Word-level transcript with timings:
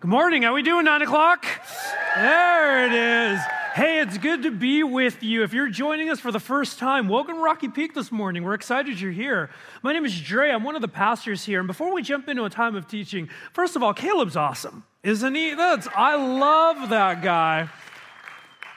Good 0.00 0.08
morning. 0.08 0.44
How 0.44 0.54
we 0.54 0.62
doing? 0.62 0.86
Nine 0.86 1.02
o'clock. 1.02 1.44
There 2.16 2.86
it 2.86 2.92
is. 3.34 3.40
Hey, 3.74 4.00
it's 4.00 4.16
good 4.16 4.44
to 4.44 4.50
be 4.50 4.82
with 4.82 5.22
you. 5.22 5.42
If 5.42 5.52
you're 5.52 5.68
joining 5.68 6.08
us 6.08 6.18
for 6.18 6.32
the 6.32 6.40
first 6.40 6.78
time, 6.78 7.06
welcome 7.06 7.34
to 7.34 7.42
Rocky 7.42 7.68
Peak 7.68 7.92
this 7.92 8.10
morning. 8.10 8.42
We're 8.42 8.54
excited 8.54 8.98
you're 8.98 9.12
here. 9.12 9.50
My 9.82 9.92
name 9.92 10.06
is 10.06 10.18
Dre. 10.18 10.52
I'm 10.52 10.64
one 10.64 10.74
of 10.74 10.80
the 10.80 10.88
pastors 10.88 11.44
here. 11.44 11.58
And 11.58 11.66
before 11.66 11.92
we 11.92 12.00
jump 12.00 12.30
into 12.30 12.44
a 12.44 12.48
time 12.48 12.76
of 12.76 12.88
teaching, 12.88 13.28
first 13.52 13.76
of 13.76 13.82
all, 13.82 13.92
Caleb's 13.92 14.36
awesome, 14.36 14.84
isn't 15.02 15.34
he? 15.34 15.52
That's 15.52 15.86
I 15.94 16.14
love 16.14 16.88
that 16.88 17.20
guy. 17.20 17.68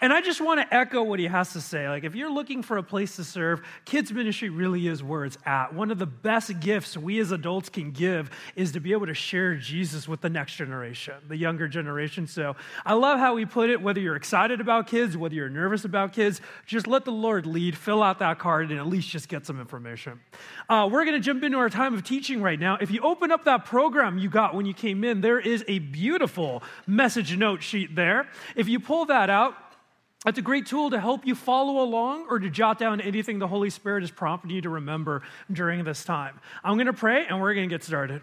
And 0.03 0.11
I 0.11 0.19
just 0.19 0.41
want 0.41 0.59
to 0.59 0.75
echo 0.75 1.01
what 1.01 1.17
he 1.17 1.27
has 1.27 1.53
to 1.53 1.61
say. 1.61 1.87
Like, 1.87 2.03
if 2.03 2.13
you're 2.13 2.29
looking 2.29 2.61
for 2.61 2.75
a 2.75 2.83
place 2.83 3.15
to 3.15 3.23
serve, 3.23 3.61
kids' 3.85 4.11
ministry 4.11 4.49
really 4.49 4.85
is 4.85 5.01
where 5.01 5.23
it's 5.23 5.37
at. 5.45 5.73
One 5.73 5.91
of 5.91 5.97
the 5.97 6.05
best 6.05 6.59
gifts 6.59 6.97
we 6.97 7.21
as 7.21 7.31
adults 7.31 7.69
can 7.69 7.91
give 7.91 8.29
is 8.57 8.73
to 8.73 8.81
be 8.81 8.91
able 8.91 9.05
to 9.05 9.13
share 9.13 9.55
Jesus 9.55 10.05
with 10.05 10.19
the 10.19 10.27
next 10.27 10.55
generation, 10.55 11.13
the 11.29 11.37
younger 11.37 11.69
generation. 11.69 12.27
So 12.27 12.57
I 12.85 12.95
love 12.95 13.17
how 13.17 13.37
he 13.37 13.45
put 13.45 13.69
it 13.69 13.81
whether 13.81 14.01
you're 14.01 14.17
excited 14.17 14.59
about 14.59 14.87
kids, 14.87 15.15
whether 15.15 15.35
you're 15.35 15.47
nervous 15.47 15.85
about 15.85 16.11
kids, 16.11 16.41
just 16.65 16.85
let 16.85 17.05
the 17.05 17.13
Lord 17.13 17.45
lead, 17.45 17.77
fill 17.77 18.03
out 18.03 18.19
that 18.19 18.39
card, 18.39 18.71
and 18.71 18.81
at 18.81 18.87
least 18.87 19.07
just 19.07 19.29
get 19.29 19.45
some 19.45 19.57
information. 19.57 20.19
Uh, 20.67 20.89
we're 20.91 21.05
going 21.05 21.15
to 21.15 21.25
jump 21.25 21.45
into 21.45 21.59
our 21.59 21.69
time 21.69 21.93
of 21.93 22.03
teaching 22.03 22.41
right 22.41 22.59
now. 22.59 22.77
If 22.81 22.91
you 22.91 22.99
open 23.03 23.31
up 23.31 23.45
that 23.45 23.63
program 23.63 24.17
you 24.17 24.27
got 24.27 24.53
when 24.53 24.65
you 24.65 24.73
came 24.73 25.05
in, 25.05 25.21
there 25.21 25.39
is 25.39 25.63
a 25.69 25.79
beautiful 25.79 26.61
message 26.85 27.37
note 27.37 27.63
sheet 27.63 27.95
there. 27.95 28.27
If 28.57 28.67
you 28.67 28.81
pull 28.81 29.05
that 29.05 29.29
out, 29.29 29.55
it's 30.25 30.39
a 30.39 30.41
great 30.41 30.65
tool 30.65 30.89
to 30.91 30.99
help 30.99 31.25
you 31.25 31.35
follow 31.35 31.83
along 31.83 32.27
or 32.29 32.39
to 32.39 32.49
jot 32.49 32.79
down 32.79 33.01
anything 33.01 33.39
the 33.39 33.47
Holy 33.47 33.69
Spirit 33.69 34.03
is 34.03 34.11
prompting 34.11 34.51
you 34.51 34.61
to 34.61 34.69
remember 34.69 35.21
during 35.51 35.83
this 35.83 36.05
time. 36.05 36.39
I'm 36.63 36.75
going 36.75 36.87
to 36.87 36.93
pray 36.93 37.25
and 37.27 37.41
we're 37.41 37.53
going 37.53 37.67
to 37.67 37.73
get 37.73 37.83
started. 37.83 38.21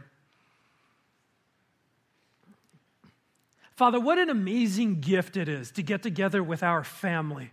Father, 3.74 4.00
what 4.00 4.18
an 4.18 4.30
amazing 4.30 5.00
gift 5.00 5.36
it 5.36 5.48
is 5.48 5.70
to 5.72 5.82
get 5.82 6.02
together 6.02 6.42
with 6.42 6.62
our 6.62 6.84
family, 6.84 7.50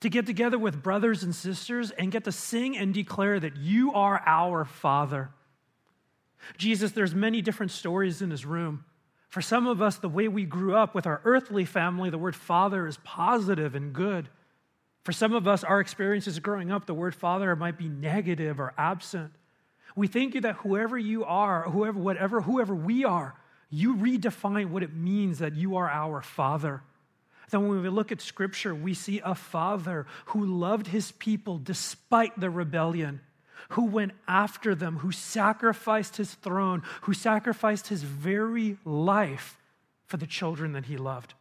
to 0.00 0.08
get 0.08 0.26
together 0.26 0.58
with 0.58 0.82
brothers 0.82 1.22
and 1.22 1.34
sisters 1.34 1.90
and 1.92 2.12
get 2.12 2.24
to 2.24 2.32
sing 2.32 2.76
and 2.76 2.94
declare 2.94 3.38
that 3.40 3.56
you 3.56 3.92
are 3.92 4.22
our 4.26 4.64
Father. 4.64 5.30
Jesus, 6.58 6.92
there's 6.92 7.14
many 7.14 7.42
different 7.42 7.72
stories 7.72 8.22
in 8.22 8.28
this 8.28 8.44
room. 8.44 8.84
For 9.34 9.42
some 9.42 9.66
of 9.66 9.82
us, 9.82 9.96
the 9.96 10.08
way 10.08 10.28
we 10.28 10.44
grew 10.44 10.76
up 10.76 10.94
with 10.94 11.08
our 11.08 11.20
earthly 11.24 11.64
family, 11.64 12.08
the 12.08 12.18
word 12.18 12.36
father 12.36 12.86
is 12.86 12.98
positive 13.02 13.74
and 13.74 13.92
good. 13.92 14.28
For 15.02 15.10
some 15.10 15.32
of 15.32 15.48
us, 15.48 15.64
our 15.64 15.80
experiences 15.80 16.38
growing 16.38 16.70
up, 16.70 16.86
the 16.86 16.94
word 16.94 17.16
father 17.16 17.56
might 17.56 17.76
be 17.76 17.88
negative 17.88 18.60
or 18.60 18.72
absent. 18.78 19.32
We 19.96 20.06
thank 20.06 20.36
you 20.36 20.42
that 20.42 20.58
whoever 20.58 20.96
you 20.96 21.24
are, 21.24 21.68
whoever, 21.68 21.98
whatever, 21.98 22.42
whoever 22.42 22.76
we 22.76 23.04
are, 23.04 23.34
you 23.70 23.96
redefine 23.96 24.70
what 24.70 24.84
it 24.84 24.94
means 24.94 25.40
that 25.40 25.56
you 25.56 25.78
are 25.78 25.90
our 25.90 26.22
father. 26.22 26.84
Then 27.50 27.68
when 27.68 27.82
we 27.82 27.88
look 27.88 28.12
at 28.12 28.20
scripture, 28.20 28.72
we 28.72 28.94
see 28.94 29.20
a 29.24 29.34
father 29.34 30.06
who 30.26 30.46
loved 30.46 30.86
his 30.86 31.10
people 31.10 31.58
despite 31.58 32.38
the 32.38 32.50
rebellion 32.50 33.20
who 33.74 33.86
went 33.86 34.12
after 34.28 34.74
them, 34.74 34.98
who 34.98 35.10
sacrificed 35.10 36.16
his 36.16 36.34
throne, 36.34 36.82
who 37.02 37.12
sacrificed 37.12 37.88
his 37.88 38.04
very 38.04 38.76
life 38.84 39.58
for 40.06 40.16
the 40.16 40.26
children 40.26 40.72
that 40.72 40.84
he 40.84 40.96
loved. 40.96 41.34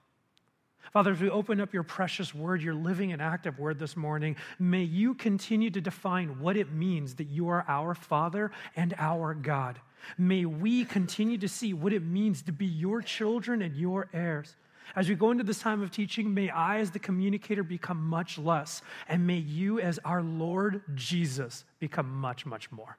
Father, 0.92 1.12
as 1.12 1.22
we 1.22 1.30
open 1.30 1.62
up 1.62 1.74
your 1.74 1.84
precious 1.84 2.34
word, 2.34 2.64
your 2.64 2.74
living 2.74 3.12
and 3.12 3.22
active 3.22 3.60
word 3.60 3.78
this 3.78 3.96
morning, 3.96 4.36
may 4.58 4.82
you 4.82 5.14
continue 5.14 5.70
to 5.70 5.82
define 5.82 6.40
what 6.40 6.58
it 6.58 6.72
means 6.72 7.16
that 7.16 7.28
you 7.28 7.50
are 7.50 7.66
our 7.68 7.94
Father 7.94 8.52
and 8.76 8.96
our 8.98 9.36
God. 9.36 9.80
May 10.18 10.46
we 10.46 10.86
continue 10.86 11.38
to 11.38 11.48
see 11.48 11.72
what 11.72 11.94
it 11.94 12.04
means 12.04 12.42
to 12.44 12.52
be 12.52 12.66
your 12.66 13.04
children 13.04 13.62
and 13.62 13.76
your 13.76 14.10
heirs. 14.12 14.56
As 14.96 15.10
we 15.10 15.16
go 15.16 15.32
into 15.32 15.44
this 15.44 15.60
time 15.60 15.82
of 15.82 15.92
teaching, 15.92 16.34
may 16.34 16.50
I, 16.50 16.80
as 16.80 16.92
the 16.92 17.00
communicator, 17.00 17.64
become 17.64 18.02
much 18.04 18.38
less, 18.38 18.82
and 19.08 19.26
may 19.26 19.38
you, 19.38 19.80
as 19.80 20.00
our 20.06 20.22
Lord 20.22 20.82
Jesus, 20.96 21.66
become 21.80 22.10
much, 22.10 22.46
much 22.46 22.72
more. 22.72 22.98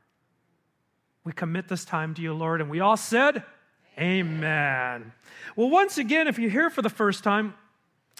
We 1.24 1.32
commit 1.32 1.68
this 1.68 1.84
time 1.84 2.14
to 2.14 2.22
you, 2.22 2.34
Lord, 2.34 2.60
and 2.60 2.70
we 2.70 2.80
all 2.80 2.96
said, 2.96 3.42
Amen. 3.96 4.36
Amen. 4.36 5.12
Well, 5.56 5.70
once 5.70 5.98
again, 5.98 6.26
if 6.26 6.38
you're 6.38 6.50
here 6.50 6.68
for 6.68 6.82
the 6.82 6.90
first 6.90 7.22
time, 7.22 7.54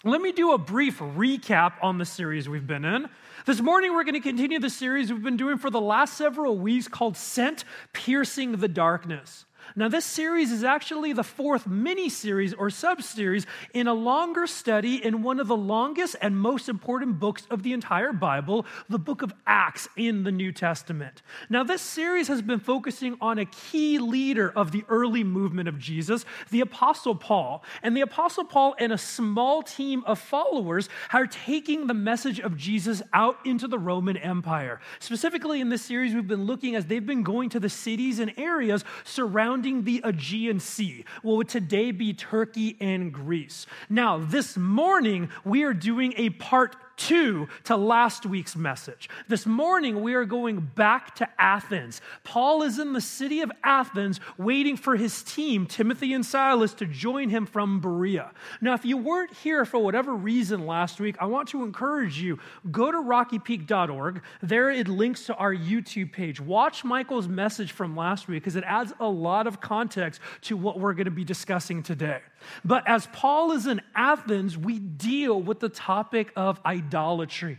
let 0.03 0.21
me 0.21 0.31
do 0.31 0.53
a 0.53 0.57
brief 0.57 0.99
recap 0.99 1.73
on 1.81 1.97
the 1.97 2.05
series 2.05 2.47
we've 2.47 2.67
been 2.67 2.85
in. 2.85 3.09
This 3.45 3.59
morning, 3.59 3.93
we're 3.93 4.03
going 4.03 4.15
to 4.15 4.19
continue 4.19 4.59
the 4.59 4.69
series 4.69 5.11
we've 5.11 5.23
been 5.23 5.37
doing 5.37 5.57
for 5.57 5.69
the 5.69 5.81
last 5.81 6.15
several 6.15 6.57
weeks 6.57 6.87
called 6.87 7.17
Sent 7.17 7.63
Piercing 7.93 8.57
the 8.57 8.67
Darkness. 8.67 9.45
Now, 9.75 9.89
this 9.89 10.05
series 10.05 10.51
is 10.51 10.63
actually 10.63 11.13
the 11.13 11.23
fourth 11.23 11.67
mini 11.67 12.09
series 12.09 12.53
or 12.53 12.69
sub 12.69 13.01
series 13.01 13.45
in 13.73 13.87
a 13.87 13.93
longer 13.93 14.47
study 14.47 15.03
in 15.03 15.23
one 15.23 15.39
of 15.39 15.47
the 15.47 15.57
longest 15.57 16.15
and 16.21 16.37
most 16.37 16.69
important 16.69 17.19
books 17.19 17.47
of 17.49 17.63
the 17.63 17.73
entire 17.73 18.13
Bible, 18.13 18.65
the 18.89 18.99
book 18.99 19.21
of 19.21 19.33
Acts 19.47 19.89
in 19.97 20.23
the 20.23 20.31
New 20.31 20.51
Testament. 20.51 21.21
Now, 21.49 21.63
this 21.63 21.81
series 21.81 22.27
has 22.27 22.41
been 22.41 22.59
focusing 22.59 23.17
on 23.19 23.39
a 23.39 23.45
key 23.45 23.97
leader 23.97 24.51
of 24.55 24.71
the 24.71 24.83
early 24.87 25.23
movement 25.23 25.67
of 25.67 25.79
Jesus, 25.79 26.25
the 26.51 26.61
Apostle 26.61 27.15
Paul. 27.15 27.63
And 27.81 27.97
the 27.97 28.01
Apostle 28.01 28.45
Paul 28.45 28.75
and 28.79 28.93
a 28.93 28.97
small 28.97 29.63
team 29.63 30.03
of 30.05 30.19
followers 30.19 30.89
are 31.11 31.27
taking 31.27 31.87
the 31.87 31.93
message 31.93 32.39
of 32.39 32.55
Jesus 32.55 33.01
out 33.13 33.37
into 33.45 33.67
the 33.67 33.79
Roman 33.79 34.17
Empire. 34.17 34.79
Specifically, 34.99 35.59
in 35.59 35.69
this 35.69 35.81
series, 35.81 36.13
we've 36.13 36.27
been 36.27 36.45
looking 36.45 36.75
as 36.75 36.85
they've 36.85 37.05
been 37.05 37.23
going 37.23 37.49
to 37.49 37.59
the 37.59 37.69
cities 37.69 38.19
and 38.19 38.31
areas 38.37 38.83
surrounding 39.03 39.54
surrounding 39.55 39.85
the 39.85 40.01
Aegean 40.03 40.59
Sea, 40.59 41.05
what 41.21 41.37
would 41.37 41.47
today 41.47 41.91
be 41.91 42.13
Turkey 42.13 42.75
and 42.81 43.13
Greece. 43.13 43.65
Now, 43.89 44.17
this 44.17 44.57
morning, 44.57 45.29
we 45.45 45.63
are 45.63 45.73
doing 45.73 46.13
a 46.17 46.31
part 46.31 46.75
two 46.97 47.47
to 47.65 47.75
last 47.75 48.25
week's 48.25 48.55
message. 48.55 49.09
This 49.27 49.45
morning, 49.45 50.01
we 50.01 50.13
are 50.13 50.25
going 50.25 50.59
back 50.75 51.15
to 51.15 51.29
Athens. 51.39 52.01
Paul 52.23 52.63
is 52.63 52.79
in 52.79 52.93
the 52.93 53.01
city 53.01 53.41
of 53.41 53.51
Athens 53.63 54.19
waiting 54.37 54.77
for 54.77 54.95
his 54.95 55.23
team, 55.23 55.65
Timothy 55.65 56.13
and 56.13 56.25
Silas, 56.25 56.73
to 56.75 56.85
join 56.85 57.29
him 57.29 57.45
from 57.45 57.79
Berea. 57.79 58.31
Now, 58.61 58.73
if 58.73 58.85
you 58.85 58.97
weren't 58.97 59.33
here 59.33 59.65
for 59.65 59.79
whatever 59.79 60.13
reason 60.13 60.65
last 60.65 60.99
week, 60.99 61.15
I 61.19 61.25
want 61.25 61.49
to 61.49 61.63
encourage 61.63 62.19
you 62.19 62.39
go 62.71 62.91
to 62.91 62.97
rockypeak.org. 62.97 64.21
There 64.41 64.69
it 64.69 64.87
links 64.87 65.25
to 65.25 65.35
our 65.35 65.53
YouTube 65.53 66.11
page. 66.11 66.39
Watch 66.39 66.83
Michael's 66.83 67.27
message 67.27 67.71
from 67.71 67.95
last 67.95 68.27
week 68.27 68.43
because 68.43 68.55
it 68.55 68.63
adds 68.65 68.93
a 68.99 69.07
lot 69.07 69.47
of 69.47 69.61
context 69.61 70.21
to 70.41 70.57
what 70.57 70.79
we're 70.79 70.93
going 70.93 71.05
to 71.05 71.11
be 71.11 71.23
discussing 71.23 71.83
today. 71.83 72.21
But 72.63 72.87
as 72.87 73.07
Paul 73.07 73.51
is 73.51 73.67
in 73.67 73.81
Athens, 73.95 74.57
we 74.57 74.79
deal 74.79 75.41
with 75.41 75.59
the 75.59 75.69
topic 75.69 76.31
of 76.35 76.59
idolatry. 76.85 77.57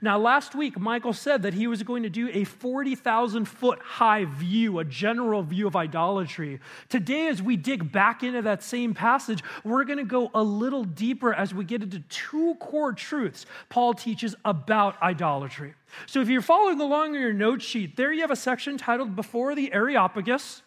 Now, 0.00 0.18
last 0.18 0.54
week, 0.54 0.78
Michael 0.78 1.12
said 1.12 1.42
that 1.42 1.54
he 1.54 1.66
was 1.66 1.82
going 1.82 2.04
to 2.04 2.10
do 2.10 2.30
a 2.32 2.44
40,000 2.44 3.44
foot 3.44 3.80
high 3.80 4.24
view, 4.24 4.78
a 4.78 4.84
general 4.84 5.42
view 5.42 5.66
of 5.66 5.74
idolatry. 5.74 6.60
Today, 6.88 7.26
as 7.26 7.42
we 7.42 7.56
dig 7.56 7.90
back 7.90 8.22
into 8.22 8.42
that 8.42 8.62
same 8.62 8.94
passage, 8.94 9.42
we're 9.64 9.82
going 9.82 9.98
to 9.98 10.04
go 10.04 10.30
a 10.32 10.42
little 10.44 10.84
deeper 10.84 11.34
as 11.34 11.52
we 11.52 11.64
get 11.64 11.82
into 11.82 11.98
two 12.08 12.54
core 12.60 12.92
truths 12.92 13.46
Paul 13.68 13.94
teaches 13.94 14.36
about 14.44 15.00
idolatry. 15.02 15.74
So, 16.06 16.20
if 16.20 16.28
you're 16.28 16.40
following 16.40 16.80
along 16.80 17.16
in 17.16 17.20
your 17.20 17.32
note 17.32 17.60
sheet, 17.60 17.96
there 17.96 18.12
you 18.12 18.20
have 18.20 18.30
a 18.30 18.36
section 18.36 18.78
titled 18.78 19.16
Before 19.16 19.56
the 19.56 19.72
Areopagus. 19.72 20.62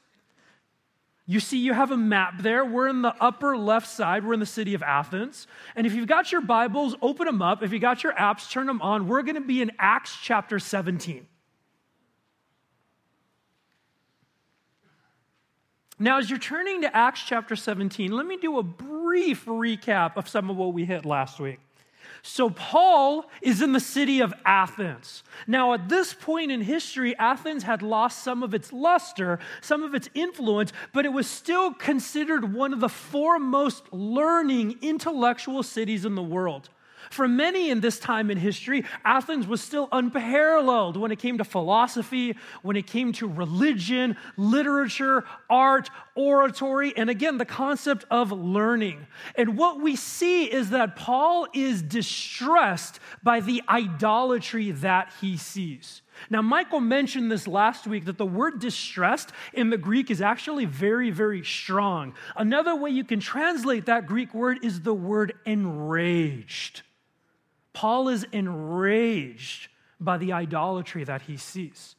You 1.26 1.40
see, 1.40 1.58
you 1.58 1.74
have 1.74 1.92
a 1.92 1.98
map 1.98 2.42
there. 2.42 2.66
We're 2.66 2.90
in 2.90 3.02
the 3.02 3.16
upper 3.22 3.56
left 3.56 3.88
side. 3.88 4.26
We're 4.26 4.34
in 4.34 4.42
the 4.42 4.46
city 4.46 4.74
of 4.74 4.84
Athens. 4.84 5.48
And 5.76 5.88
if 5.88 5.94
you've 5.94 6.08
got 6.08 6.34
your 6.34 6.42
Bibles, 6.42 6.96
open 7.02 7.26
them 7.26 7.42
up. 7.42 7.64
If 7.64 7.72
you 7.72 7.80
got 7.80 8.04
your 8.04 8.14
apps, 8.14 8.50
turn 8.50 8.68
them 8.68 8.82
on. 8.82 9.08
We're 9.08 9.22
going 9.22 9.36
to 9.36 9.42
be 9.42 9.62
in 9.62 9.72
Acts 9.80 10.18
chapter 10.22 10.60
17. 10.60 11.26
Now, 15.98 16.18
as 16.18 16.30
you're 16.30 16.40
turning 16.40 16.82
to 16.82 16.94
Acts 16.94 17.24
chapter 17.26 17.56
17, 17.56 18.12
let 18.12 18.26
me 18.26 18.36
do 18.36 18.58
a 18.58 18.64
brief 18.64 19.46
recap 19.46 20.18
of 20.18 20.28
some 20.28 20.50
of 20.50 20.58
what 20.58 20.74
we 20.74 20.84
hit 20.84 21.06
last 21.06 21.40
week. 21.40 21.60
So, 22.26 22.50
Paul 22.50 23.30
is 23.42 23.62
in 23.62 23.74
the 23.74 23.82
city 23.82 24.22
of 24.22 24.34
Athens. 24.46 25.24
Now, 25.46 25.74
at 25.74 25.90
this 25.90 26.14
point 26.14 26.52
in 26.52 26.62
history, 26.62 27.18
Athens 27.18 27.64
had 27.64 27.82
lost 27.82 28.24
some 28.24 28.44
of 28.44 28.54
its 28.54 28.72
luster, 28.72 29.40
some 29.60 29.84
of 29.84 29.94
its 29.94 30.08
influence, 30.14 30.72
but 30.94 31.06
it 31.06 31.12
was 31.12 31.28
still 31.28 31.74
considered 31.74 32.54
one 32.54 32.72
of 32.72 32.80
the 32.80 32.88
foremost 32.88 33.92
learning 33.92 34.78
intellectual 34.82 35.64
cities 35.64 36.06
in 36.06 36.16
the 36.16 36.24
world. 36.24 36.70
For 37.14 37.28
many 37.28 37.70
in 37.70 37.80
this 37.80 38.00
time 38.00 38.32
in 38.32 38.40
history, 38.40 38.86
Athens 39.06 39.46
was 39.46 39.62
still 39.62 39.88
unparalleled 39.92 40.98
when 40.98 41.12
it 41.12 41.20
came 41.20 41.38
to 41.38 41.44
philosophy, 41.44 42.36
when 42.64 42.76
it 42.76 42.88
came 42.88 43.14
to 43.14 43.28
religion, 43.28 44.18
literature, 44.36 45.24
art, 45.48 45.92
oratory, 46.16 46.92
and 46.98 47.12
again, 47.12 47.38
the 47.38 47.46
concept 47.46 48.04
of 48.10 48.32
learning. 48.32 49.06
And 49.36 49.56
what 49.56 49.80
we 49.80 49.96
see 49.96 50.46
is 50.46 50.72
that 50.72 50.96
Paul 50.96 51.46
is 51.54 51.84
distressed 51.84 53.00
by 53.22 53.42
the 53.42 53.62
idolatry 53.70 54.72
that 54.72 55.14
he 55.22 55.38
sees. 55.38 56.02
Now, 56.32 56.42
Michael 56.42 56.80
mentioned 56.80 57.32
this 57.32 57.48
last 57.48 57.86
week 57.86 58.06
that 58.06 58.18
the 58.18 58.26
word 58.26 58.60
distressed 58.60 59.32
in 59.54 59.70
the 59.70 59.78
Greek 59.78 60.10
is 60.10 60.20
actually 60.20 60.66
very, 60.66 61.12
very 61.12 61.44
strong. 61.44 62.16
Another 62.36 62.76
way 62.76 62.90
you 62.90 63.04
can 63.04 63.20
translate 63.20 63.86
that 63.86 64.08
Greek 64.08 64.34
word 64.34 64.66
is 64.66 64.82
the 64.82 64.96
word 64.96 65.34
enraged. 65.46 66.82
Paul 67.74 68.10
is 68.10 68.26
enraged 68.32 69.70
by 70.00 70.18
the 70.18 70.32
idolatry 70.32 71.04
that 71.04 71.24
he 71.24 71.38
sees. 71.38 71.96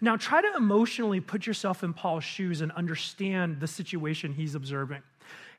Now, 0.00 0.16
try 0.16 0.42
to 0.42 0.56
emotionally 0.56 1.20
put 1.20 1.46
yourself 1.46 1.84
in 1.84 1.94
Paul's 1.94 2.24
shoes 2.24 2.60
and 2.60 2.72
understand 2.72 3.60
the 3.60 3.68
situation 3.68 4.32
he's 4.32 4.54
observing. 4.54 5.02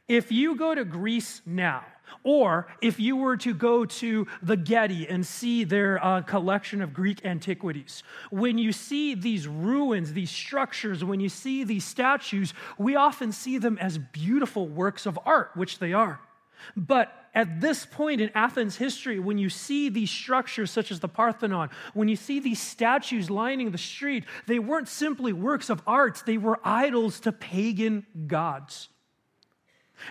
If 0.07 0.31
you 0.31 0.55
go 0.55 0.73
to 0.73 0.85
Greece 0.85 1.41
now, 1.45 1.85
or 2.23 2.67
if 2.81 2.99
you 2.99 3.17
were 3.17 3.35
to 3.37 3.53
go 3.53 3.83
to 3.85 4.25
the 4.41 4.55
Getty 4.55 5.07
and 5.07 5.25
see 5.25 5.65
their 5.65 6.03
uh, 6.03 6.21
collection 6.21 6.81
of 6.81 6.93
Greek 6.93 7.25
antiquities, 7.25 8.03
when 8.29 8.57
you 8.57 8.71
see 8.71 9.15
these 9.15 9.47
ruins, 9.47 10.13
these 10.13 10.31
structures, 10.31 11.03
when 11.03 11.19
you 11.19 11.29
see 11.29 11.65
these 11.65 11.83
statues, 11.83 12.53
we 12.77 12.95
often 12.95 13.31
see 13.31 13.57
them 13.57 13.77
as 13.79 13.97
beautiful 13.97 14.67
works 14.67 15.05
of 15.05 15.19
art, 15.25 15.51
which 15.55 15.79
they 15.79 15.91
are. 15.91 16.19
But 16.75 17.13
at 17.33 17.61
this 17.61 17.85
point 17.85 18.19
in 18.19 18.31
Athens 18.33 18.77
history, 18.77 19.19
when 19.19 19.37
you 19.37 19.49
see 19.49 19.89
these 19.89 20.09
structures 20.09 20.71
such 20.71 20.91
as 20.91 20.99
the 20.99 21.07
Parthenon, 21.07 21.69
when 21.93 22.07
you 22.07 22.15
see 22.15 22.39
these 22.39 22.59
statues 22.59 23.29
lining 23.29 23.71
the 23.71 23.77
street, 23.77 24.23
they 24.47 24.59
weren't 24.59 24.87
simply 24.87 25.33
works 25.33 25.69
of 25.69 25.81
art, 25.85 26.23
they 26.25 26.37
were 26.37 26.59
idols 26.63 27.19
to 27.21 27.31
pagan 27.31 28.05
gods. 28.25 28.89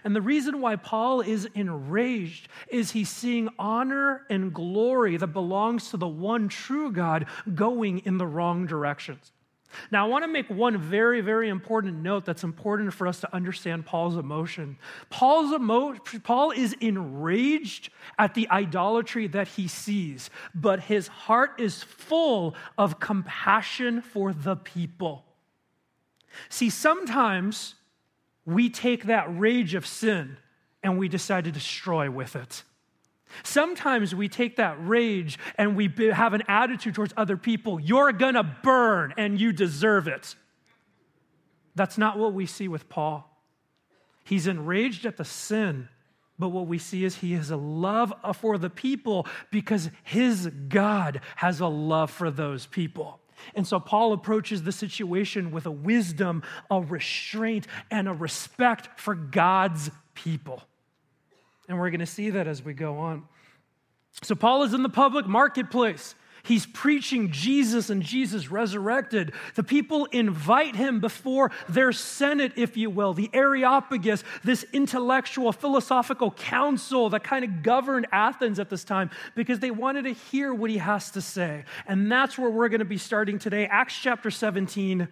And 0.05 0.15
the 0.17 0.23
reason 0.23 0.61
why 0.61 0.77
Paul 0.77 1.21
is 1.21 1.49
enraged 1.55 2.49
is 2.69 2.91
he's 2.91 3.09
seeing 3.09 3.49
honor 3.59 4.27
and 4.29 4.53
glory 4.53 5.17
that 5.17 5.29
belongs 5.29 5.91
to 5.91 5.97
the 5.97 6.09
one 6.09 6.49
true 6.49 6.91
God 6.91 7.27
going 7.55 8.01
in 8.01 8.19
the 8.19 8.27
wrong 8.27 8.67
directions. 8.67 9.33
Now, 9.91 10.07
I 10.07 10.09
want 10.09 10.25
to 10.25 10.29
make 10.29 10.49
one 10.49 10.79
very, 10.79 11.21
very 11.21 11.49
important 11.49 12.03
note 12.03 12.25
that's 12.25 12.45
important 12.45 12.93
for 12.93 13.07
us 13.07 13.21
to 13.21 13.35
understand 13.35 13.87
Paul's 13.87 14.17
emotion. 14.17 14.79
Paul's 15.11 15.53
emo- 15.53 15.97
Paul 16.23 16.51
is 16.53 16.75
enraged 16.81 17.91
at 18.19 18.35
the 18.35 18.49
idolatry 18.51 19.27
that 19.29 19.49
he 19.49 19.69
sees, 19.69 20.31
but 20.55 20.81
his 20.81 21.09
heart 21.09 21.61
is 21.61 21.83
full 21.83 22.55
of 22.79 23.01
compassion 23.01 24.03
for 24.03 24.33
the 24.33 24.57
people. 24.57 25.25
See, 26.49 26.71
sometimes 26.71 27.75
we 28.45 28.71
take 28.71 29.05
that 29.05 29.27
rage 29.39 29.75
of 29.75 29.87
sin 29.87 30.39
and 30.83 30.99
we 30.99 31.09
decide 31.09 31.45
to 31.45 31.53
destroy 31.53 32.11
with 32.11 32.37
it. 32.37 32.63
Sometimes 33.43 34.15
we 34.15 34.29
take 34.29 34.57
that 34.57 34.77
rage 34.81 35.39
and 35.57 35.77
we 35.77 35.91
have 36.13 36.35
an 36.35 36.43
attitude 36.49 36.95
towards 36.95 37.15
other 37.17 37.37
people 37.37 37.81
you're 37.81 38.13
gonna 38.13 38.59
burn 38.63 39.15
and 39.17 39.41
you 39.41 39.53
deserve 39.53 40.09
it. 40.09 40.35
That's 41.75 41.99
not 41.99 42.19
what 42.19 42.33
we 42.33 42.47
see 42.47 42.69
with 42.69 42.89
Paul. 42.89 43.31
He's 44.25 44.47
enraged 44.47 45.07
at 45.07 45.17
the 45.17 45.25
sin, 45.25 45.89
but 46.39 46.49
what 46.49 46.67
we 46.67 46.79
see 46.79 47.05
is 47.05 47.17
he 47.17 47.35
has 47.35 47.51
a 47.51 47.57
love 47.57 48.13
for 48.37 48.59
the 48.59 48.71
people 48.71 49.27
because 49.51 49.91
his 50.03 50.51
God 50.69 51.21
has 51.37 51.61
a 51.61 51.67
love 51.67 52.11
for 52.11 52.31
those 52.31 52.67
people. 52.67 53.21
And 53.55 53.67
so 53.67 53.79
Paul 53.79 54.13
approaches 54.13 54.63
the 54.63 54.73
situation 54.73 55.51
with 55.51 55.67
a 55.67 55.71
wisdom, 55.71 56.43
a 56.71 56.81
restraint, 56.81 57.67
and 57.91 58.09
a 58.09 58.13
respect 58.13 58.99
for 58.99 59.15
God's 59.15 59.91
people. 60.15 60.63
And 61.69 61.79
we're 61.79 61.91
going 61.91 62.01
to 62.01 62.07
see 62.07 62.31
that 62.31 62.47
as 62.47 62.65
we 62.65 62.75
go 62.75 62.99
on. 62.99 63.25
So 64.23 64.35
Paul 64.35 64.63
is 64.63 64.73
in 64.73 64.83
the 64.83 64.89
public 64.89 65.27
marketplace. 65.27 66.15
He's 66.43 66.65
preaching 66.65 67.33
Jesus 67.33 67.91
and 67.91 68.01
Jesus 68.01 68.53
resurrected. 68.53 69.33
The 69.57 69.65
people 69.65 70.05
invite 70.07 70.77
him 70.77 71.01
before 71.01 71.51
their 71.69 71.91
Senate, 71.91 72.53
if 72.55 72.77
you 72.77 72.89
will, 72.89 73.15
the 73.15 73.29
Areopagus, 73.33 74.23
this 74.45 74.65
intellectual, 74.73 75.51
philosophical 75.51 76.31
council 76.31 77.11
that 77.11 77.25
kind 77.25 77.45
of 77.45 77.65
governed 77.65 78.07
Athens 78.13 78.61
at 78.61 78.71
this 78.71 78.85
time, 78.85 79.11
because 79.35 79.59
they 79.59 79.73
wanted 79.73 80.03
to 80.03 80.13
hear 80.13 80.55
what 80.55 80.71
he 80.71 80.79
has 80.79 81.11
to 81.11 81.21
say. 81.21 81.65
And 81.89 82.11
that's 82.13 82.39
where 82.39 82.49
we're 82.49 82.69
going 82.69 82.79
to 82.79 82.85
be 82.85 82.99
starting 82.99 83.41
today. 83.41 83.67
Acts 83.67 83.99
chapter 84.01 84.31
17, 84.31 85.09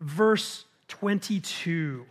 verse 0.00 0.64
22. 0.88 2.06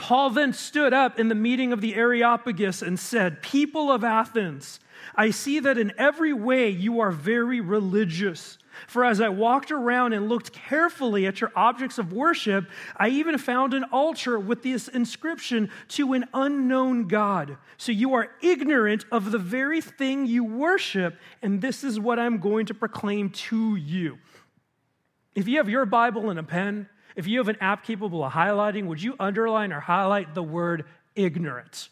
Paul 0.00 0.30
then 0.30 0.54
stood 0.54 0.94
up 0.94 1.20
in 1.20 1.28
the 1.28 1.34
meeting 1.34 1.74
of 1.74 1.82
the 1.82 1.94
Areopagus 1.94 2.80
and 2.80 2.98
said, 2.98 3.42
People 3.42 3.92
of 3.92 4.02
Athens, 4.02 4.80
I 5.14 5.30
see 5.30 5.60
that 5.60 5.76
in 5.76 5.92
every 5.98 6.32
way 6.32 6.70
you 6.70 7.00
are 7.00 7.10
very 7.10 7.60
religious. 7.60 8.56
For 8.86 9.04
as 9.04 9.20
I 9.20 9.28
walked 9.28 9.70
around 9.70 10.14
and 10.14 10.26
looked 10.26 10.52
carefully 10.52 11.26
at 11.26 11.42
your 11.42 11.52
objects 11.54 11.98
of 11.98 12.14
worship, 12.14 12.66
I 12.96 13.08
even 13.10 13.36
found 13.36 13.74
an 13.74 13.84
altar 13.92 14.38
with 14.38 14.62
this 14.62 14.88
inscription 14.88 15.70
to 15.88 16.14
an 16.14 16.24
unknown 16.32 17.06
God. 17.06 17.58
So 17.76 17.92
you 17.92 18.14
are 18.14 18.30
ignorant 18.40 19.04
of 19.12 19.30
the 19.30 19.38
very 19.38 19.82
thing 19.82 20.24
you 20.24 20.44
worship, 20.44 21.18
and 21.42 21.60
this 21.60 21.84
is 21.84 22.00
what 22.00 22.18
I'm 22.18 22.38
going 22.38 22.64
to 22.66 22.74
proclaim 22.74 23.30
to 23.30 23.76
you. 23.76 24.18
If 25.34 25.46
you 25.46 25.58
have 25.58 25.68
your 25.68 25.84
Bible 25.84 26.30
and 26.30 26.38
a 26.38 26.42
pen, 26.42 26.88
if 27.20 27.26
you 27.26 27.36
have 27.36 27.48
an 27.48 27.58
app 27.60 27.84
capable 27.84 28.24
of 28.24 28.32
highlighting, 28.32 28.86
would 28.86 29.02
you 29.02 29.14
underline 29.20 29.74
or 29.74 29.80
highlight 29.80 30.32
the 30.32 30.42
word 30.42 30.86
ignorance? 31.14 31.90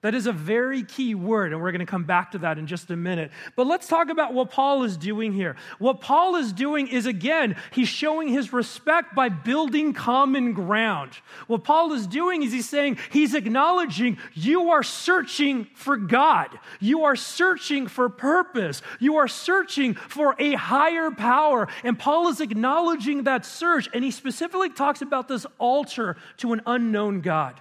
That 0.00 0.14
is 0.14 0.26
a 0.26 0.32
very 0.32 0.84
key 0.84 1.16
word, 1.16 1.52
and 1.52 1.60
we're 1.60 1.72
going 1.72 1.80
to 1.80 1.86
come 1.86 2.04
back 2.04 2.30
to 2.30 2.38
that 2.38 2.56
in 2.56 2.68
just 2.68 2.88
a 2.92 2.96
minute. 2.96 3.32
But 3.56 3.66
let's 3.66 3.88
talk 3.88 4.10
about 4.10 4.32
what 4.32 4.48
Paul 4.48 4.84
is 4.84 4.96
doing 4.96 5.32
here. 5.32 5.56
What 5.80 6.00
Paul 6.00 6.36
is 6.36 6.52
doing 6.52 6.86
is, 6.86 7.04
again, 7.04 7.56
he's 7.72 7.88
showing 7.88 8.28
his 8.28 8.52
respect 8.52 9.16
by 9.16 9.28
building 9.28 9.92
common 9.92 10.52
ground. 10.52 11.14
What 11.48 11.64
Paul 11.64 11.92
is 11.94 12.06
doing 12.06 12.44
is 12.44 12.52
he's 12.52 12.68
saying, 12.68 12.98
he's 13.10 13.34
acknowledging 13.34 14.18
you 14.34 14.70
are 14.70 14.84
searching 14.84 15.64
for 15.74 15.96
God, 15.96 16.56
you 16.78 17.02
are 17.02 17.16
searching 17.16 17.88
for 17.88 18.08
purpose, 18.08 18.82
you 19.00 19.16
are 19.16 19.26
searching 19.26 19.94
for 19.94 20.36
a 20.38 20.54
higher 20.54 21.10
power. 21.10 21.66
And 21.82 21.98
Paul 21.98 22.28
is 22.28 22.40
acknowledging 22.40 23.24
that 23.24 23.44
search, 23.44 23.88
and 23.92 24.04
he 24.04 24.12
specifically 24.12 24.70
talks 24.70 25.02
about 25.02 25.26
this 25.26 25.44
altar 25.58 26.16
to 26.36 26.52
an 26.52 26.62
unknown 26.66 27.20
God. 27.20 27.60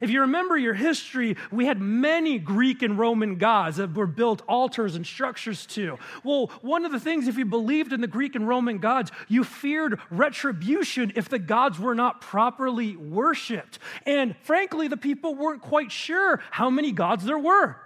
If 0.00 0.08
you 0.08 0.22
remember 0.22 0.56
your 0.56 0.74
history, 0.74 1.36
we 1.50 1.66
had 1.66 1.80
many 1.80 2.38
Greek 2.38 2.82
and 2.82 2.98
Roman 2.98 3.36
gods 3.36 3.76
that 3.76 3.94
were 3.94 4.06
built 4.06 4.42
altars 4.48 4.94
and 4.96 5.06
structures 5.06 5.66
to. 5.66 5.98
Well, 6.24 6.50
one 6.62 6.86
of 6.86 6.92
the 6.92 7.00
things, 7.00 7.28
if 7.28 7.36
you 7.36 7.44
believed 7.44 7.92
in 7.92 8.00
the 8.00 8.06
Greek 8.06 8.34
and 8.34 8.48
Roman 8.48 8.78
gods, 8.78 9.12
you 9.28 9.44
feared 9.44 10.00
retribution 10.10 11.12
if 11.16 11.28
the 11.28 11.38
gods 11.38 11.78
were 11.78 11.94
not 11.94 12.22
properly 12.22 12.96
worshiped. 12.96 13.78
And 14.06 14.34
frankly, 14.42 14.88
the 14.88 14.96
people 14.96 15.34
weren't 15.34 15.60
quite 15.60 15.92
sure 15.92 16.40
how 16.50 16.70
many 16.70 16.92
gods 16.92 17.24
there 17.24 17.38
were. 17.38 17.76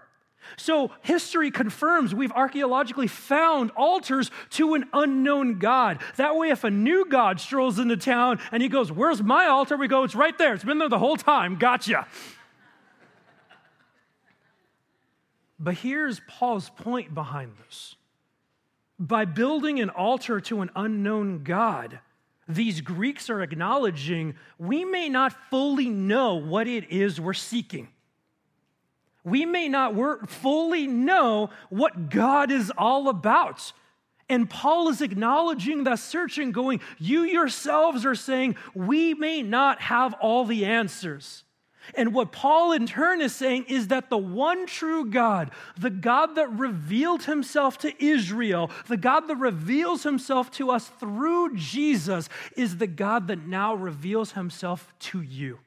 So 0.57 0.91
history 1.03 1.51
confirms 1.51 2.15
we've 2.15 2.33
archaeologically 2.33 3.07
found 3.07 3.71
altars 3.73 4.31
to 4.51 4.75
an 4.75 4.85
unknown 4.93 5.59
God. 5.59 6.01
That 6.17 6.37
way, 6.37 6.51
if 6.51 6.65
a 6.65 6.71
new 6.71 7.07
God 7.09 7.41
strolls 7.41 7.79
into 7.79 7.97
town 7.97 8.39
and 8.53 8.63
he 8.63 8.69
goes, 8.69 8.93
Where's 8.93 9.23
my 9.23 9.47
altar? 9.47 9.77
We 9.77 9.89
go, 9.89 10.05
It's 10.05 10.15
right 10.15 10.37
there. 10.39 10.55
It's 10.55 10.65
been 10.65 10.79
there 10.79 10.89
the 10.89 10.99
whole 10.99 11.17
time. 11.17 11.57
Gotcha. 11.57 12.07
But 15.59 15.75
here's 15.75 16.21
Paul's 16.29 16.69
point 16.69 17.15
behind 17.15 17.53
this. 17.65 17.97
By 18.99 19.25
building 19.25 19.81
an 19.81 19.91
altar 19.91 20.41
to 20.43 20.61
an 20.61 20.71
unknown 20.77 21.43
God, 21.43 22.01
these 22.47 22.81
Greeks 22.81 23.31
are 23.31 23.41
acknowledging 23.41 24.35
we 24.59 24.85
may 24.85 25.09
not 25.09 25.33
fully 25.51 25.89
know 25.89 26.35
what 26.35 26.69
it 26.69 26.91
is 26.91 27.21
we're 27.21 27.33
seeking 27.33 27.89
we 29.25 29.47
may 29.47 29.69
not 29.69 29.95
fully 30.29 30.87
know 30.87 31.51
what 31.71 32.11
God 32.11 32.51
is 32.51 32.71
all 32.77 33.09
about. 33.09 33.73
And 34.29 34.49
Paul 34.49 34.89
is 34.89 35.03
acknowledging 35.03 35.85
that 35.85 35.99
searching, 35.99 36.53
going, 36.53 36.81
You 36.99 37.23
yourselves 37.23 38.07
are 38.07 38.15
saying, 38.15 38.57
we 38.75 39.15
may 39.15 39.43
not 39.43 39.81
have 39.83 40.15
all 40.15 40.45
the 40.45 40.65
answers. 40.65 41.45
And 41.95 42.15
what 42.15 42.33
Paul 42.33 42.73
in 42.73 42.87
turn 42.87 43.21
is 43.21 43.35
saying 43.35 43.67
is 43.69 43.89
that 43.89 44.09
the 44.09 44.17
one 44.17 44.67
true 44.67 45.11
God, 45.11 45.51
the 45.79 45.91
God 45.91 46.37
that 46.37 46.51
revealed 46.51 47.25
himself 47.25 47.77
to 47.79 48.05
Israel, 48.05 48.71
the 48.89 48.97
God 48.97 49.29
that 49.29 49.37
reveals 49.37 50.03
himself 50.03 50.51
to 50.53 50.71
us 50.71 50.89
through 50.89 51.57
Jesus, 51.57 52.31
is 52.57 52.79
the 52.79 52.87
God 52.87 53.29
that 53.29 53.47
now 53.47 53.75
reveals 53.75 54.33
himself 54.33 54.95
to 55.01 55.21
you. 55.21 55.59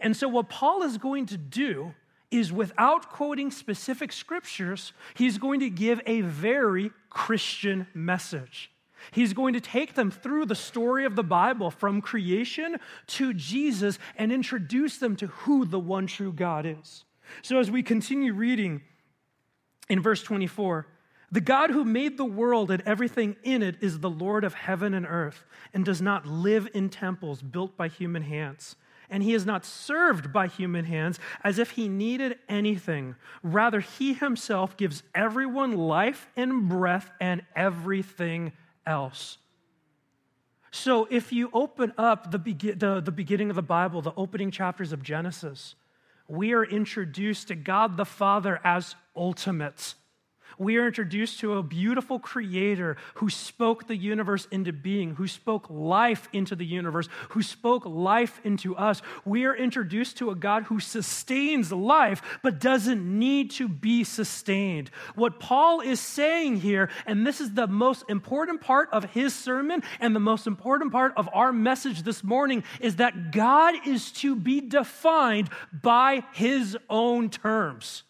And 0.00 0.16
so, 0.16 0.28
what 0.28 0.48
Paul 0.48 0.82
is 0.82 0.98
going 0.98 1.26
to 1.26 1.36
do 1.36 1.94
is 2.30 2.52
without 2.52 3.10
quoting 3.10 3.50
specific 3.50 4.12
scriptures, 4.12 4.92
he's 5.14 5.38
going 5.38 5.60
to 5.60 5.70
give 5.70 6.00
a 6.06 6.20
very 6.20 6.90
Christian 7.10 7.86
message. 7.94 8.70
He's 9.12 9.32
going 9.32 9.54
to 9.54 9.60
take 9.60 9.94
them 9.94 10.10
through 10.10 10.46
the 10.46 10.54
story 10.54 11.04
of 11.04 11.16
the 11.16 11.22
Bible 11.22 11.70
from 11.70 12.00
creation 12.02 12.76
to 13.08 13.32
Jesus 13.32 13.98
and 14.16 14.32
introduce 14.32 14.98
them 14.98 15.16
to 15.16 15.28
who 15.28 15.64
the 15.64 15.78
one 15.78 16.06
true 16.06 16.32
God 16.32 16.66
is. 16.66 17.04
So, 17.42 17.58
as 17.58 17.70
we 17.70 17.82
continue 17.82 18.32
reading 18.32 18.82
In 19.88 20.02
verse 20.02 20.22
24, 20.22 20.86
the 21.30 21.40
God 21.40 21.70
who 21.70 21.84
made 21.84 22.16
the 22.16 22.24
world 22.24 22.70
and 22.70 22.82
everything 22.86 23.36
in 23.42 23.62
it 23.62 23.76
is 23.80 24.00
the 24.00 24.10
Lord 24.10 24.44
of 24.44 24.54
heaven 24.54 24.94
and 24.94 25.06
earth 25.06 25.44
and 25.74 25.84
does 25.84 26.00
not 26.00 26.26
live 26.26 26.68
in 26.74 26.88
temples 26.88 27.42
built 27.42 27.76
by 27.76 27.88
human 27.88 28.22
hands. 28.22 28.76
And 29.10 29.22
he 29.22 29.32
is 29.32 29.46
not 29.46 29.64
served 29.64 30.32
by 30.32 30.48
human 30.48 30.84
hands 30.84 31.18
as 31.42 31.58
if 31.58 31.70
he 31.70 31.88
needed 31.88 32.38
anything. 32.48 33.16
Rather, 33.42 33.80
he 33.80 34.12
himself 34.12 34.76
gives 34.76 35.02
everyone 35.14 35.72
life 35.72 36.28
and 36.36 36.68
breath 36.68 37.10
and 37.20 37.42
everything 37.56 38.52
else. 38.86 39.38
So, 40.70 41.08
if 41.10 41.32
you 41.32 41.48
open 41.54 41.94
up 41.96 42.30
the, 42.30 42.38
the, 42.38 43.00
the 43.00 43.12
beginning 43.12 43.48
of 43.48 43.56
the 43.56 43.62
Bible, 43.62 44.02
the 44.02 44.12
opening 44.16 44.50
chapters 44.50 44.92
of 44.92 45.02
Genesis, 45.02 45.74
we 46.28 46.52
are 46.52 46.64
introduced 46.64 47.48
to 47.48 47.54
God 47.54 47.96
the 47.96 48.04
Father 48.04 48.60
as 48.62 48.94
ultimate 49.16 49.94
we 50.58 50.76
are 50.76 50.86
introduced 50.86 51.40
to 51.40 51.54
a 51.54 51.62
beautiful 51.62 52.18
creator 52.18 52.96
who 53.14 53.30
spoke 53.30 53.86
the 53.86 53.96
universe 53.96 54.46
into 54.50 54.72
being, 54.72 55.14
who 55.14 55.26
spoke 55.26 55.66
life 55.70 56.28
into 56.32 56.56
the 56.56 56.66
universe, 56.66 57.08
who 57.30 57.42
spoke 57.42 57.84
life 57.86 58.40
into 58.44 58.76
us. 58.76 59.02
We 59.24 59.44
are 59.44 59.54
introduced 59.54 60.18
to 60.18 60.30
a 60.30 60.34
God 60.34 60.64
who 60.64 60.80
sustains 60.80 61.72
life 61.72 62.22
but 62.42 62.58
doesn't 62.58 63.18
need 63.18 63.50
to 63.52 63.68
be 63.68 64.04
sustained. 64.04 64.90
What 65.14 65.40
Paul 65.40 65.80
is 65.80 66.00
saying 66.00 66.56
here, 66.60 66.90
and 67.06 67.26
this 67.26 67.40
is 67.40 67.54
the 67.54 67.66
most 67.66 68.04
important 68.08 68.60
part 68.60 68.88
of 68.92 69.04
his 69.04 69.34
sermon 69.34 69.82
and 70.00 70.14
the 70.14 70.20
most 70.20 70.46
important 70.46 70.92
part 70.92 71.12
of 71.16 71.28
our 71.32 71.52
message 71.52 72.02
this 72.02 72.24
morning, 72.24 72.64
is 72.80 72.96
that 72.96 73.32
God 73.32 73.74
is 73.86 74.12
to 74.12 74.34
be 74.34 74.60
defined 74.60 75.50
by 75.72 76.24
his 76.32 76.76
own 76.88 77.30
terms. 77.30 78.02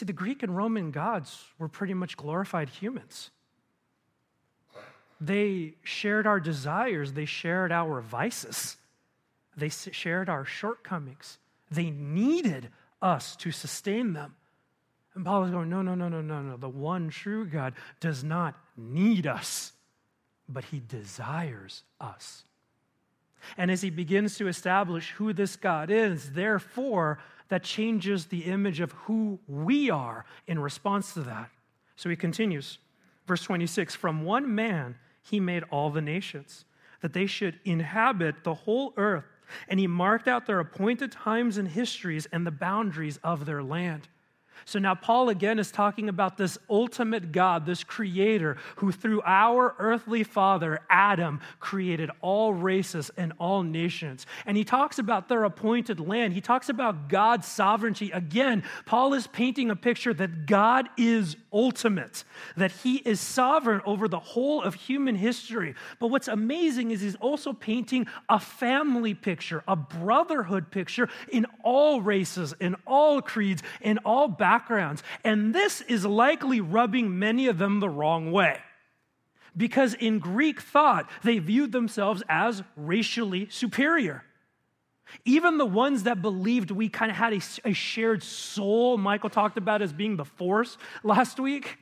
See, 0.00 0.06
the 0.06 0.14
Greek 0.14 0.42
and 0.42 0.56
Roman 0.56 0.92
gods 0.92 1.44
were 1.58 1.68
pretty 1.68 1.92
much 1.92 2.16
glorified 2.16 2.70
humans. 2.70 3.30
They 5.20 5.74
shared 5.82 6.26
our 6.26 6.40
desires, 6.40 7.12
they 7.12 7.26
shared 7.26 7.70
our 7.70 8.00
vices, 8.00 8.78
they 9.58 9.68
shared 9.68 10.30
our 10.30 10.46
shortcomings. 10.46 11.36
They 11.70 11.90
needed 11.90 12.70
us 13.02 13.36
to 13.36 13.52
sustain 13.52 14.14
them. 14.14 14.36
And 15.14 15.22
Paul 15.22 15.44
is 15.44 15.50
going, 15.50 15.68
no, 15.68 15.82
no, 15.82 15.94
no, 15.94 16.08
no, 16.08 16.22
no, 16.22 16.40
no. 16.40 16.56
The 16.56 16.66
one 16.66 17.10
true 17.10 17.44
God 17.44 17.74
does 18.00 18.24
not 18.24 18.54
need 18.78 19.26
us, 19.26 19.72
but 20.48 20.64
he 20.64 20.80
desires 20.80 21.82
us. 22.00 22.44
And 23.58 23.70
as 23.70 23.82
he 23.82 23.90
begins 23.90 24.38
to 24.38 24.48
establish 24.48 25.10
who 25.10 25.34
this 25.34 25.56
God 25.56 25.90
is, 25.90 26.32
therefore, 26.32 27.18
that 27.50 27.62
changes 27.62 28.26
the 28.26 28.44
image 28.44 28.80
of 28.80 28.92
who 28.92 29.38
we 29.46 29.90
are 29.90 30.24
in 30.46 30.58
response 30.58 31.12
to 31.14 31.20
that. 31.20 31.50
So 31.96 32.08
he 32.08 32.16
continues, 32.16 32.78
verse 33.26 33.42
26 33.42 33.94
From 33.94 34.24
one 34.24 34.54
man 34.54 34.96
he 35.22 35.38
made 35.38 35.64
all 35.70 35.90
the 35.90 36.00
nations, 36.00 36.64
that 37.02 37.12
they 37.12 37.26
should 37.26 37.60
inhabit 37.64 38.44
the 38.44 38.54
whole 38.54 38.94
earth, 38.96 39.24
and 39.68 39.78
he 39.78 39.86
marked 39.86 40.28
out 40.28 40.46
their 40.46 40.60
appointed 40.60 41.12
times 41.12 41.58
and 41.58 41.68
histories 41.68 42.26
and 42.32 42.46
the 42.46 42.50
boundaries 42.50 43.18
of 43.22 43.44
their 43.44 43.62
land. 43.62 44.08
So 44.64 44.78
now 44.78 44.94
Paul 44.94 45.28
again 45.28 45.58
is 45.58 45.70
talking 45.70 46.08
about 46.08 46.36
this 46.36 46.58
ultimate 46.68 47.32
God, 47.32 47.66
this 47.66 47.84
creator 47.84 48.56
who 48.76 48.92
through 48.92 49.22
our 49.24 49.74
earthly 49.78 50.24
father, 50.24 50.80
Adam, 50.88 51.40
created 51.58 52.10
all 52.20 52.52
races 52.52 53.10
and 53.16 53.32
all 53.38 53.62
nations. 53.62 54.26
And 54.46 54.56
he 54.56 54.64
talks 54.64 54.98
about 54.98 55.28
their 55.28 55.44
appointed 55.44 56.00
land. 56.00 56.34
He 56.34 56.40
talks 56.40 56.68
about 56.68 57.08
God's 57.08 57.46
sovereignty. 57.46 58.10
Again, 58.10 58.62
Paul 58.86 59.14
is 59.14 59.26
painting 59.26 59.70
a 59.70 59.76
picture 59.76 60.14
that 60.14 60.46
God 60.46 60.88
is 60.96 61.36
ultimate, 61.52 62.24
that 62.56 62.72
he 62.72 62.96
is 62.96 63.20
sovereign 63.20 63.80
over 63.84 64.08
the 64.08 64.18
whole 64.18 64.62
of 64.62 64.74
human 64.74 65.14
history. 65.14 65.74
But 65.98 66.08
what's 66.08 66.28
amazing 66.28 66.90
is 66.90 67.00
he's 67.00 67.16
also 67.16 67.52
painting 67.52 68.06
a 68.28 68.38
family 68.38 69.14
picture, 69.14 69.62
a 69.66 69.76
brotherhood 69.76 70.70
picture 70.70 71.08
in 71.32 71.46
all 71.62 72.00
races, 72.00 72.54
in 72.60 72.76
all 72.86 73.20
creeds, 73.22 73.62
in 73.80 73.98
all 73.98 74.28
backgrounds. 74.28 75.02
And 75.24 75.54
this 75.54 75.80
is 75.82 76.04
likely 76.04 76.60
rubbing 76.60 77.18
many 77.18 77.46
of 77.46 77.58
them 77.58 77.80
the 77.80 77.88
wrong 77.88 78.32
way. 78.32 78.58
Because 79.56 79.94
in 79.94 80.20
Greek 80.20 80.60
thought, 80.60 81.10
they 81.24 81.38
viewed 81.38 81.72
themselves 81.72 82.22
as 82.28 82.62
racially 82.76 83.48
superior. 83.50 84.24
Even 85.24 85.58
the 85.58 85.66
ones 85.66 86.04
that 86.04 86.22
believed 86.22 86.70
we 86.70 86.88
kind 86.88 87.10
of 87.10 87.16
had 87.16 87.32
a, 87.32 87.40
a, 87.64 87.72
shared 87.72 88.22
soul, 88.22 88.96
Michael 88.96 89.30
talked 89.30 89.58
about 89.58 89.82
as 89.82 89.92
being 89.92 90.16
the 90.16 90.24
force 90.24 90.78
last 91.02 91.40
week, 91.40 91.78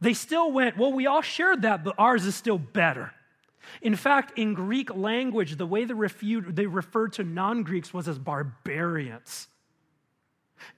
they 0.00 0.14
still 0.14 0.52
went, 0.52 0.76
well, 0.76 0.92
we 0.92 1.06
all 1.06 1.22
shared 1.22 1.62
that, 1.62 1.84
but 1.84 1.94
ours 1.98 2.26
is 2.26 2.34
still 2.34 2.58
better. 2.58 3.12
In 3.82 3.96
fact, 3.96 4.38
in 4.38 4.54
Greek 4.54 4.94
language, 4.94 5.56
the 5.56 5.66
way 5.66 5.84
they, 5.84 5.94
they 6.48 6.66
referred 6.66 7.12
to 7.14 7.24
non 7.24 7.62
Greeks 7.62 7.92
was 7.92 8.08
as 8.08 8.18
barbarians. 8.18 9.48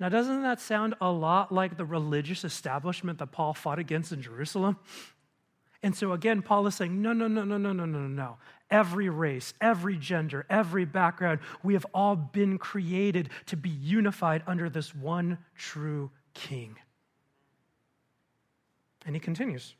Now, 0.01 0.09
doesn't 0.09 0.43
that 0.43 0.61
sound 0.61 0.95
a 1.01 1.11
lot 1.11 1.53
like 1.53 1.77
the 1.77 1.85
religious 1.85 2.45
establishment 2.45 3.19
that 3.19 3.29
Paul 3.29 3.55
fought 3.55 3.79
against 3.79 4.13
in 4.13 4.23
Jerusalem? 4.23 4.77
And 5.83 5.95
so 5.95 6.13
again, 6.13 6.43
Paul 6.43 6.67
is 6.67 6.75
saying, 6.75 7.01
no, 7.01 7.13
no, 7.13 7.29
no, 7.29 7.45
no, 7.45 7.57
no, 7.57 7.73
no, 7.73 7.85
no, 7.85 8.07
no. 8.07 8.37
Every 8.71 9.09
race, 9.09 9.55
every 9.61 9.97
gender, 9.97 10.45
every 10.51 10.85
background, 10.85 11.41
we 11.63 11.73
have 11.75 11.87
all 11.95 12.17
been 12.17 12.59
created 12.59 13.31
to 13.47 13.57
be 13.57 13.71
unified 13.71 14.43
under 14.47 14.69
this 14.69 14.95
one 14.95 15.39
true 15.57 16.11
king. 16.35 16.77
And 19.07 19.17
he 19.17 19.21
continues 19.21 19.75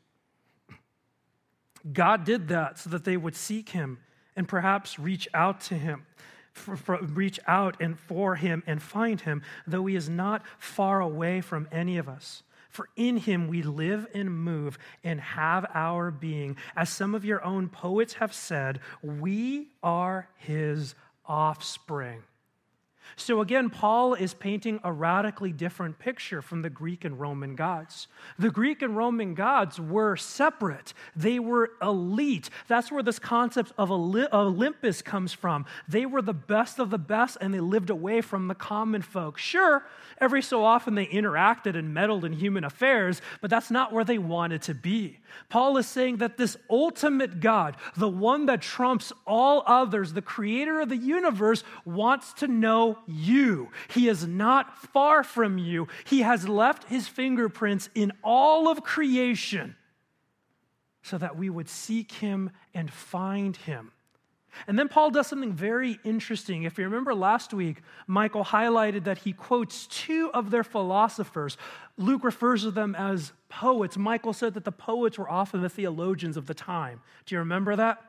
God 1.93 2.25
did 2.25 2.49
that 2.49 2.77
so 2.77 2.89
that 2.89 3.05
they 3.05 3.15
would 3.15 3.35
seek 3.35 3.69
him 3.69 3.99
and 4.35 4.47
perhaps 4.47 4.99
reach 4.99 5.27
out 5.33 5.61
to 5.61 5.75
him 5.75 6.05
for, 6.51 6.75
for, 6.75 6.97
reach 7.01 7.39
out 7.47 7.77
and 7.79 7.97
for 7.97 8.35
him 8.35 8.63
and 8.67 8.81
find 8.81 9.21
him, 9.21 9.41
though 9.65 9.85
he 9.85 9.95
is 9.95 10.09
not 10.09 10.43
far 10.57 10.99
away 10.99 11.41
from 11.41 11.67
any 11.71 11.97
of 11.97 12.09
us. 12.09 12.43
For 12.69 12.87
in 12.95 13.17
him 13.17 13.47
we 13.47 13.63
live 13.63 14.07
and 14.13 14.43
move 14.43 14.77
and 15.03 15.19
have 15.19 15.65
our 15.73 16.11
being. 16.11 16.55
As 16.75 16.89
some 16.89 17.15
of 17.15 17.25
your 17.25 17.43
own 17.43 17.67
poets 17.67 18.13
have 18.13 18.33
said, 18.33 18.79
we 19.01 19.69
are 19.83 20.29
his 20.37 20.95
offspring. 21.25 22.23
So 23.15 23.41
again, 23.41 23.69
Paul 23.69 24.13
is 24.13 24.33
painting 24.33 24.79
a 24.83 24.91
radically 24.91 25.51
different 25.51 25.99
picture 25.99 26.41
from 26.41 26.61
the 26.61 26.69
Greek 26.69 27.05
and 27.05 27.19
Roman 27.19 27.55
gods. 27.55 28.07
The 28.37 28.49
Greek 28.49 28.81
and 28.81 28.95
Roman 28.95 29.33
gods 29.33 29.79
were 29.79 30.15
separate, 30.15 30.93
they 31.15 31.39
were 31.39 31.71
elite. 31.81 32.49
That's 32.67 32.91
where 32.91 33.03
this 33.03 33.19
concept 33.19 33.73
of 33.77 33.91
Olympus 33.91 35.01
comes 35.01 35.33
from. 35.33 35.65
They 35.87 36.05
were 36.05 36.21
the 36.21 36.33
best 36.33 36.79
of 36.79 36.89
the 36.89 36.97
best 36.97 37.37
and 37.41 37.53
they 37.53 37.59
lived 37.59 37.89
away 37.89 38.21
from 38.21 38.47
the 38.47 38.55
common 38.55 39.01
folk. 39.01 39.37
Sure, 39.37 39.85
every 40.19 40.41
so 40.41 40.63
often 40.63 40.95
they 40.95 41.07
interacted 41.07 41.77
and 41.77 41.93
meddled 41.93 42.25
in 42.25 42.33
human 42.33 42.63
affairs, 42.63 43.21
but 43.41 43.49
that's 43.49 43.71
not 43.71 43.91
where 43.91 44.03
they 44.03 44.17
wanted 44.17 44.61
to 44.63 44.73
be. 44.73 45.19
Paul 45.49 45.77
is 45.77 45.87
saying 45.87 46.17
that 46.17 46.37
this 46.37 46.57
ultimate 46.69 47.39
God, 47.39 47.77
the 47.95 48.09
one 48.09 48.45
that 48.47 48.61
trumps 48.61 49.11
all 49.25 49.63
others, 49.65 50.13
the 50.13 50.21
creator 50.21 50.81
of 50.81 50.89
the 50.89 50.97
universe, 50.97 51.63
wants 51.85 52.33
to 52.33 52.47
know 52.47 52.98
you. 53.07 53.69
He 53.89 54.07
is 54.07 54.25
not 54.25 54.77
far 54.77 55.23
from 55.23 55.57
you. 55.57 55.87
He 56.05 56.21
has 56.21 56.47
left 56.47 56.85
his 56.85 57.07
fingerprints 57.07 57.89
in 57.95 58.11
all 58.23 58.69
of 58.69 58.83
creation 58.83 59.75
so 61.01 61.17
that 61.17 61.37
we 61.37 61.49
would 61.49 61.69
seek 61.69 62.11
him 62.11 62.51
and 62.73 62.91
find 62.91 63.55
him. 63.55 63.91
And 64.67 64.77
then 64.77 64.87
Paul 64.87 65.11
does 65.11 65.27
something 65.27 65.53
very 65.53 65.99
interesting. 66.03 66.63
If 66.63 66.77
you 66.77 66.83
remember 66.83 67.13
last 67.13 67.53
week, 67.53 67.81
Michael 68.07 68.43
highlighted 68.43 69.03
that 69.03 69.19
he 69.19 69.33
quotes 69.33 69.87
two 69.87 70.31
of 70.33 70.51
their 70.51 70.63
philosophers. 70.63 71.57
Luke 71.97 72.23
refers 72.23 72.63
to 72.63 72.71
them 72.71 72.95
as 72.95 73.31
poets. 73.47 73.97
Michael 73.97 74.33
said 74.33 74.55
that 74.55 74.65
the 74.65 74.71
poets 74.71 75.17
were 75.17 75.29
often 75.29 75.61
the 75.61 75.69
theologians 75.69 76.35
of 76.35 76.47
the 76.47 76.53
time. 76.53 77.01
Do 77.25 77.35
you 77.35 77.39
remember 77.39 77.75
that? 77.75 78.01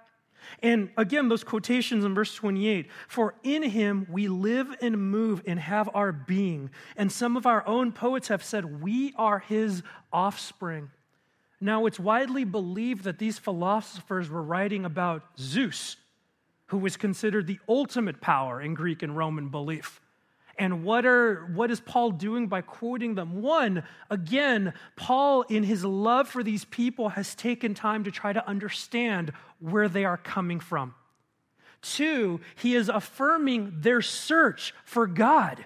And 0.63 0.91
again, 0.97 1.29
those 1.29 1.45
quotations 1.45 2.05
in 2.05 2.15
verse 2.15 2.35
28 2.35 2.89
For 3.09 3.35
in 3.43 3.63
him 3.63 4.07
we 4.11 4.29
live 4.29 4.75
and 4.81 5.11
move 5.11 5.43
and 5.47 5.59
have 5.59 5.89
our 5.95 6.13
being. 6.13 6.71
And 6.97 7.11
some 7.11 7.37
of 7.37 7.47
our 7.47 7.67
own 7.67 7.93
poets 7.93 8.29
have 8.29 8.45
said, 8.45 8.83
We 8.83 9.15
are 9.17 9.41
his 9.41 9.83
offspring. 10.13 10.91
Now, 11.61 11.87
it's 11.87 12.01
widely 12.01 12.45
believed 12.45 13.05
that 13.05 13.19
these 13.19 13.39
philosophers 13.39 14.31
were 14.31 14.43
writing 14.43 14.85
about 14.87 15.23
Zeus, 15.39 15.97
who 16.67 16.79
was 16.79 16.97
considered 16.97 17.47
the 17.47 17.59
ultimate 17.69 18.21
power 18.21 18.63
in 18.63 18.75
Greek 18.75 19.03
and 19.03 19.17
Roman 19.17 19.51
belief. 19.51 20.01
And 20.61 20.85
what, 20.85 21.07
are, 21.07 21.47
what 21.55 21.71
is 21.71 21.81
Paul 21.81 22.11
doing 22.11 22.47
by 22.47 22.61
quoting 22.61 23.15
them? 23.15 23.41
One, 23.41 23.83
again, 24.11 24.75
Paul, 24.95 25.41
in 25.49 25.63
his 25.63 25.87
love 25.87 26.29
for 26.29 26.43
these 26.43 26.67
people, 26.67 27.09
has 27.09 27.35
taken 27.35 27.73
time 27.73 28.05
to 28.05 28.11
try 28.11 28.35
to 28.35 28.47
understand 28.47 29.33
where 29.59 29.89
they 29.89 30.05
are 30.05 30.19
coming 30.19 30.61
from. 30.61 30.95
Two, 31.81 32.41
he 32.57 32.77
is 32.77 32.91
affirming 32.91 33.73
their 33.81 34.03
search 34.03 34.75
for 34.85 35.07
God. 35.07 35.65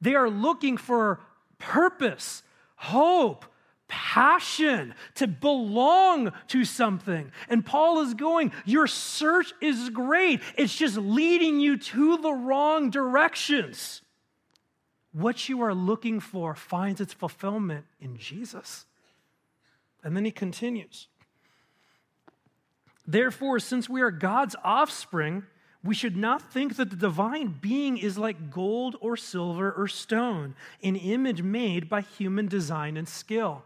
They 0.00 0.16
are 0.16 0.28
looking 0.28 0.76
for 0.76 1.20
purpose, 1.60 2.42
hope, 2.74 3.44
passion, 3.86 4.96
to 5.14 5.28
belong 5.28 6.32
to 6.48 6.64
something. 6.64 7.30
And 7.48 7.64
Paul 7.64 8.00
is 8.00 8.14
going, 8.14 8.50
Your 8.64 8.88
search 8.88 9.52
is 9.60 9.88
great. 9.90 10.40
It's 10.58 10.74
just 10.74 10.96
leading 10.96 11.60
you 11.60 11.76
to 11.76 12.16
the 12.16 12.32
wrong 12.32 12.90
directions. 12.90 14.01
What 15.12 15.48
you 15.48 15.60
are 15.62 15.74
looking 15.74 16.20
for 16.20 16.54
finds 16.54 17.00
its 17.00 17.12
fulfillment 17.12 17.84
in 18.00 18.16
Jesus. 18.16 18.86
And 20.02 20.16
then 20.16 20.24
he 20.24 20.30
continues. 20.30 21.08
Therefore, 23.06 23.58
since 23.58 23.88
we 23.88 24.00
are 24.00 24.10
God's 24.10 24.56
offspring, 24.64 25.44
we 25.84 25.94
should 25.94 26.16
not 26.16 26.52
think 26.52 26.76
that 26.76 26.90
the 26.90 26.96
divine 26.96 27.58
being 27.60 27.98
is 27.98 28.16
like 28.16 28.50
gold 28.50 28.96
or 29.00 29.16
silver 29.16 29.72
or 29.72 29.88
stone, 29.88 30.54
an 30.82 30.96
image 30.96 31.42
made 31.42 31.88
by 31.88 32.00
human 32.00 32.46
design 32.46 32.96
and 32.96 33.08
skill. 33.08 33.64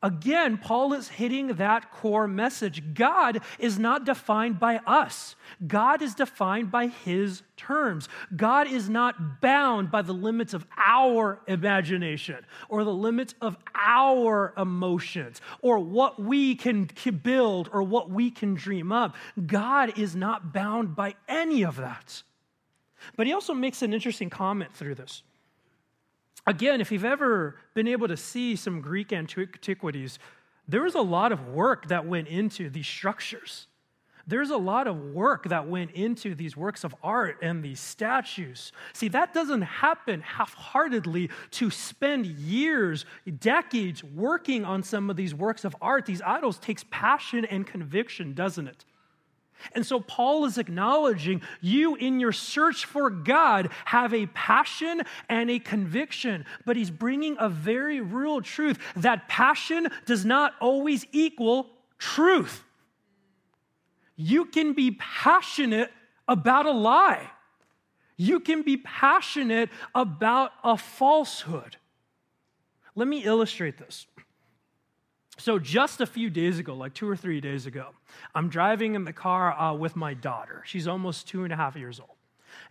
Again, 0.00 0.58
Paul 0.58 0.92
is 0.92 1.08
hitting 1.08 1.48
that 1.54 1.90
core 1.90 2.28
message. 2.28 2.94
God 2.94 3.40
is 3.58 3.80
not 3.80 4.04
defined 4.04 4.60
by 4.60 4.76
us. 4.86 5.34
God 5.66 6.02
is 6.02 6.14
defined 6.14 6.70
by 6.70 6.86
his 6.86 7.42
terms. 7.56 8.08
God 8.36 8.68
is 8.68 8.88
not 8.88 9.40
bound 9.40 9.90
by 9.90 10.02
the 10.02 10.12
limits 10.12 10.54
of 10.54 10.64
our 10.76 11.40
imagination 11.48 12.46
or 12.68 12.84
the 12.84 12.94
limits 12.94 13.34
of 13.40 13.56
our 13.74 14.54
emotions 14.56 15.40
or 15.62 15.80
what 15.80 16.22
we 16.22 16.54
can 16.54 16.88
build 17.24 17.68
or 17.72 17.82
what 17.82 18.08
we 18.08 18.30
can 18.30 18.54
dream 18.54 18.92
up. 18.92 19.16
God 19.46 19.98
is 19.98 20.14
not 20.14 20.52
bound 20.52 20.94
by 20.94 21.16
any 21.26 21.64
of 21.64 21.74
that. 21.76 22.22
But 23.16 23.26
he 23.26 23.32
also 23.32 23.52
makes 23.52 23.82
an 23.82 23.92
interesting 23.92 24.30
comment 24.30 24.72
through 24.72 24.94
this. 24.94 25.24
Again, 26.46 26.80
if 26.80 26.90
you've 26.90 27.04
ever 27.04 27.56
been 27.74 27.88
able 27.88 28.08
to 28.08 28.16
see 28.16 28.56
some 28.56 28.80
Greek 28.80 29.12
antiquities, 29.12 30.18
there 30.66 30.82
was 30.82 30.94
a 30.94 31.00
lot 31.00 31.32
of 31.32 31.48
work 31.48 31.88
that 31.88 32.06
went 32.06 32.28
into 32.28 32.70
these 32.70 32.86
structures. 32.86 33.66
There's 34.26 34.50
a 34.50 34.58
lot 34.58 34.86
of 34.86 35.14
work 35.14 35.48
that 35.48 35.66
went 35.66 35.92
into 35.92 36.34
these 36.34 36.54
works 36.54 36.84
of 36.84 36.94
art 37.02 37.38
and 37.40 37.64
these 37.64 37.80
statues. 37.80 38.72
See, 38.92 39.08
that 39.08 39.32
doesn't 39.32 39.62
happen 39.62 40.20
half 40.20 40.52
heartedly 40.52 41.30
to 41.52 41.70
spend 41.70 42.26
years, 42.26 43.06
decades 43.40 44.04
working 44.04 44.66
on 44.66 44.82
some 44.82 45.08
of 45.08 45.16
these 45.16 45.34
works 45.34 45.64
of 45.64 45.74
art. 45.80 46.04
These 46.04 46.20
idols 46.20 46.58
takes 46.58 46.84
passion 46.90 47.46
and 47.46 47.66
conviction, 47.66 48.34
doesn't 48.34 48.68
it? 48.68 48.84
And 49.72 49.84
so 49.84 50.00
Paul 50.00 50.44
is 50.44 50.58
acknowledging 50.58 51.42
you 51.60 51.94
in 51.96 52.20
your 52.20 52.32
search 52.32 52.84
for 52.84 53.10
God 53.10 53.70
have 53.86 54.14
a 54.14 54.26
passion 54.26 55.02
and 55.28 55.50
a 55.50 55.58
conviction, 55.58 56.44
but 56.64 56.76
he's 56.76 56.90
bringing 56.90 57.36
a 57.38 57.48
very 57.48 58.00
real 58.00 58.40
truth 58.40 58.78
that 58.96 59.28
passion 59.28 59.88
does 60.06 60.24
not 60.24 60.54
always 60.60 61.06
equal 61.12 61.70
truth. 61.98 62.64
You 64.16 64.46
can 64.46 64.72
be 64.72 64.92
passionate 64.92 65.90
about 66.26 66.66
a 66.66 66.72
lie. 66.72 67.30
You 68.16 68.40
can 68.40 68.62
be 68.62 68.76
passionate 68.76 69.70
about 69.94 70.50
a 70.64 70.76
falsehood. 70.76 71.76
Let 72.96 73.06
me 73.06 73.22
illustrate 73.22 73.78
this. 73.78 74.06
So, 75.40 75.60
just 75.60 76.00
a 76.00 76.06
few 76.06 76.30
days 76.30 76.58
ago, 76.58 76.74
like 76.74 76.94
two 76.94 77.08
or 77.08 77.16
three 77.16 77.40
days 77.40 77.66
ago, 77.66 77.90
I'm 78.34 78.48
driving 78.48 78.96
in 78.96 79.04
the 79.04 79.12
car 79.12 79.52
uh, 79.52 79.72
with 79.72 79.94
my 79.94 80.12
daughter. 80.12 80.64
She's 80.66 80.88
almost 80.88 81.28
two 81.28 81.44
and 81.44 81.52
a 81.52 81.56
half 81.56 81.76
years 81.76 82.00
old. 82.00 82.10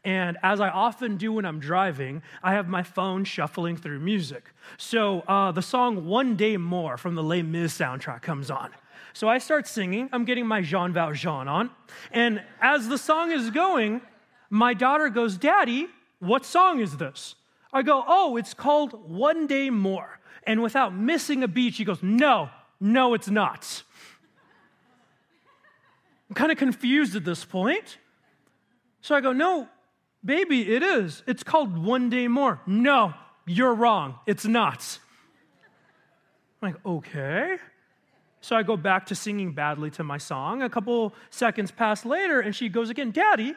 And 0.03 0.37
as 0.43 0.59
I 0.59 0.67
often 0.67 1.15
do 1.15 1.31
when 1.31 1.45
I'm 1.45 1.61
driving, 1.61 2.21
I 2.43 2.53
have 2.53 2.67
my 2.67 2.83
phone 2.83 3.23
shuffling 3.23 3.77
through 3.77 3.99
music. 3.99 4.51
So, 4.77 5.21
uh, 5.21 5.53
the 5.53 5.61
song 5.61 6.07
One 6.07 6.35
Day 6.35 6.57
More 6.57 6.97
from 6.97 7.15
the 7.15 7.23
Les 7.23 7.41
Mis 7.41 7.77
soundtrack 7.77 8.21
comes 8.21 8.51
on. 8.51 8.71
So, 9.13 9.29
I 9.29 9.37
start 9.37 9.65
singing. 9.65 10.09
I'm 10.11 10.25
getting 10.25 10.45
my 10.45 10.61
Jean 10.61 10.91
Valjean 10.91 11.47
on. 11.47 11.69
And 12.11 12.43
as 12.61 12.89
the 12.89 12.97
song 12.97 13.31
is 13.31 13.49
going, 13.49 14.01
my 14.49 14.73
daughter 14.73 15.07
goes, 15.07 15.37
Daddy, 15.37 15.87
what 16.19 16.45
song 16.45 16.81
is 16.81 16.97
this? 16.97 17.35
I 17.71 17.81
go, 17.81 18.03
Oh, 18.05 18.35
it's 18.35 18.53
called 18.53 19.09
One 19.09 19.47
Day 19.47 19.69
More. 19.69 20.19
And 20.47 20.63
without 20.63 20.95
missing 20.95 21.43
a 21.43 21.47
beat, 21.47 21.75
she 21.75 21.83
goes, 21.83 22.01
No, 22.01 22.49
no, 22.79 23.13
it's 23.13 23.29
not. 23.29 23.83
I'm 26.29 26.35
kind 26.35 26.51
of 26.51 26.57
confused 26.57 27.15
at 27.15 27.25
this 27.25 27.45
point. 27.45 27.97
So 29.01 29.13
I 29.13 29.21
go, 29.21 29.33
No, 29.33 29.67
baby, 30.23 30.73
it 30.73 30.81
is. 30.81 31.21
It's 31.27 31.43
called 31.43 31.77
One 31.77 32.09
Day 32.09 32.29
More. 32.29 32.61
No, 32.65 33.13
you're 33.45 33.73
wrong. 33.73 34.15
It's 34.25 34.45
not. 34.45 34.99
I'm 36.61 36.71
like, 36.71 36.85
Okay. 36.85 37.57
So 38.39 38.55
I 38.55 38.63
go 38.63 38.77
back 38.77 39.07
to 39.07 39.15
singing 39.15 39.51
badly 39.51 39.91
to 39.91 40.03
my 40.05 40.17
song. 40.17 40.61
A 40.61 40.69
couple 40.69 41.13
seconds 41.29 41.71
pass 41.71 42.05
later, 42.05 42.39
and 42.39 42.55
she 42.55 42.69
goes 42.69 42.89
again, 42.89 43.11
Daddy, 43.11 43.55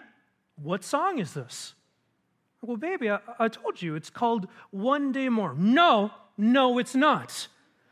what 0.56 0.82
song 0.82 1.20
is 1.20 1.34
this? 1.34 1.74
Well, 2.62 2.76
baby, 2.76 3.08
I, 3.08 3.20
I 3.38 3.46
told 3.46 3.80
you 3.80 3.94
it's 3.94 4.10
called 4.10 4.48
One 4.70 5.12
Day 5.12 5.28
More. 5.28 5.54
No, 5.54 6.10
no, 6.40 6.78
it's 6.78 6.94
not. 6.94 7.48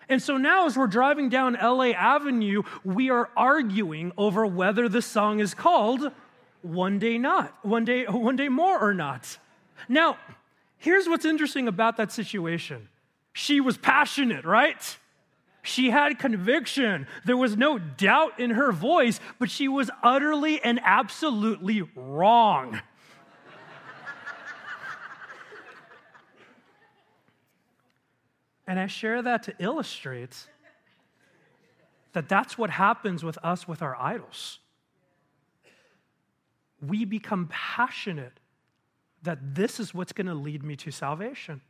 And 0.08 0.22
so 0.22 0.38
now, 0.38 0.66
as 0.66 0.76
we're 0.76 0.86
driving 0.86 1.28
down 1.28 1.58
LA 1.62 1.90
Avenue, 1.90 2.62
we 2.82 3.10
are 3.10 3.28
arguing 3.36 4.12
over 4.16 4.46
whether 4.46 4.88
the 4.88 5.02
song 5.02 5.40
is 5.40 5.52
called 5.52 6.10
One 6.62 6.98
Day 6.98 7.18
Not, 7.18 7.54
One 7.62 7.84
Day, 7.84 8.04
One 8.06 8.36
Day 8.36 8.48
More 8.48 8.80
or 8.80 8.94
not. 8.94 9.38
Now, 9.88 10.16
here's 10.78 11.06
what's 11.06 11.26
interesting 11.26 11.68
about 11.68 11.98
that 11.98 12.10
situation 12.10 12.88
she 13.34 13.60
was 13.60 13.76
passionate, 13.76 14.44
right? 14.44 14.96
She 15.62 15.90
had 15.90 16.18
conviction. 16.18 17.06
There 17.26 17.36
was 17.36 17.56
no 17.56 17.78
doubt 17.78 18.40
in 18.40 18.50
her 18.50 18.72
voice, 18.72 19.20
but 19.38 19.50
she 19.50 19.68
was 19.68 19.90
utterly 20.02 20.62
and 20.62 20.80
absolutely 20.82 21.82
wrong. 21.94 22.80
And 28.68 28.78
I 28.78 28.86
share 28.86 29.22
that 29.22 29.44
to 29.44 29.54
illustrate 29.58 30.46
that 32.12 32.28
that's 32.28 32.58
what 32.58 32.68
happens 32.68 33.24
with 33.24 33.38
us 33.42 33.66
with 33.66 33.80
our 33.80 33.96
idols. 33.96 34.58
We 36.86 37.06
become 37.06 37.48
passionate 37.50 38.40
that 39.22 39.54
this 39.54 39.80
is 39.80 39.94
what's 39.94 40.12
going 40.12 40.26
to 40.26 40.34
lead 40.34 40.62
me 40.62 40.76
to 40.76 40.90
salvation. 40.90 41.62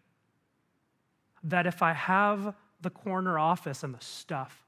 That 1.44 1.68
if 1.68 1.82
I 1.82 1.92
have 1.92 2.54
the 2.80 2.90
corner 2.90 3.38
office 3.38 3.84
and 3.84 3.94
the 3.94 4.04
stuff, 4.04 4.66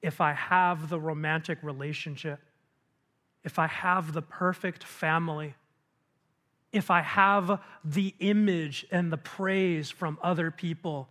if 0.00 0.22
I 0.22 0.32
have 0.32 0.88
the 0.88 0.98
romantic 0.98 1.58
relationship, 1.62 2.40
if 3.44 3.58
I 3.58 3.66
have 3.66 4.14
the 4.14 4.22
perfect 4.22 4.84
family, 4.84 5.54
if 6.72 6.90
I 6.90 7.02
have 7.02 7.60
the 7.84 8.14
image 8.18 8.86
and 8.90 9.12
the 9.12 9.18
praise 9.18 9.90
from 9.90 10.18
other 10.22 10.50
people. 10.50 11.08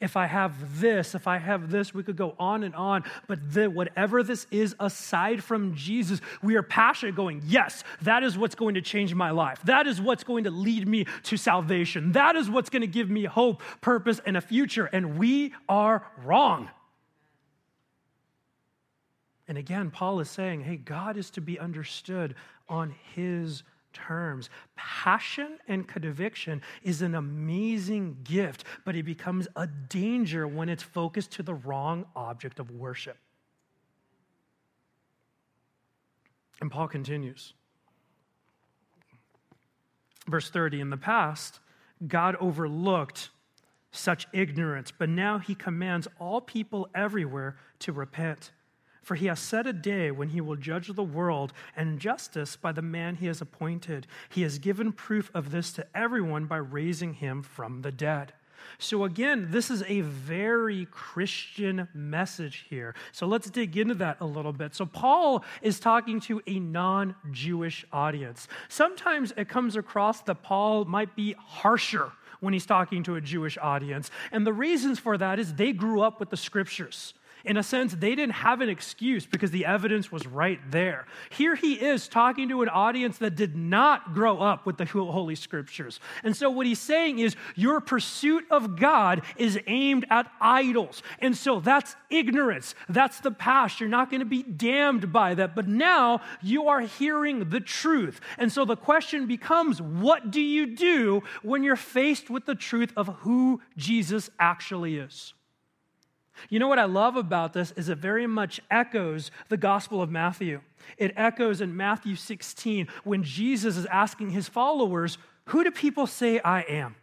If 0.00 0.16
I 0.16 0.24
have 0.24 0.80
this, 0.80 1.14
if 1.14 1.26
I 1.26 1.36
have 1.36 1.70
this, 1.70 1.92
we 1.92 2.02
could 2.02 2.16
go 2.16 2.34
on 2.38 2.62
and 2.62 2.74
on. 2.74 3.04
But 3.28 3.52
the, 3.52 3.68
whatever 3.68 4.22
this 4.22 4.46
is 4.50 4.74
aside 4.80 5.44
from 5.44 5.74
Jesus, 5.74 6.22
we 6.42 6.56
are 6.56 6.62
passionate 6.62 7.14
going, 7.14 7.42
yes, 7.44 7.84
that 8.00 8.22
is 8.22 8.38
what's 8.38 8.54
going 8.54 8.76
to 8.76 8.80
change 8.80 9.14
my 9.14 9.30
life. 9.30 9.60
That 9.64 9.86
is 9.86 10.00
what's 10.00 10.24
going 10.24 10.44
to 10.44 10.50
lead 10.50 10.88
me 10.88 11.04
to 11.24 11.36
salvation. 11.36 12.12
That 12.12 12.34
is 12.34 12.48
what's 12.48 12.70
going 12.70 12.80
to 12.80 12.88
give 12.88 13.10
me 13.10 13.24
hope, 13.24 13.62
purpose, 13.82 14.22
and 14.24 14.38
a 14.38 14.40
future. 14.40 14.86
And 14.86 15.18
we 15.18 15.52
are 15.68 16.06
wrong. 16.24 16.70
And 19.46 19.58
again, 19.58 19.90
Paul 19.90 20.20
is 20.20 20.30
saying, 20.30 20.62
hey, 20.62 20.76
God 20.76 21.18
is 21.18 21.28
to 21.32 21.42
be 21.42 21.58
understood 21.58 22.36
on 22.70 22.94
his 23.14 23.64
terms. 23.92 24.50
Passion 24.76 25.58
and 25.68 25.86
conviction 25.86 26.62
is 26.82 27.02
an 27.02 27.14
amazing 27.14 28.18
gift, 28.24 28.64
but 28.84 28.96
it 28.96 29.04
becomes 29.04 29.48
a 29.56 29.66
danger 29.66 30.46
when 30.46 30.68
it's 30.68 30.82
focused 30.82 31.32
to 31.32 31.42
the 31.42 31.54
wrong 31.54 32.06
object 32.14 32.58
of 32.58 32.70
worship. 32.70 33.16
And 36.60 36.70
Paul 36.70 36.88
continues. 36.88 37.54
Verse 40.28 40.50
30 40.50 40.80
In 40.80 40.90
the 40.90 40.96
past, 40.96 41.60
God 42.06 42.36
overlooked 42.40 43.30
such 43.92 44.28
ignorance, 44.32 44.92
but 44.96 45.08
now 45.08 45.38
he 45.38 45.54
commands 45.54 46.06
all 46.18 46.40
people 46.40 46.88
everywhere 46.94 47.56
to 47.80 47.92
repent. 47.92 48.52
For 49.02 49.14
he 49.14 49.26
has 49.26 49.40
set 49.40 49.66
a 49.66 49.72
day 49.72 50.10
when 50.10 50.28
he 50.28 50.40
will 50.40 50.56
judge 50.56 50.88
the 50.88 51.02
world 51.02 51.52
and 51.76 51.98
justice 51.98 52.56
by 52.56 52.72
the 52.72 52.82
man 52.82 53.16
he 53.16 53.26
has 53.26 53.40
appointed. 53.40 54.06
He 54.28 54.42
has 54.42 54.58
given 54.58 54.92
proof 54.92 55.30
of 55.34 55.50
this 55.50 55.72
to 55.72 55.86
everyone 55.94 56.46
by 56.46 56.58
raising 56.58 57.14
him 57.14 57.42
from 57.42 57.82
the 57.82 57.92
dead. 57.92 58.32
So, 58.78 59.04
again, 59.04 59.48
this 59.50 59.70
is 59.70 59.82
a 59.86 60.00
very 60.02 60.86
Christian 60.90 61.88
message 61.94 62.66
here. 62.68 62.94
So, 63.12 63.26
let's 63.26 63.50
dig 63.50 63.76
into 63.76 63.94
that 63.94 64.18
a 64.20 64.26
little 64.26 64.52
bit. 64.52 64.74
So, 64.74 64.86
Paul 64.86 65.44
is 65.62 65.80
talking 65.80 66.20
to 66.20 66.42
a 66.46 66.58
non 66.58 67.14
Jewish 67.30 67.84
audience. 67.92 68.48
Sometimes 68.68 69.32
it 69.36 69.48
comes 69.48 69.76
across 69.76 70.20
that 70.22 70.42
Paul 70.42 70.84
might 70.84 71.16
be 71.16 71.34
harsher 71.38 72.12
when 72.40 72.52
he's 72.52 72.66
talking 72.66 73.02
to 73.04 73.16
a 73.16 73.20
Jewish 73.20 73.58
audience. 73.58 74.10
And 74.32 74.46
the 74.46 74.52
reasons 74.52 74.98
for 74.98 75.18
that 75.18 75.38
is 75.38 75.54
they 75.54 75.72
grew 75.72 76.00
up 76.00 76.20
with 76.20 76.30
the 76.30 76.36
scriptures. 76.36 77.14
In 77.44 77.56
a 77.56 77.62
sense, 77.62 77.94
they 77.94 78.14
didn't 78.14 78.34
have 78.34 78.60
an 78.60 78.68
excuse 78.68 79.24
because 79.24 79.50
the 79.50 79.64
evidence 79.64 80.12
was 80.12 80.26
right 80.26 80.60
there. 80.70 81.06
Here 81.30 81.54
he 81.54 81.74
is 81.74 82.08
talking 82.08 82.48
to 82.50 82.62
an 82.62 82.68
audience 82.68 83.18
that 83.18 83.34
did 83.34 83.56
not 83.56 84.12
grow 84.12 84.38
up 84.38 84.66
with 84.66 84.76
the 84.76 84.84
Holy 84.84 85.34
Scriptures. 85.34 86.00
And 86.22 86.36
so, 86.36 86.50
what 86.50 86.66
he's 86.66 86.78
saying 86.78 87.18
is, 87.18 87.36
your 87.54 87.80
pursuit 87.80 88.44
of 88.50 88.76
God 88.76 89.22
is 89.36 89.58
aimed 89.66 90.06
at 90.10 90.30
idols. 90.40 91.02
And 91.18 91.36
so, 91.36 91.60
that's 91.60 91.96
ignorance. 92.10 92.74
That's 92.88 93.20
the 93.20 93.30
past. 93.30 93.80
You're 93.80 93.88
not 93.88 94.10
going 94.10 94.20
to 94.20 94.26
be 94.26 94.42
damned 94.42 95.12
by 95.12 95.34
that. 95.34 95.54
But 95.54 95.68
now 95.68 96.20
you 96.42 96.68
are 96.68 96.80
hearing 96.80 97.50
the 97.50 97.60
truth. 97.60 98.20
And 98.36 98.52
so, 98.52 98.64
the 98.64 98.76
question 98.76 99.26
becomes, 99.26 99.80
what 99.80 100.30
do 100.30 100.40
you 100.40 100.66
do 100.66 101.22
when 101.42 101.62
you're 101.62 101.76
faced 101.76 102.28
with 102.28 102.44
the 102.44 102.54
truth 102.54 102.92
of 102.96 103.08
who 103.20 103.60
Jesus 103.76 104.30
actually 104.38 104.98
is? 104.98 105.32
You 106.48 106.58
know 106.58 106.68
what 106.68 106.78
I 106.78 106.84
love 106.84 107.16
about 107.16 107.52
this 107.52 107.72
is 107.72 107.88
it 107.88 107.98
very 107.98 108.26
much 108.26 108.60
echoes 108.70 109.30
the 109.48 109.56
Gospel 109.56 110.00
of 110.00 110.10
Matthew. 110.10 110.60
It 110.96 111.12
echoes 111.16 111.60
in 111.60 111.76
Matthew 111.76 112.16
16 112.16 112.88
when 113.04 113.22
Jesus 113.22 113.76
is 113.76 113.86
asking 113.86 114.30
his 114.30 114.48
followers, 114.48 115.18
Who 115.46 115.64
do 115.64 115.70
people 115.70 116.06
say 116.06 116.40
I 116.40 116.62
am? 116.62 116.96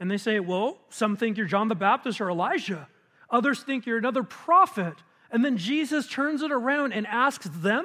And 0.00 0.10
they 0.10 0.18
say, 0.18 0.40
Well, 0.40 0.78
some 0.88 1.16
think 1.16 1.36
you're 1.36 1.46
John 1.46 1.68
the 1.68 1.74
Baptist 1.74 2.20
or 2.20 2.30
Elijah, 2.30 2.88
others 3.30 3.62
think 3.62 3.86
you're 3.86 3.98
another 3.98 4.22
prophet. 4.22 4.94
And 5.30 5.44
then 5.44 5.56
Jesus 5.56 6.06
turns 6.06 6.40
it 6.42 6.52
around 6.52 6.92
and 6.92 7.04
asks 7.04 7.48
them, 7.52 7.84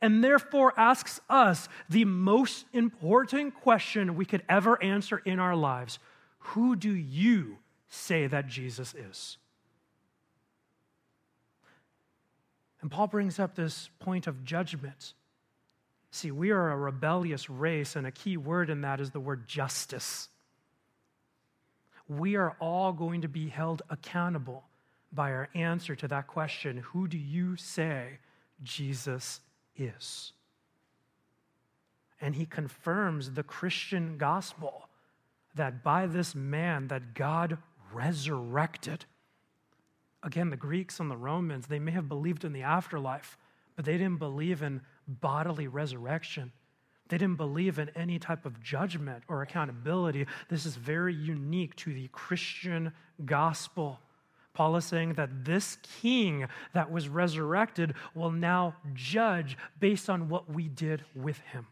and 0.00 0.22
therefore 0.22 0.72
asks 0.78 1.20
us 1.28 1.68
the 1.88 2.04
most 2.04 2.66
important 2.72 3.54
question 3.54 4.14
we 4.14 4.24
could 4.24 4.42
ever 4.48 4.80
answer 4.82 5.18
in 5.18 5.40
our 5.40 5.56
lives 5.56 5.98
Who 6.38 6.76
do 6.76 6.92
you 6.92 7.58
say 7.88 8.26
that 8.26 8.46
Jesus 8.46 8.94
is? 8.94 9.38
And 12.80 12.90
Paul 12.90 13.08
brings 13.08 13.38
up 13.38 13.54
this 13.54 13.90
point 13.98 14.26
of 14.26 14.44
judgment. 14.44 15.14
See, 16.10 16.30
we 16.30 16.50
are 16.50 16.70
a 16.70 16.76
rebellious 16.76 17.50
race, 17.50 17.96
and 17.96 18.06
a 18.06 18.12
key 18.12 18.36
word 18.36 18.70
in 18.70 18.82
that 18.82 19.00
is 19.00 19.10
the 19.10 19.20
word 19.20 19.46
justice. 19.46 20.28
We 22.08 22.36
are 22.36 22.56
all 22.60 22.92
going 22.92 23.22
to 23.22 23.28
be 23.28 23.48
held 23.48 23.82
accountable 23.90 24.64
by 25.12 25.32
our 25.32 25.48
answer 25.54 25.94
to 25.96 26.08
that 26.08 26.26
question 26.26 26.78
Who 26.78 27.08
do 27.08 27.18
you 27.18 27.56
say 27.56 28.18
Jesus 28.62 29.40
is? 29.76 30.32
And 32.20 32.34
he 32.34 32.46
confirms 32.46 33.32
the 33.32 33.42
Christian 33.42 34.18
gospel 34.18 34.88
that 35.54 35.82
by 35.82 36.06
this 36.06 36.34
man 36.34 36.88
that 36.88 37.14
God 37.14 37.58
resurrected 37.92 39.04
again, 40.22 40.50
the 40.50 40.56
Greeks 40.56 41.00
and 41.00 41.10
the 41.10 41.16
Romans, 41.16 41.66
they 41.66 41.78
may 41.78 41.92
have 41.92 42.08
believed 42.08 42.44
in 42.44 42.52
the 42.52 42.62
afterlife, 42.62 43.38
but 43.76 43.84
they 43.84 43.98
didn't 43.98 44.18
believe 44.18 44.62
in 44.62 44.80
bodily 45.06 45.68
resurrection. 45.68 46.52
They 47.08 47.16
didn't 47.16 47.36
believe 47.36 47.78
in 47.78 47.90
any 47.90 48.18
type 48.18 48.44
of 48.44 48.62
judgment 48.62 49.24
or 49.28 49.42
accountability. 49.42 50.26
This 50.48 50.66
is 50.66 50.76
very 50.76 51.14
unique 51.14 51.74
to 51.76 51.94
the 51.94 52.08
Christian 52.08 52.92
gospel. 53.24 53.98
Paul 54.52 54.76
is 54.76 54.84
saying 54.84 55.14
that 55.14 55.44
this 55.44 55.78
king 56.00 56.46
that 56.74 56.90
was 56.90 57.08
resurrected 57.08 57.94
will 58.14 58.32
now 58.32 58.74
judge 58.92 59.56
based 59.78 60.10
on 60.10 60.28
what 60.28 60.52
we 60.52 60.68
did 60.68 61.04
with 61.14 61.38
him. 61.52 61.66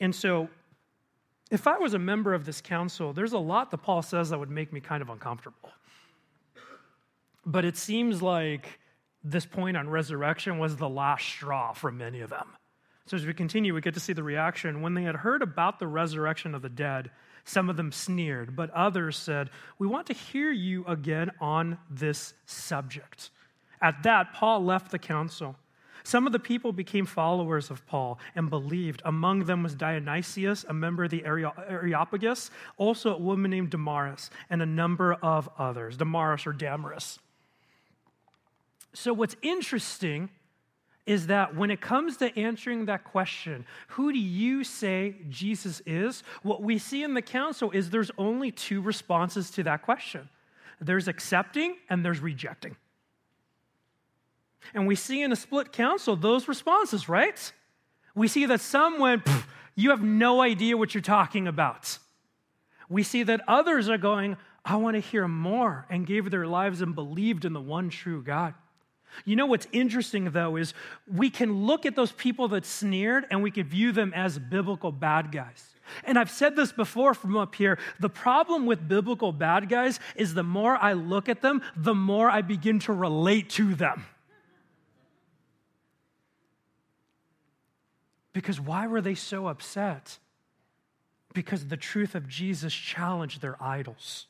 And 0.00 0.14
so, 0.14 0.48
if 1.50 1.66
I 1.68 1.78
was 1.78 1.94
a 1.94 1.98
member 1.98 2.34
of 2.34 2.44
this 2.44 2.60
council, 2.60 3.12
there's 3.12 3.32
a 3.32 3.38
lot 3.38 3.70
that 3.70 3.78
Paul 3.78 4.02
says 4.02 4.30
that 4.30 4.38
would 4.38 4.50
make 4.50 4.72
me 4.72 4.80
kind 4.80 5.02
of 5.02 5.08
uncomfortable. 5.08 5.70
But 7.46 7.64
it 7.64 7.76
seems 7.76 8.22
like 8.22 8.80
this 9.22 9.46
point 9.46 9.76
on 9.76 9.88
resurrection 9.88 10.58
was 10.58 10.76
the 10.76 10.88
last 10.88 11.26
straw 11.26 11.72
for 11.72 11.90
many 11.90 12.20
of 12.20 12.30
them. 12.30 12.48
So 13.06 13.16
as 13.16 13.26
we 13.26 13.34
continue, 13.34 13.74
we 13.74 13.80
get 13.80 13.94
to 13.94 14.00
see 14.00 14.12
the 14.14 14.22
reaction. 14.22 14.80
When 14.80 14.94
they 14.94 15.02
had 15.02 15.16
heard 15.16 15.42
about 15.42 15.78
the 15.78 15.86
resurrection 15.86 16.54
of 16.54 16.62
the 16.62 16.70
dead, 16.70 17.10
some 17.44 17.68
of 17.68 17.76
them 17.76 17.92
sneered, 17.92 18.56
but 18.56 18.70
others 18.70 19.16
said, 19.16 19.50
We 19.78 19.86
want 19.86 20.06
to 20.06 20.14
hear 20.14 20.50
you 20.50 20.84
again 20.86 21.30
on 21.40 21.78
this 21.90 22.32
subject. 22.46 23.30
At 23.82 24.02
that, 24.04 24.32
Paul 24.32 24.64
left 24.64 24.90
the 24.90 24.98
council. 24.98 25.56
Some 26.02 26.26
of 26.26 26.32
the 26.32 26.38
people 26.38 26.72
became 26.72 27.06
followers 27.06 27.70
of 27.70 27.86
Paul 27.86 28.18
and 28.34 28.50
believed. 28.50 29.02
Among 29.04 29.44
them 29.44 29.62
was 29.62 29.74
Dionysius, 29.74 30.64
a 30.68 30.74
member 30.74 31.04
of 31.04 31.10
the 31.10 31.24
Areopagus, 31.24 32.50
also 32.76 33.14
a 33.14 33.18
woman 33.18 33.50
named 33.50 33.70
Damaris, 33.70 34.30
and 34.50 34.60
a 34.60 34.66
number 34.66 35.14
of 35.14 35.48
others. 35.58 35.96
Damaris 35.96 36.46
or 36.46 36.52
Damaris. 36.52 37.18
So, 38.94 39.12
what's 39.12 39.36
interesting 39.42 40.30
is 41.06 41.26
that 41.26 41.54
when 41.54 41.70
it 41.70 41.80
comes 41.80 42.16
to 42.18 42.38
answering 42.38 42.86
that 42.86 43.04
question, 43.04 43.66
who 43.88 44.12
do 44.12 44.18
you 44.18 44.64
say 44.64 45.16
Jesus 45.28 45.82
is? 45.84 46.22
What 46.42 46.62
we 46.62 46.78
see 46.78 47.02
in 47.02 47.12
the 47.12 47.22
council 47.22 47.70
is 47.72 47.90
there's 47.90 48.10
only 48.16 48.50
two 48.50 48.80
responses 48.80 49.50
to 49.52 49.62
that 49.64 49.82
question 49.82 50.28
there's 50.80 51.08
accepting 51.08 51.76
and 51.88 52.04
there's 52.04 52.20
rejecting. 52.20 52.76
And 54.74 54.86
we 54.86 54.96
see 54.96 55.22
in 55.22 55.32
a 55.32 55.36
split 55.36 55.72
council 55.72 56.16
those 56.16 56.48
responses, 56.48 57.08
right? 57.08 57.52
We 58.14 58.28
see 58.28 58.46
that 58.46 58.60
some 58.60 58.98
went, 58.98 59.26
you 59.74 59.90
have 59.90 60.02
no 60.02 60.40
idea 60.40 60.76
what 60.76 60.94
you're 60.94 61.02
talking 61.02 61.46
about. 61.46 61.98
We 62.88 63.02
see 63.02 63.22
that 63.22 63.40
others 63.48 63.88
are 63.88 63.98
going, 63.98 64.36
I 64.64 64.76
want 64.76 64.94
to 64.94 65.00
hear 65.00 65.26
more, 65.26 65.86
and 65.88 66.06
gave 66.06 66.30
their 66.30 66.46
lives 66.46 66.80
and 66.80 66.94
believed 66.94 67.44
in 67.44 67.52
the 67.52 67.60
one 67.60 67.88
true 67.88 68.22
God. 68.22 68.54
You 69.24 69.36
know 69.36 69.46
what's 69.46 69.68
interesting, 69.72 70.30
though, 70.30 70.56
is 70.56 70.74
we 71.06 71.30
can 71.30 71.66
look 71.66 71.86
at 71.86 71.96
those 71.96 72.12
people 72.12 72.48
that 72.48 72.66
sneered 72.66 73.26
and 73.30 73.42
we 73.42 73.50
could 73.50 73.68
view 73.68 73.92
them 73.92 74.12
as 74.14 74.38
biblical 74.38 74.92
bad 74.92 75.32
guys. 75.32 75.74
And 76.04 76.18
I've 76.18 76.30
said 76.30 76.56
this 76.56 76.72
before 76.72 77.14
from 77.14 77.36
up 77.36 77.54
here. 77.54 77.78
The 78.00 78.08
problem 78.08 78.66
with 78.66 78.88
biblical 78.88 79.32
bad 79.32 79.68
guys 79.68 80.00
is 80.16 80.34
the 80.34 80.42
more 80.42 80.76
I 80.76 80.94
look 80.94 81.28
at 81.28 81.42
them, 81.42 81.62
the 81.76 81.94
more 81.94 82.30
I 82.30 82.42
begin 82.42 82.78
to 82.80 82.92
relate 82.92 83.50
to 83.50 83.74
them. 83.74 84.06
Because 88.32 88.60
why 88.60 88.86
were 88.86 89.00
they 89.00 89.14
so 89.14 89.46
upset? 89.46 90.18
Because 91.34 91.66
the 91.66 91.76
truth 91.76 92.14
of 92.14 92.28
Jesus 92.28 92.74
challenged 92.74 93.40
their 93.40 93.62
idols. 93.62 94.26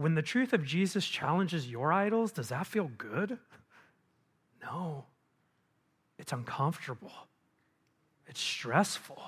When 0.00 0.14
the 0.14 0.22
truth 0.22 0.54
of 0.54 0.64
Jesus 0.64 1.06
challenges 1.06 1.68
your 1.68 1.92
idols, 1.92 2.32
does 2.32 2.48
that 2.48 2.66
feel 2.66 2.90
good? 2.96 3.36
No. 4.62 5.04
It's 6.18 6.32
uncomfortable. 6.32 7.12
It's 8.26 8.40
stressful. 8.40 9.20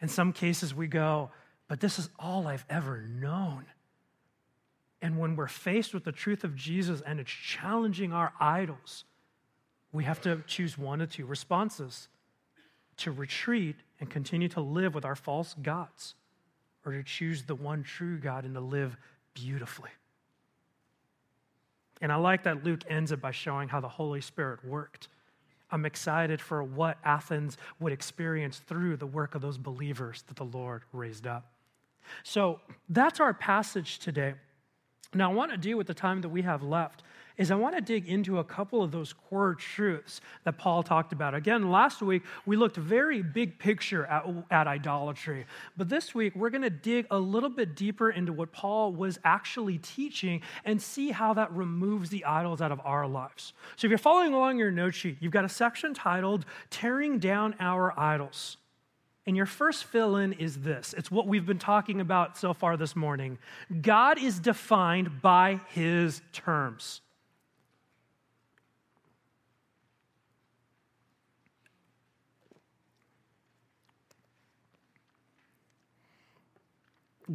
In 0.00 0.06
some 0.06 0.32
cases, 0.32 0.72
we 0.72 0.86
go, 0.86 1.30
but 1.66 1.80
this 1.80 1.98
is 1.98 2.10
all 2.16 2.46
I've 2.46 2.64
ever 2.70 3.02
known. 3.02 3.64
And 5.00 5.18
when 5.18 5.34
we're 5.34 5.48
faced 5.48 5.94
with 5.94 6.04
the 6.04 6.12
truth 6.12 6.44
of 6.44 6.54
Jesus 6.54 7.00
and 7.00 7.18
it's 7.18 7.32
challenging 7.32 8.12
our 8.12 8.32
idols, 8.38 9.02
we 9.90 10.04
have 10.04 10.20
to 10.20 10.44
choose 10.46 10.78
one 10.78 11.00
of 11.00 11.10
two 11.10 11.26
responses 11.26 12.06
to 12.98 13.10
retreat 13.10 13.74
and 13.98 14.08
continue 14.08 14.48
to 14.50 14.60
live 14.60 14.94
with 14.94 15.04
our 15.04 15.16
false 15.16 15.56
gods, 15.60 16.14
or 16.86 16.92
to 16.92 17.02
choose 17.02 17.42
the 17.42 17.56
one 17.56 17.82
true 17.82 18.20
God 18.20 18.44
and 18.44 18.54
to 18.54 18.60
live 18.60 18.96
beautifully. 19.34 19.90
And 22.00 22.10
I 22.10 22.16
like 22.16 22.42
that 22.44 22.64
Luke 22.64 22.80
ends 22.88 23.12
it 23.12 23.20
by 23.20 23.30
showing 23.30 23.68
how 23.68 23.80
the 23.80 23.88
Holy 23.88 24.20
Spirit 24.20 24.64
worked. 24.64 25.08
I'm 25.70 25.86
excited 25.86 26.40
for 26.40 26.62
what 26.62 26.98
Athens 27.04 27.56
would 27.80 27.92
experience 27.92 28.58
through 28.58 28.96
the 28.96 29.06
work 29.06 29.34
of 29.34 29.40
those 29.40 29.56
believers 29.56 30.22
that 30.26 30.36
the 30.36 30.44
Lord 30.44 30.82
raised 30.92 31.26
up. 31.26 31.50
So 32.24 32.60
that's 32.88 33.20
our 33.20 33.32
passage 33.32 33.98
today. 34.00 34.34
Now, 35.14 35.30
I 35.30 35.34
want 35.34 35.52
to 35.52 35.56
do 35.56 35.76
with 35.76 35.86
the 35.86 35.94
time 35.94 36.20
that 36.22 36.28
we 36.28 36.42
have 36.42 36.62
left 36.62 37.02
is 37.36 37.50
I 37.50 37.54
want 37.54 37.74
to 37.76 37.80
dig 37.80 38.08
into 38.08 38.38
a 38.38 38.44
couple 38.44 38.82
of 38.82 38.90
those 38.90 39.12
core 39.12 39.54
truths 39.54 40.20
that 40.44 40.58
Paul 40.58 40.82
talked 40.82 41.12
about. 41.12 41.34
Again, 41.34 41.70
last 41.70 42.02
week 42.02 42.22
we 42.46 42.56
looked 42.56 42.76
very 42.76 43.22
big 43.22 43.58
picture 43.58 44.06
at, 44.06 44.26
at 44.50 44.66
idolatry, 44.66 45.46
but 45.76 45.88
this 45.88 46.14
week 46.14 46.34
we're 46.36 46.50
going 46.50 46.62
to 46.62 46.70
dig 46.70 47.06
a 47.10 47.18
little 47.18 47.48
bit 47.48 47.74
deeper 47.76 48.10
into 48.10 48.32
what 48.32 48.52
Paul 48.52 48.92
was 48.92 49.18
actually 49.24 49.78
teaching 49.78 50.42
and 50.64 50.80
see 50.80 51.10
how 51.10 51.34
that 51.34 51.52
removes 51.52 52.10
the 52.10 52.24
idols 52.24 52.60
out 52.60 52.72
of 52.72 52.80
our 52.84 53.06
lives. 53.06 53.52
So 53.76 53.86
if 53.86 53.90
you're 53.90 53.98
following 53.98 54.34
along 54.34 54.58
your 54.58 54.70
note 54.70 54.94
sheet, 54.94 55.16
you've 55.20 55.32
got 55.32 55.44
a 55.44 55.48
section 55.48 55.94
titled 55.94 56.44
Tearing 56.70 57.18
Down 57.18 57.54
Our 57.60 57.98
Idols. 57.98 58.56
And 59.26 59.36
your 59.36 59.46
first 59.46 59.84
fill 59.84 60.16
in 60.16 60.32
is 60.34 60.58
this 60.58 60.94
it's 60.94 61.10
what 61.10 61.26
we've 61.26 61.46
been 61.46 61.58
talking 61.58 62.00
about 62.00 62.36
so 62.36 62.52
far 62.52 62.76
this 62.76 62.96
morning. 62.96 63.38
God 63.80 64.18
is 64.18 64.40
defined 64.40 65.22
by 65.22 65.60
his 65.68 66.22
terms. 66.32 67.00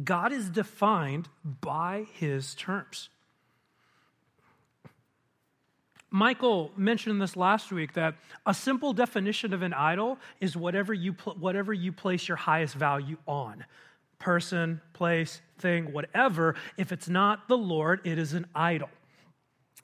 God 0.04 0.32
is 0.32 0.48
defined 0.50 1.28
by 1.44 2.06
his 2.14 2.54
terms. 2.54 3.08
Michael 6.10 6.70
mentioned 6.76 7.20
this 7.20 7.36
last 7.36 7.70
week 7.70 7.92
that 7.94 8.14
a 8.46 8.54
simple 8.54 8.92
definition 8.92 9.52
of 9.52 9.62
an 9.62 9.74
idol 9.74 10.18
is 10.40 10.56
whatever 10.56 10.94
you, 10.94 11.12
pl- 11.12 11.36
whatever 11.38 11.72
you 11.72 11.92
place 11.92 12.26
your 12.26 12.36
highest 12.36 12.74
value 12.74 13.16
on 13.26 13.64
person, 14.18 14.80
place, 14.94 15.40
thing, 15.58 15.92
whatever. 15.92 16.56
If 16.76 16.92
it's 16.92 17.08
not 17.08 17.46
the 17.46 17.56
Lord, 17.56 18.00
it 18.04 18.18
is 18.18 18.32
an 18.32 18.46
idol. 18.54 18.88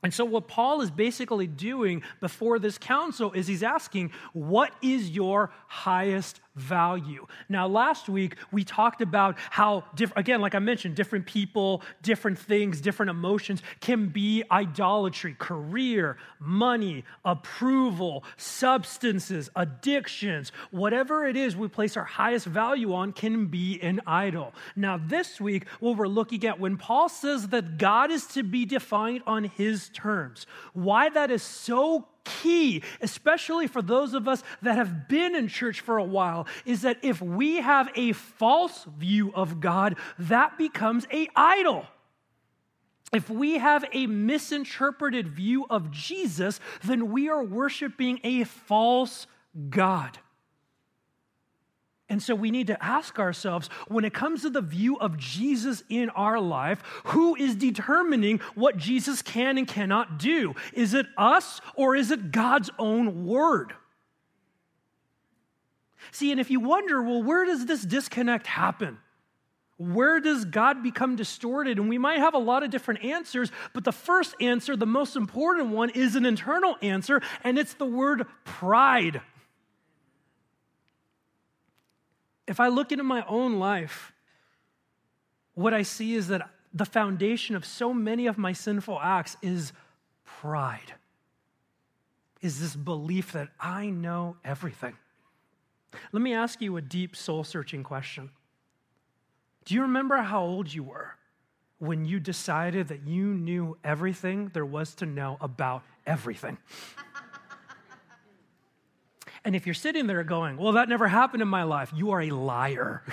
And 0.03 0.12
so, 0.12 0.24
what 0.24 0.48
Paul 0.48 0.83
is 0.83 0.90
basically 0.90 1.46
doing 1.46 2.03
before 2.20 2.59
this 2.59 2.77
council 2.77 3.33
is 3.33 3.46
he's 3.46 3.62
asking, 3.62 4.12
What 4.33 4.72
is 4.83 5.09
your 5.09 5.50
highest 5.66 6.40
value. 6.57 7.27
Now, 7.49 7.67
last 7.67 8.09
week 8.09 8.37
we 8.53 8.64
talked 8.64 9.01
about 9.01 9.37
how, 9.51 9.85
diff- 9.95 10.12
again, 10.17 10.40
like 10.40 10.55
I 10.55 10.59
mentioned, 10.59 10.95
different 10.95 11.27
people, 11.27 11.83
different 12.03 12.38
things, 12.38 12.81
different 12.81 13.11
emotions 13.11 13.62
can 13.81 14.07
be 14.07 14.45
idolatry, 14.51 15.35
career, 15.38 16.17
money, 16.38 17.05
approval, 17.25 18.25
substances, 18.37 19.51
addictions, 19.57 20.53
whatever 20.71 21.27
it 21.27 21.37
is 21.37 21.57
we 21.57 21.69
place 21.69 21.97
our 21.97 22.05
highest 22.05 22.47
value 22.47 22.95
on 22.95 23.12
can 23.12 23.47
be 23.47 23.81
an 23.83 24.01
idol. 24.07 24.53
Now, 24.77 24.99
this 24.99 25.40
week, 25.40 25.67
what 25.81 25.97
we're 25.97 26.09
looking 26.09 26.45
at 26.47 26.61
when 26.61 26.77
Paul 26.77 27.09
says 27.09 27.49
that 27.49 27.79
God 27.79 28.11
is 28.11 28.27
to 28.29 28.43
be 28.43 28.64
defined 28.64 29.23
on 29.27 29.45
his 29.45 29.88
terms, 29.90 30.47
why 30.73 31.09
that 31.09 31.31
is 31.31 31.43
so 31.43 32.07
key, 32.24 32.82
especially 33.00 33.66
for 33.66 33.82
those 33.82 34.14
of 34.14 34.26
us 34.26 34.42
that 34.62 34.76
have 34.76 35.08
been 35.08 35.34
in 35.34 35.48
church 35.48 35.80
for 35.80 35.98
a 35.98 36.04
while, 36.04 36.46
is 36.64 36.82
that 36.82 36.98
if 37.02 37.20
we 37.20 37.56
have 37.56 37.90
a 37.94 38.12
false 38.12 38.84
view 38.98 39.32
of 39.34 39.60
God, 39.60 39.96
that 40.18 40.58
becomes 40.58 41.06
a 41.12 41.28
idol. 41.37 41.87
If 43.12 43.30
we 43.30 43.58
have 43.58 43.84
a 43.92 44.06
misinterpreted 44.06 45.28
view 45.28 45.66
of 45.70 45.90
Jesus, 45.90 46.58
then 46.82 47.12
we 47.12 47.28
are 47.28 47.44
worshiping 47.44 48.18
a 48.24 48.44
false 48.44 49.26
God. 49.70 50.18
And 52.14 52.22
so 52.22 52.37
we 52.37 52.53
need 52.53 52.68
to 52.68 52.81
ask 52.81 53.18
ourselves 53.18 53.68
when 53.88 54.05
it 54.05 54.14
comes 54.14 54.42
to 54.42 54.50
the 54.50 54.61
view 54.61 54.96
of 54.98 55.18
Jesus 55.18 55.83
in 55.88 56.11
our 56.11 56.38
life, 56.38 56.81
who 57.07 57.35
is 57.35 57.57
determining 57.57 58.38
what 58.55 58.77
Jesus 58.77 59.20
can 59.20 59.59
and 59.59 59.66
cannot 59.66 60.16
do? 60.16 60.55
Is 60.74 60.94
it 60.94 61.07
us 61.18 61.61
or 61.74 61.96
is 61.96 62.12
it 62.12 62.31
God's 62.31 62.70
own 62.79 63.27
word? 63.27 63.72
See, 66.12 66.31
and 66.31 66.38
if 66.38 66.53
you 66.53 66.61
wonder, 66.61 67.03
well, 67.03 67.20
where 67.20 67.44
does 67.44 67.66
this 67.66 67.83
disconnect 67.83 68.46
happen? 68.46 68.98
Where 69.77 70.20
does 70.20 70.44
God 70.44 70.85
become 70.85 71.16
distorted? 71.16 71.81
And 71.81 71.88
we 71.88 71.98
might 71.98 72.20
have 72.20 72.35
a 72.35 72.38
lot 72.38 72.62
of 72.62 72.70
different 72.70 73.03
answers, 73.03 73.50
but 73.72 73.83
the 73.83 73.90
first 73.90 74.37
answer, 74.40 74.77
the 74.77 74.87
most 74.87 75.16
important 75.16 75.70
one, 75.70 75.90
is 75.90 76.14
an 76.14 76.27
internal 76.27 76.77
answer, 76.81 77.20
and 77.42 77.59
it's 77.59 77.74
the 77.74 77.87
word 77.87 78.27
pride. 78.44 79.20
If 82.46 82.61
I 82.61 82.68
look 82.68 82.92
into 82.92 83.04
my 83.04 83.24
own 83.26 83.59
life, 83.59 84.12
what 85.54 85.72
I 85.72 85.83
see 85.83 86.14
is 86.14 86.28
that 86.28 86.48
the 86.72 86.85
foundation 86.85 87.54
of 87.54 87.64
so 87.64 87.94
many 87.94 88.26
of 88.26 88.37
my 88.37 88.52
sinful 88.52 88.98
acts 89.00 89.37
is 89.40 89.72
pride, 90.24 90.94
is 92.42 92.61
this 92.61 92.74
belief 92.76 93.33
that 93.33 93.48
I 93.61 93.90
know 93.90 94.37
everything. 94.44 94.96
Let 96.12 96.22
me 96.22 96.35
ask 96.35 96.61
you 96.61 96.76
a 96.76 96.83
deep 96.83 97.14
soul 97.14 97.44
searching 97.44 97.85
question. 97.85 98.30
Do 99.64 99.74
you 99.74 99.83
remember 99.83 100.16
how 100.16 100.42
old 100.42 100.72
you 100.72 100.83
were 100.83 101.14
when 101.78 102.04
you 102.04 102.20
decided 102.20 102.88
that 102.88 103.07
you 103.07 103.26
knew 103.26 103.78
everything 103.85 104.50
there 104.52 104.66
was 104.66 104.94
to 104.96 105.07
know 105.07 105.38
about 105.40 105.83
everything? 106.07 106.59
And 109.44 109.54
if 109.54 109.66
you're 109.66 109.74
sitting 109.74 110.07
there 110.07 110.24
going, 110.24 110.57
well, 110.57 110.72
that 110.72 110.88
never 110.88 111.07
happened 111.07 111.42
in 111.42 111.48
my 111.48 111.64
life, 111.64 111.92
you 111.94 112.12
are 112.12 112.22
a 112.22 112.30
liar. 112.30 113.02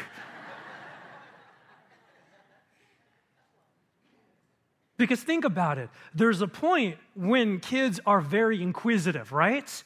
because 4.98 5.22
think 5.24 5.44
about 5.46 5.80
it 5.80 5.90
there's 6.14 6.42
a 6.42 6.48
point 6.48 6.96
when 7.16 7.60
kids 7.60 8.00
are 8.06 8.22
very 8.22 8.62
inquisitive, 8.62 9.32
right? 9.32 9.84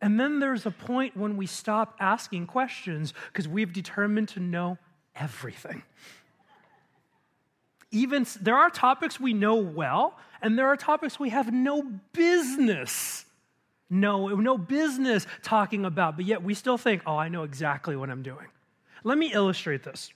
And 0.00 0.18
then 0.18 0.40
there's 0.40 0.66
a 0.66 0.72
point 0.72 1.16
when 1.16 1.36
we 1.36 1.46
stop 1.46 1.94
asking 2.00 2.48
questions 2.48 3.14
because 3.28 3.46
we've 3.46 3.72
determined 3.72 4.30
to 4.30 4.40
know 4.40 4.78
everything. 5.14 5.84
Even 7.92 8.26
there 8.40 8.56
are 8.56 8.68
topics 8.68 9.20
we 9.20 9.32
know 9.32 9.54
well, 9.54 10.18
and 10.40 10.58
there 10.58 10.66
are 10.66 10.76
topics 10.76 11.20
we 11.20 11.28
have 11.28 11.52
no 11.52 11.82
business 12.12 13.26
no, 13.90 14.28
no 14.28 14.56
business 14.56 15.26
talking 15.42 15.84
about, 15.84 16.16
but 16.16 16.24
yet 16.24 16.42
we 16.42 16.54
still 16.54 16.78
think, 16.78 17.02
oh, 17.06 17.16
I 17.16 17.28
know 17.28 17.42
exactly 17.42 17.96
what 17.96 18.10
I'm 18.10 18.22
doing. 18.22 18.46
Let 19.04 19.18
me 19.18 19.32
illustrate 19.32 19.82
this. 19.82 20.10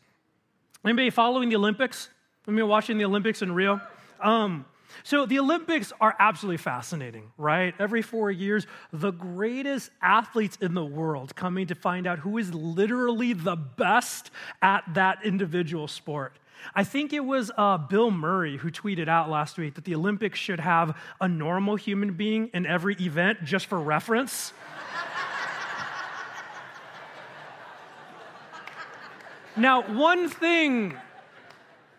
Anybody 0.84 1.10
following 1.10 1.48
the 1.48 1.56
Olympics? 1.56 2.08
Anybody 2.46 2.66
watching 2.68 2.98
the 2.98 3.04
Olympics 3.04 3.42
in 3.42 3.52
Rio? 3.52 3.80
Um, 4.20 4.64
so 5.02 5.26
the 5.26 5.38
Olympics 5.38 5.92
are 6.00 6.14
absolutely 6.18 6.58
fascinating, 6.58 7.32
right? 7.36 7.74
Every 7.78 8.02
four 8.02 8.30
years, 8.30 8.66
the 8.92 9.10
greatest 9.10 9.90
athletes 10.00 10.56
in 10.60 10.74
the 10.74 10.84
world 10.84 11.34
coming 11.34 11.66
to 11.66 11.74
find 11.74 12.06
out 12.06 12.20
who 12.20 12.38
is 12.38 12.54
literally 12.54 13.32
the 13.32 13.56
best 13.56 14.30
at 14.62 14.84
that 14.94 15.24
individual 15.24 15.88
sport. 15.88 16.38
I 16.74 16.84
think 16.84 17.12
it 17.12 17.24
was 17.24 17.50
uh, 17.56 17.78
Bill 17.78 18.10
Murray 18.10 18.56
who 18.56 18.70
tweeted 18.70 19.08
out 19.08 19.30
last 19.30 19.58
week 19.58 19.74
that 19.74 19.84
the 19.84 19.94
Olympics 19.94 20.38
should 20.38 20.60
have 20.60 20.96
a 21.20 21.28
normal 21.28 21.76
human 21.76 22.14
being 22.14 22.50
in 22.54 22.66
every 22.66 22.96
event 23.00 23.44
just 23.44 23.66
for 23.66 23.80
reference. 23.80 24.52
now, 29.56 29.82
one 29.82 30.28
thing 30.28 30.96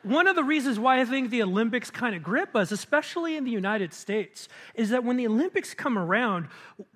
one 0.08 0.28
of 0.28 0.38
the 0.38 0.44
reasons 0.44 0.80
why 0.80 1.02
I 1.02 1.06
think 1.06 1.32
the 1.32 1.44
Olympics 1.44 1.92
kind 1.92 2.16
of 2.16 2.24
grip 2.24 2.56
us, 2.56 2.72
especially 2.72 3.36
in 3.36 3.44
the 3.44 3.52
United 3.52 3.94
States, 3.94 4.48
is 4.74 4.90
that 4.90 5.04
when 5.04 5.18
the 5.18 5.28
Olympics 5.28 5.74
come 5.74 5.98
around, 5.98 6.48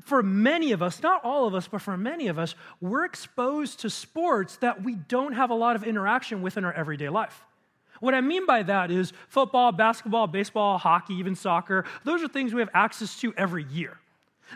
for 0.05 0.23
many 0.23 0.71
of 0.71 0.81
us, 0.81 1.03
not 1.03 1.23
all 1.25 1.45
of 1.45 1.53
us, 1.53 1.67
but 1.67 1.81
for 1.81 1.97
many 1.97 2.27
of 2.27 2.39
us, 2.39 2.55
we're 2.79 3.03
exposed 3.03 3.81
to 3.81 3.89
sports 3.89 4.55
that 4.57 4.83
we 4.83 4.95
don't 4.95 5.33
have 5.33 5.49
a 5.49 5.53
lot 5.53 5.75
of 5.75 5.83
interaction 5.83 6.41
with 6.41 6.57
in 6.57 6.63
our 6.63 6.71
everyday 6.71 7.09
life. 7.09 7.45
What 8.01 8.13
I 8.13 8.19
mean 8.19 8.45
by 8.45 8.63
that 8.63 8.91
is 8.91 9.13
football, 9.29 9.71
basketball, 9.71 10.27
baseball, 10.27 10.77
hockey, 10.77 11.13
even 11.13 11.35
soccer, 11.35 11.85
those 12.03 12.21
are 12.21 12.27
things 12.27 12.53
we 12.53 12.59
have 12.59 12.69
access 12.73 13.17
to 13.21 13.33
every 13.37 13.63
year. 13.63 13.97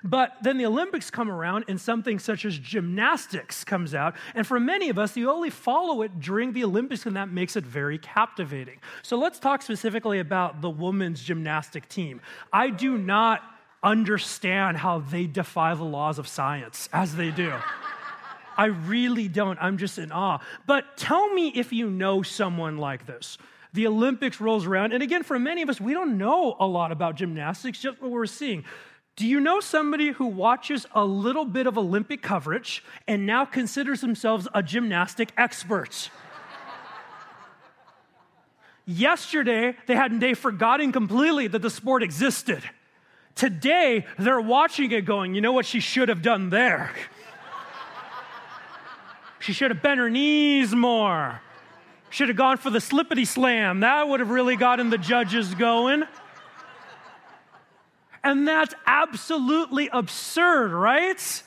But 0.04 0.34
then 0.42 0.58
the 0.58 0.66
Olympics 0.66 1.10
come 1.10 1.30
around 1.30 1.66
and 1.68 1.80
something 1.80 2.20
such 2.20 2.44
as 2.44 2.58
gymnastics 2.58 3.64
comes 3.64 3.96
out. 3.96 4.16
And 4.34 4.46
for 4.46 4.60
many 4.60 4.90
of 4.90 5.00
us, 5.00 5.16
you 5.16 5.32
only 5.32 5.50
follow 5.50 6.02
it 6.02 6.20
during 6.20 6.52
the 6.52 6.64
Olympics, 6.64 7.06
and 7.06 7.16
that 7.16 7.30
makes 7.32 7.56
it 7.56 7.66
very 7.66 7.98
captivating. 7.98 8.80
So 9.04 9.18
let's 9.18 9.40
talk 9.40 9.62
specifically 9.62 10.20
about 10.20 10.62
the 10.62 10.70
women's 10.70 11.24
gymnastic 11.24 11.88
team. 11.88 12.20
I 12.52 12.72
do 12.72 12.98
not 12.98 13.42
understand 13.84 14.78
how 14.78 15.00
they 15.00 15.28
defy 15.28 15.76
the 15.76 15.84
laws 15.84 16.20
of 16.20 16.28
science 16.28 16.90
as 16.92 17.16
they 17.16 17.32
do. 17.32 17.54
I 18.58 18.66
really 18.66 19.28
don't. 19.28 19.58
I'm 19.62 19.78
just 19.78 19.98
in 19.98 20.12
awe. 20.12 20.40
But 20.66 20.98
tell 20.98 21.34
me 21.34 21.50
if 21.50 21.74
you 21.74 21.90
know 21.90 22.22
someone 22.22 22.78
like 22.78 23.06
this. 23.06 23.38
The 23.74 23.88
Olympics 23.88 24.40
rolls 24.40 24.66
around, 24.66 24.94
and 24.94 25.04
again, 25.04 25.24
for 25.24 25.38
many 25.38 25.62
of 25.62 25.70
us, 25.70 25.82
we 25.82 25.94
don't 25.94 26.18
know 26.18 26.56
a 26.60 26.66
lot 26.66 26.94
about 26.94 27.16
gymnastics, 27.16 27.80
just 27.80 28.02
what 28.02 28.10
we're 28.10 28.26
seeing. 28.26 28.64
Do 29.18 29.26
you 29.26 29.40
know 29.40 29.60
somebody 29.60 30.12
who 30.12 30.26
watches 30.26 30.86
a 30.94 31.06
little 31.06 31.46
bit 31.46 31.68
of 31.68 31.78
Olympic 31.78 32.22
coverage 32.22 32.84
and 33.08 33.26
now 33.26 33.46
considers 33.46 34.02
themselves 34.02 34.48
a 34.54 34.62
gymnastic 34.62 35.32
expert? 35.38 36.10
Yesterday, 38.86 39.76
they 39.88 39.96
had 39.96 40.20
they 40.20 40.34
forgotten 40.36 40.92
completely 40.92 41.48
that 41.48 41.62
the 41.62 41.70
sport 41.70 42.04
existed. 42.04 42.64
Today, 43.34 44.06
they're 44.20 44.40
watching 44.40 44.92
it 44.92 45.02
going, 45.06 45.34
you 45.34 45.42
know 45.42 45.52
what 45.52 45.66
she 45.66 45.80
should 45.80 46.10
have 46.10 46.22
done 46.22 46.50
there? 46.50 46.92
She 49.46 49.54
should 49.54 49.70
have 49.70 49.84
bent 49.84 50.00
her 50.00 50.10
knees 50.10 50.74
more. 50.74 51.40
Should 52.10 52.30
have 52.30 52.38
gone 52.38 52.58
for 52.58 52.72
the 52.72 52.82
slippity 52.82 53.26
slam. 53.26 53.82
That 53.82 54.10
would 54.10 54.20
have 54.20 54.32
really 54.32 54.56
gotten 54.56 54.90
the 54.90 54.98
judges 54.98 55.54
going. 55.54 56.04
And 58.24 58.48
that's 58.48 58.74
absolutely 58.88 59.88
absurd, 59.94 60.72
right? 60.72 61.44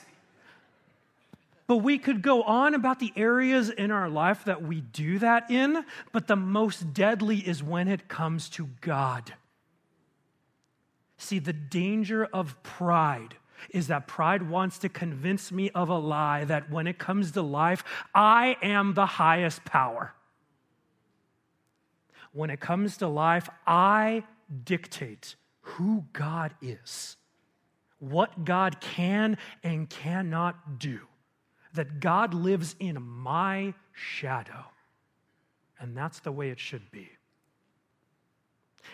But 1.67 1.79
we 1.79 1.99
could 1.99 2.23
go 2.23 2.45
on 2.45 2.75
about 2.75 3.01
the 3.01 3.13
areas 3.17 3.69
in 3.69 3.91
our 3.91 4.09
life 4.09 4.45
that 4.45 4.63
we 4.63 4.81
do 4.81 5.19
that 5.19 5.51
in, 5.51 5.85
but 6.13 6.29
the 6.29 6.37
most 6.37 6.95
deadly 6.95 7.39
is 7.39 7.65
when 7.65 7.89
it 7.89 8.07
comes 8.07 8.49
to 8.51 8.69
God. 8.81 9.35
See, 11.17 11.41
the 11.41 11.53
danger 11.53 12.25
of 12.27 12.63
pride 12.63 13.35
is 13.71 13.89
that 13.89 14.07
pride 14.07 14.49
wants 14.49 14.79
to 14.79 14.89
convince 14.89 15.51
me 15.53 15.71
of 15.71 15.89
a 15.89 15.99
lie 15.99 16.45
that 16.45 16.71
when 16.71 16.87
it 16.87 16.99
comes 16.99 17.33
to 17.33 17.43
life, 17.43 17.85
I 18.15 18.57
am 18.63 18.95
the 18.95 19.07
highest 19.07 19.65
power. 19.65 20.15
When 22.33 22.51
it 22.51 22.61
comes 22.61 22.97
to 22.99 23.09
life, 23.09 23.49
I 23.67 24.25
dictate 24.65 25.37
who 25.61 26.05
God 26.13 26.55
is, 26.63 27.17
what 27.99 28.45
God 28.45 28.81
can 28.81 29.39
and 29.63 29.89
cannot 29.89 30.79
do, 30.79 31.01
that 31.75 32.01
God 32.01 32.35
lives 32.35 32.77
in 32.79 33.03
my 33.03 33.75
shadow. 33.93 34.65
And 35.81 35.97
that's 35.97 36.21
the 36.21 36.33
way 36.33 36.51
it 36.51 36.59
should 36.59 36.91
be. 36.91 37.11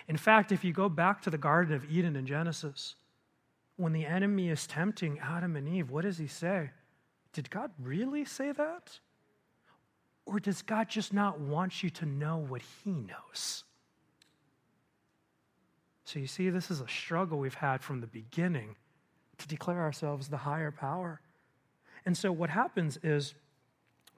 In 0.09 0.17
fact, 0.17 0.53
if 0.53 0.65
you 0.65 0.73
go 0.73 0.89
back 0.89 1.23
to 1.23 1.31
the 1.31 1.39
Garden 1.39 1.75
of 1.75 1.91
Eden 1.91 2.17
in 2.17 2.27
Genesis, 2.27 2.97
when 3.77 3.93
the 3.93 4.07
enemy 4.07 4.49
is 4.49 4.67
tempting 4.67 5.19
Adam 5.19 5.57
and 5.57 5.69
Eve, 5.69 5.91
what 5.91 6.03
does 6.03 6.19
he 6.19 6.27
say? 6.27 6.71
Did 7.33 7.51
God 7.51 7.71
really 7.81 8.25
say 8.25 8.53
that? 8.53 8.99
Or 10.27 10.39
does 10.41 10.63
God 10.63 10.89
just 10.89 11.13
not 11.13 11.41
want 11.41 11.83
you 11.83 11.91
to 11.91 12.07
know 12.07 12.39
what 12.39 12.63
he 12.85 12.93
knows? 12.93 13.65
So 16.05 16.19
you 16.19 16.27
see, 16.27 16.51
this 16.51 16.71
is 16.71 16.81
a 16.81 16.89
struggle 16.89 17.39
we've 17.39 17.55
had 17.55 17.83
from 17.83 18.01
the 18.01 18.07
beginning 18.07 18.77
to 19.39 19.49
declare 19.49 19.81
ourselves 19.81 20.29
the 20.29 20.37
higher 20.37 20.71
power. 20.71 21.21
And 22.07 22.17
so 22.17 22.31
what 22.31 22.51
happens 22.51 22.99
is 23.03 23.35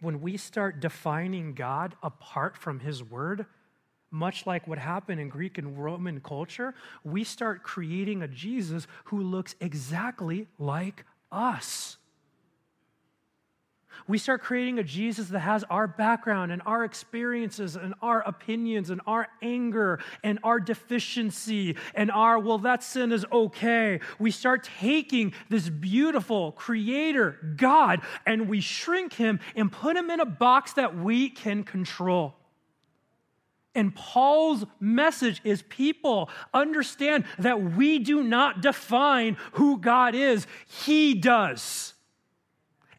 when 0.00 0.20
we 0.20 0.36
start 0.36 0.80
defining 0.80 1.54
God 1.54 1.94
apart 2.02 2.56
from 2.56 2.80
his 2.80 3.02
word, 3.02 3.46
much 4.16 4.46
like 4.46 4.66
what 4.66 4.78
happened 4.78 5.20
in 5.20 5.28
Greek 5.28 5.58
and 5.58 5.78
Roman 5.78 6.20
culture, 6.20 6.74
we 7.04 7.22
start 7.22 7.62
creating 7.62 8.22
a 8.22 8.28
Jesus 8.28 8.86
who 9.04 9.20
looks 9.20 9.54
exactly 9.60 10.48
like 10.58 11.04
us. 11.30 11.98
We 14.08 14.18
start 14.18 14.42
creating 14.42 14.78
a 14.78 14.84
Jesus 14.84 15.28
that 15.28 15.40
has 15.40 15.64
our 15.64 15.88
background 15.88 16.52
and 16.52 16.62
our 16.64 16.84
experiences 16.84 17.76
and 17.76 17.94
our 18.02 18.20
opinions 18.20 18.90
and 18.90 19.00
our 19.06 19.26
anger 19.42 19.98
and 20.22 20.38
our 20.44 20.60
deficiency 20.60 21.76
and 21.94 22.10
our, 22.10 22.38
well, 22.38 22.58
that 22.58 22.84
sin 22.84 23.10
is 23.10 23.26
okay. 23.32 24.00
We 24.18 24.30
start 24.30 24.68
taking 24.78 25.32
this 25.48 25.68
beautiful 25.68 26.52
creator, 26.52 27.36
God, 27.56 28.02
and 28.24 28.48
we 28.48 28.60
shrink 28.60 29.14
him 29.14 29.40
and 29.56 29.72
put 29.72 29.96
him 29.96 30.10
in 30.10 30.20
a 30.20 30.26
box 30.26 30.74
that 30.74 30.96
we 30.96 31.28
can 31.28 31.64
control. 31.64 32.35
And 33.76 33.94
Paul's 33.94 34.64
message 34.80 35.42
is 35.44 35.62
people 35.62 36.30
understand 36.54 37.24
that 37.38 37.62
we 37.62 37.98
do 37.98 38.22
not 38.22 38.62
define 38.62 39.36
who 39.52 39.78
God 39.78 40.14
is, 40.14 40.46
He 40.66 41.12
does. 41.12 41.92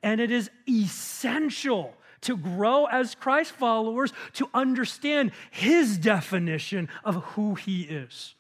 And 0.04 0.22
it 0.22 0.30
is 0.30 0.52
essential 0.70 1.96
to 2.22 2.38
grow 2.38 2.86
as 2.86 3.16
Christ 3.16 3.54
followers 3.54 4.14
to 4.34 4.50
understand 4.54 5.32
His 5.50 5.98
definition 5.98 6.90
of 7.04 7.16
who 7.24 7.56
He 7.56 7.82
is. 7.82 8.36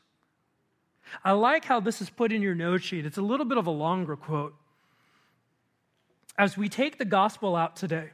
I 1.23 1.31
like 1.31 1.65
how 1.65 1.79
this 1.79 2.01
is 2.01 2.09
put 2.11 2.31
in 2.31 2.43
your 2.43 2.53
note 2.53 2.83
sheet. 2.83 3.05
It's 3.05 3.17
a 3.17 3.21
little 3.23 3.45
bit 3.47 3.57
of 3.57 3.65
a 3.65 3.71
longer 3.71 4.15
quote. 4.15 4.53
As 6.37 6.55
we 6.55 6.69
take 6.69 6.99
the 6.99 7.05
gospel 7.05 7.55
out 7.55 7.75
today, 7.75 8.11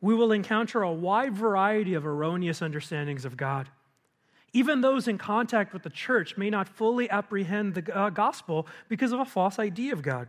we 0.00 0.14
will 0.14 0.32
encounter 0.32 0.82
a 0.82 0.92
wide 0.92 1.34
variety 1.34 1.94
of 1.94 2.06
erroneous 2.06 2.62
understandings 2.62 3.24
of 3.24 3.36
God. 3.36 3.68
Even 4.52 4.80
those 4.80 5.06
in 5.06 5.18
contact 5.18 5.72
with 5.72 5.82
the 5.82 5.90
church 5.90 6.36
may 6.36 6.50
not 6.50 6.68
fully 6.68 7.08
apprehend 7.08 7.74
the 7.74 7.96
uh, 7.96 8.10
gospel 8.10 8.66
because 8.88 9.12
of 9.12 9.20
a 9.20 9.24
false 9.24 9.58
idea 9.58 9.92
of 9.92 10.02
God. 10.02 10.28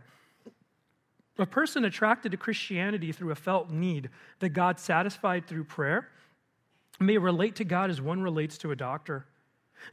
A 1.38 1.46
person 1.46 1.84
attracted 1.84 2.30
to 2.32 2.38
Christianity 2.38 3.10
through 3.10 3.30
a 3.30 3.34
felt 3.34 3.70
need 3.70 4.10
that 4.38 4.50
God 4.50 4.78
satisfied 4.78 5.46
through 5.46 5.64
prayer 5.64 6.08
may 7.00 7.18
relate 7.18 7.56
to 7.56 7.64
God 7.64 7.90
as 7.90 8.00
one 8.00 8.22
relates 8.22 8.58
to 8.58 8.70
a 8.70 8.76
doctor. 8.76 9.24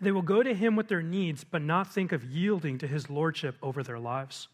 They 0.02 0.12
will 0.12 0.22
go 0.22 0.44
to 0.44 0.54
him 0.54 0.76
with 0.76 0.90
their 0.90 1.02
needs, 1.02 1.44
but 1.44 1.62
not 1.62 1.92
think 1.92 2.12
of 2.12 2.24
yielding 2.24 2.78
to 2.80 2.88
his 2.88 3.10
lordship 3.10 3.56
over 3.64 3.82
their 3.82 3.98
lives. 3.98 4.48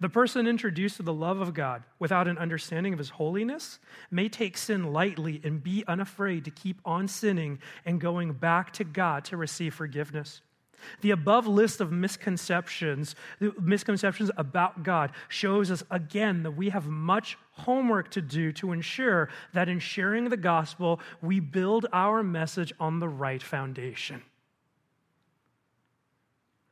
The 0.00 0.08
person 0.08 0.46
introduced 0.46 0.96
to 0.96 1.02
the 1.02 1.12
love 1.12 1.40
of 1.40 1.54
God 1.54 1.82
without 1.98 2.28
an 2.28 2.38
understanding 2.38 2.92
of 2.92 2.98
his 2.98 3.10
holiness 3.10 3.78
may 4.10 4.28
take 4.28 4.56
sin 4.56 4.92
lightly 4.92 5.40
and 5.44 5.62
be 5.62 5.84
unafraid 5.86 6.44
to 6.44 6.50
keep 6.50 6.80
on 6.84 7.08
sinning 7.08 7.58
and 7.84 8.00
going 8.00 8.32
back 8.32 8.72
to 8.74 8.84
God 8.84 9.24
to 9.26 9.36
receive 9.36 9.74
forgiveness. 9.74 10.42
The 11.00 11.10
above 11.10 11.46
list 11.46 11.80
of 11.80 11.92
misconceptions, 11.92 13.14
misconceptions 13.60 14.30
about 14.36 14.82
God 14.82 15.12
shows 15.28 15.70
us 15.70 15.82
again 15.90 16.42
that 16.44 16.52
we 16.52 16.70
have 16.70 16.86
much 16.86 17.36
homework 17.52 18.10
to 18.12 18.22
do 18.22 18.52
to 18.52 18.72
ensure 18.72 19.28
that 19.52 19.68
in 19.68 19.78
sharing 19.78 20.28
the 20.28 20.36
gospel, 20.36 21.00
we 21.20 21.40
build 21.40 21.86
our 21.92 22.22
message 22.22 22.72
on 22.80 22.98
the 22.98 23.08
right 23.08 23.42
foundation. 23.42 24.22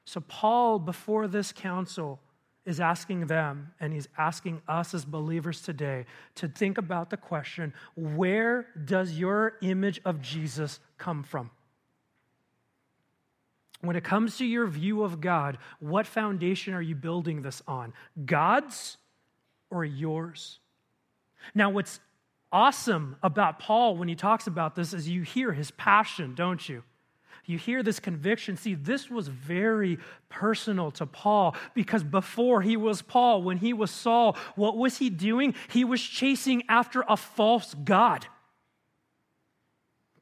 So, 0.04 0.22
Paul, 0.22 0.78
before 0.78 1.28
this 1.28 1.52
council, 1.52 2.18
is 2.68 2.80
asking 2.80 3.28
them, 3.28 3.72
and 3.80 3.94
he's 3.94 4.08
asking 4.18 4.60
us 4.68 4.92
as 4.92 5.06
believers 5.06 5.62
today 5.62 6.04
to 6.34 6.46
think 6.46 6.76
about 6.76 7.08
the 7.08 7.16
question 7.16 7.72
where 7.94 8.66
does 8.84 9.12
your 9.12 9.54
image 9.62 10.02
of 10.04 10.20
Jesus 10.20 10.78
come 10.98 11.22
from? 11.22 11.50
When 13.80 13.96
it 13.96 14.04
comes 14.04 14.36
to 14.36 14.44
your 14.44 14.66
view 14.66 15.02
of 15.02 15.18
God, 15.18 15.56
what 15.80 16.06
foundation 16.06 16.74
are 16.74 16.82
you 16.82 16.94
building 16.94 17.40
this 17.40 17.62
on? 17.66 17.94
God's 18.26 18.98
or 19.70 19.82
yours? 19.82 20.58
Now, 21.54 21.70
what's 21.70 22.00
awesome 22.52 23.16
about 23.22 23.60
Paul 23.60 23.96
when 23.96 24.08
he 24.08 24.14
talks 24.14 24.46
about 24.46 24.74
this 24.74 24.92
is 24.92 25.08
you 25.08 25.22
hear 25.22 25.52
his 25.52 25.70
passion, 25.70 26.34
don't 26.34 26.68
you? 26.68 26.82
You 27.48 27.56
hear 27.56 27.82
this 27.82 27.98
conviction. 27.98 28.58
See, 28.58 28.74
this 28.74 29.08
was 29.08 29.28
very 29.28 29.98
personal 30.28 30.90
to 30.92 31.06
Paul 31.06 31.56
because 31.74 32.04
before 32.04 32.60
he 32.60 32.76
was 32.76 33.00
Paul, 33.00 33.42
when 33.42 33.56
he 33.56 33.72
was 33.72 33.90
Saul, 33.90 34.36
what 34.54 34.76
was 34.76 34.98
he 34.98 35.08
doing? 35.08 35.54
He 35.68 35.82
was 35.82 36.02
chasing 36.02 36.62
after 36.68 37.04
a 37.08 37.16
false 37.16 37.74
God. 37.74 38.26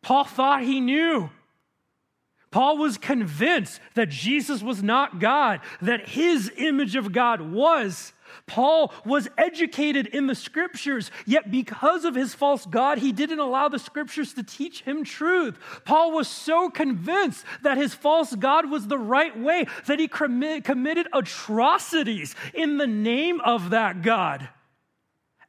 Paul 0.02 0.22
thought 0.22 0.62
he 0.62 0.80
knew. 0.80 1.30
Paul 2.50 2.78
was 2.78 2.96
convinced 2.98 3.80
that 3.94 4.08
Jesus 4.08 4.62
was 4.62 4.82
not 4.82 5.20
God, 5.20 5.60
that 5.82 6.08
his 6.08 6.50
image 6.56 6.96
of 6.96 7.12
God 7.12 7.40
was 7.40 8.12
Paul 8.46 8.92
was 9.04 9.28
educated 9.36 10.06
in 10.06 10.26
the 10.26 10.34
scriptures, 10.34 11.10
yet 11.26 11.50
because 11.50 12.04
of 12.04 12.14
his 12.14 12.34
false 12.34 12.66
God, 12.66 12.98
he 12.98 13.12
didn't 13.12 13.38
allow 13.38 13.68
the 13.68 13.78
scriptures 13.78 14.34
to 14.34 14.42
teach 14.42 14.82
him 14.82 15.04
truth. 15.04 15.58
Paul 15.84 16.12
was 16.12 16.28
so 16.28 16.70
convinced 16.70 17.44
that 17.62 17.76
his 17.76 17.94
false 17.94 18.34
God 18.34 18.70
was 18.70 18.86
the 18.86 18.98
right 18.98 19.36
way 19.38 19.66
that 19.86 19.98
he 19.98 20.08
committed 20.08 21.08
atrocities 21.12 22.34
in 22.54 22.78
the 22.78 22.86
name 22.86 23.40
of 23.40 23.70
that 23.70 24.02
God. 24.02 24.48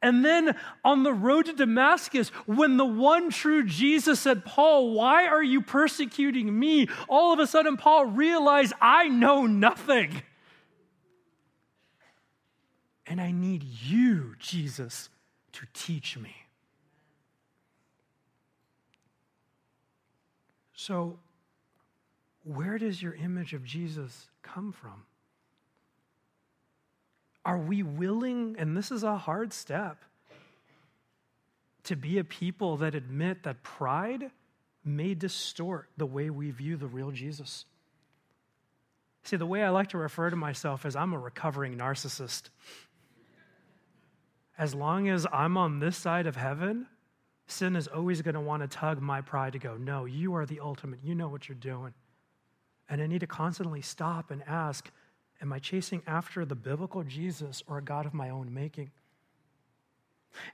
And 0.00 0.24
then 0.24 0.54
on 0.84 1.02
the 1.02 1.12
road 1.12 1.46
to 1.46 1.52
Damascus, 1.52 2.28
when 2.46 2.76
the 2.76 2.84
one 2.84 3.30
true 3.30 3.64
Jesus 3.64 4.20
said, 4.20 4.44
Paul, 4.44 4.92
why 4.92 5.26
are 5.26 5.42
you 5.42 5.60
persecuting 5.60 6.56
me? 6.56 6.88
All 7.08 7.32
of 7.32 7.40
a 7.40 7.46
sudden, 7.46 7.76
Paul 7.76 8.06
realized, 8.06 8.74
I 8.80 9.08
know 9.08 9.46
nothing. 9.46 10.22
And 13.06 13.20
I 13.20 13.32
need 13.32 13.64
you, 13.64 14.36
Jesus, 14.38 15.08
to 15.52 15.66
teach 15.72 16.16
me. 16.16 16.34
So, 20.74 21.18
where 22.44 22.78
does 22.78 23.02
your 23.02 23.14
image 23.14 23.52
of 23.52 23.64
Jesus 23.64 24.28
come 24.42 24.70
from? 24.70 25.02
Are 27.48 27.58
we 27.58 27.82
willing, 27.82 28.56
and 28.58 28.76
this 28.76 28.92
is 28.92 29.02
a 29.02 29.16
hard 29.16 29.52
step, 29.52 30.04
to 31.84 31.96
be 31.96 32.18
a 32.18 32.24
people 32.24 32.76
that 32.78 32.94
admit 32.94 33.44
that 33.44 33.62
pride 33.62 34.30
may 34.84 35.14
distort 35.14 35.88
the 35.96 36.06
way 36.06 36.28
we 36.28 36.50
view 36.50 36.76
the 36.76 36.86
real 36.86 37.10
Jesus? 37.10 37.64
See, 39.24 39.36
the 39.36 39.46
way 39.46 39.62
I 39.62 39.70
like 39.70 39.88
to 39.88 39.98
refer 39.98 40.28
to 40.28 40.36
myself 40.36 40.84
is 40.84 40.94
I'm 40.94 41.14
a 41.14 41.18
recovering 41.18 41.76
narcissist 41.76 42.50
as 44.58 44.74
long 44.74 45.08
as 45.08 45.26
I'm 45.32 45.56
on 45.56 45.78
this 45.78 45.96
side 45.96 46.26
of 46.26 46.34
heaven, 46.34 46.88
sin 47.46 47.76
is 47.76 47.86
always 47.86 48.20
going 48.22 48.34
to 48.34 48.40
want 48.40 48.62
to 48.62 48.68
tug 48.68 49.00
my 49.00 49.20
pride 49.20 49.52
to 49.52 49.58
go, 49.60 49.76
No, 49.76 50.04
you 50.04 50.34
are 50.34 50.44
the 50.44 50.60
ultimate. 50.60 50.98
You 51.02 51.14
know 51.14 51.28
what 51.28 51.48
you're 51.48 51.56
doing. 51.56 51.94
And 52.88 53.00
I 53.00 53.06
need 53.06 53.20
to 53.20 53.26
constantly 53.26 53.80
stop 53.80 54.30
and 54.32 54.42
ask, 54.46 54.90
Am 55.40 55.52
I 55.52 55.58
chasing 55.58 56.02
after 56.06 56.44
the 56.44 56.54
biblical 56.54 57.02
Jesus 57.04 57.62
or 57.66 57.78
a 57.78 57.82
God 57.82 58.06
of 58.06 58.14
my 58.14 58.30
own 58.30 58.52
making? 58.52 58.90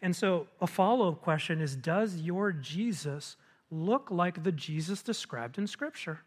And 0.03 0.14
so, 0.14 0.47
a 0.61 0.66
follow 0.66 1.09
up 1.09 1.22
question 1.22 1.61
is 1.61 1.76
Does 1.76 2.16
your 2.16 2.53
Jesus 2.53 3.37
look 3.70 4.11
like 4.11 4.43
the 4.43 4.53
Jesus 4.53 5.03
described 5.03 5.59
in 5.59 5.66
Scripture? 5.66 6.20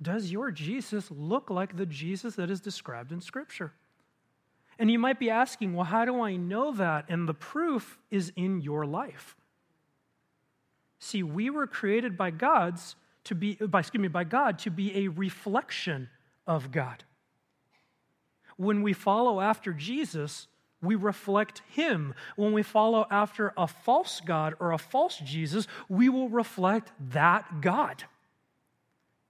Does 0.00 0.30
your 0.30 0.50
Jesus 0.50 1.10
look 1.10 1.50
like 1.50 1.76
the 1.76 1.86
Jesus 1.86 2.36
that 2.36 2.50
is 2.50 2.60
described 2.60 3.12
in 3.12 3.20
Scripture? 3.20 3.72
And 4.78 4.90
you 4.90 4.98
might 4.98 5.18
be 5.18 5.28
asking, 5.28 5.74
well, 5.74 5.84
how 5.84 6.04
do 6.04 6.20
I 6.20 6.36
know 6.36 6.72
that? 6.72 7.06
And 7.08 7.28
the 7.28 7.34
proof 7.34 7.98
is 8.10 8.32
in 8.36 8.60
your 8.60 8.86
life. 8.86 9.36
See, 11.00 11.24
we 11.24 11.50
were 11.50 11.66
created 11.66 12.16
by 12.16 12.30
God's 12.30 12.94
to 13.28 13.34
be, 13.34 13.54
by, 13.54 13.80
excuse 13.80 14.00
me, 14.00 14.08
by 14.08 14.24
God 14.24 14.58
to 14.60 14.70
be 14.70 15.04
a 15.04 15.08
reflection 15.08 16.08
of 16.46 16.72
God. 16.72 17.04
When 18.56 18.82
we 18.82 18.92
follow 18.92 19.40
after 19.40 19.72
Jesus, 19.72 20.48
we 20.82 20.94
reflect 20.94 21.62
him. 21.70 22.14
When 22.36 22.52
we 22.52 22.62
follow 22.62 23.06
after 23.10 23.52
a 23.56 23.66
false 23.66 24.20
God 24.20 24.54
or 24.58 24.72
a 24.72 24.78
false 24.78 25.18
Jesus, 25.18 25.66
we 25.88 26.08
will 26.08 26.28
reflect 26.28 26.90
that 27.10 27.60
God. 27.60 28.04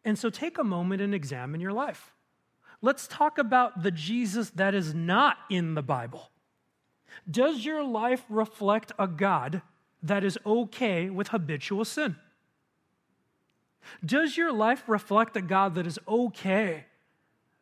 And 0.05 0.19
so 0.19 0.31
take 0.31 0.59
a 0.59 0.65
moment 0.65 1.03
and 1.03 1.15
examine 1.15 1.61
your 1.61 1.73
life. 1.73 2.15
Let's 2.81 3.09
talk 3.09 3.39
about 3.39 3.83
the 3.83 3.91
Jesus 3.91 4.51
that 4.51 4.75
is 4.75 4.95
not 4.95 5.39
in 5.51 5.75
the 5.75 5.83
Bible. 5.83 6.31
Does 7.29 7.65
your 7.65 7.83
life 7.83 8.23
reflect 8.29 8.93
a 8.99 9.09
God 9.09 9.61
that 10.03 10.23
is 10.23 10.39
okay 10.47 11.11
with 11.11 11.29
habitual 11.29 11.85
sin? 11.85 12.17
Does 14.05 14.37
your 14.37 14.53
life 14.53 14.89
reflect 14.89 15.37
a 15.37 15.43
God 15.43 15.75
that 15.75 15.87
is 15.87 15.99
okay 16.07 16.85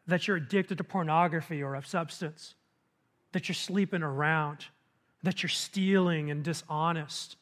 that 0.07 0.29
you're 0.29 0.37
addicted 0.37 0.79
to 0.79 0.85
pornography 0.85 1.62
or 1.62 1.74
of 1.74 1.87
substance, 1.87 2.55
that 3.33 3.49
you're 3.49 3.55
sleeping 3.55 4.03
around, 4.03 4.66
that 5.22 5.43
you're 5.43 5.51
stealing 5.51 6.31
and 6.31 6.45
dishonest, 6.45 7.37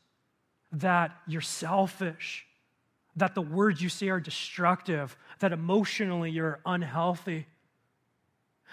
that 0.73 1.13
you're 1.27 1.41
selfish, 1.41 2.47
that 3.17 3.35
the 3.35 3.43
words 3.43 3.83
you 3.83 3.89
say 3.89 4.09
are 4.09 4.21
destructive, 4.21 5.17
that 5.41 5.53
emotionally 5.53 6.31
you're 6.31 6.61
unhealthy? 6.65 7.47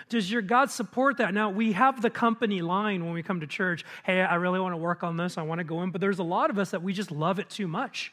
Does 0.10 0.32
your 0.32 0.42
God 0.42 0.72
support 0.72 1.18
that? 1.18 1.34
Now, 1.34 1.50
we 1.50 1.74
have 1.74 2.02
the 2.02 2.10
company 2.10 2.62
line 2.62 3.04
when 3.04 3.14
we 3.14 3.22
come 3.22 3.42
to 3.42 3.48
church. 3.48 3.84
Hey, 4.04 4.22
I 4.22 4.36
really 4.36 4.60
want 4.60 4.74
to 4.74 4.78
work 4.78 5.04
on 5.04 5.18
this. 5.18 5.38
I 5.38 5.44
want 5.44 5.60
to 5.60 5.64
go 5.64 5.84
in. 5.84 5.92
But 5.92 6.02
there's 6.02 6.20
a 6.20 6.24
lot 6.24 6.50
of 6.50 6.58
us 6.58 6.72
that 6.72 6.82
we 6.82 6.94
just 6.94 7.12
love 7.12 7.40
it 7.40 7.50
too 7.50 7.68
much. 7.68 8.12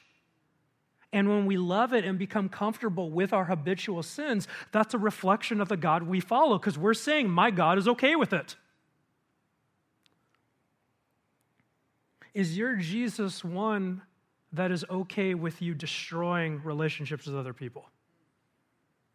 And 1.12 1.28
when 1.28 1.46
we 1.46 1.56
love 1.56 1.94
it 1.94 2.04
and 2.04 2.18
become 2.18 2.48
comfortable 2.48 3.10
with 3.10 3.32
our 3.32 3.46
habitual 3.46 4.02
sins, 4.02 4.46
that's 4.72 4.92
a 4.92 4.98
reflection 4.98 5.60
of 5.60 5.68
the 5.68 5.76
God 5.76 6.02
we 6.02 6.20
follow 6.20 6.58
because 6.58 6.76
we're 6.76 6.94
saying, 6.94 7.30
My 7.30 7.50
God 7.50 7.78
is 7.78 7.88
okay 7.88 8.14
with 8.14 8.32
it. 8.32 8.56
Is 12.34 12.56
your 12.56 12.76
Jesus 12.76 13.42
one 13.42 14.02
that 14.52 14.70
is 14.70 14.84
okay 14.90 15.34
with 15.34 15.62
you 15.62 15.74
destroying 15.74 16.62
relationships 16.62 17.26
with 17.26 17.36
other 17.36 17.54
people? 17.54 17.88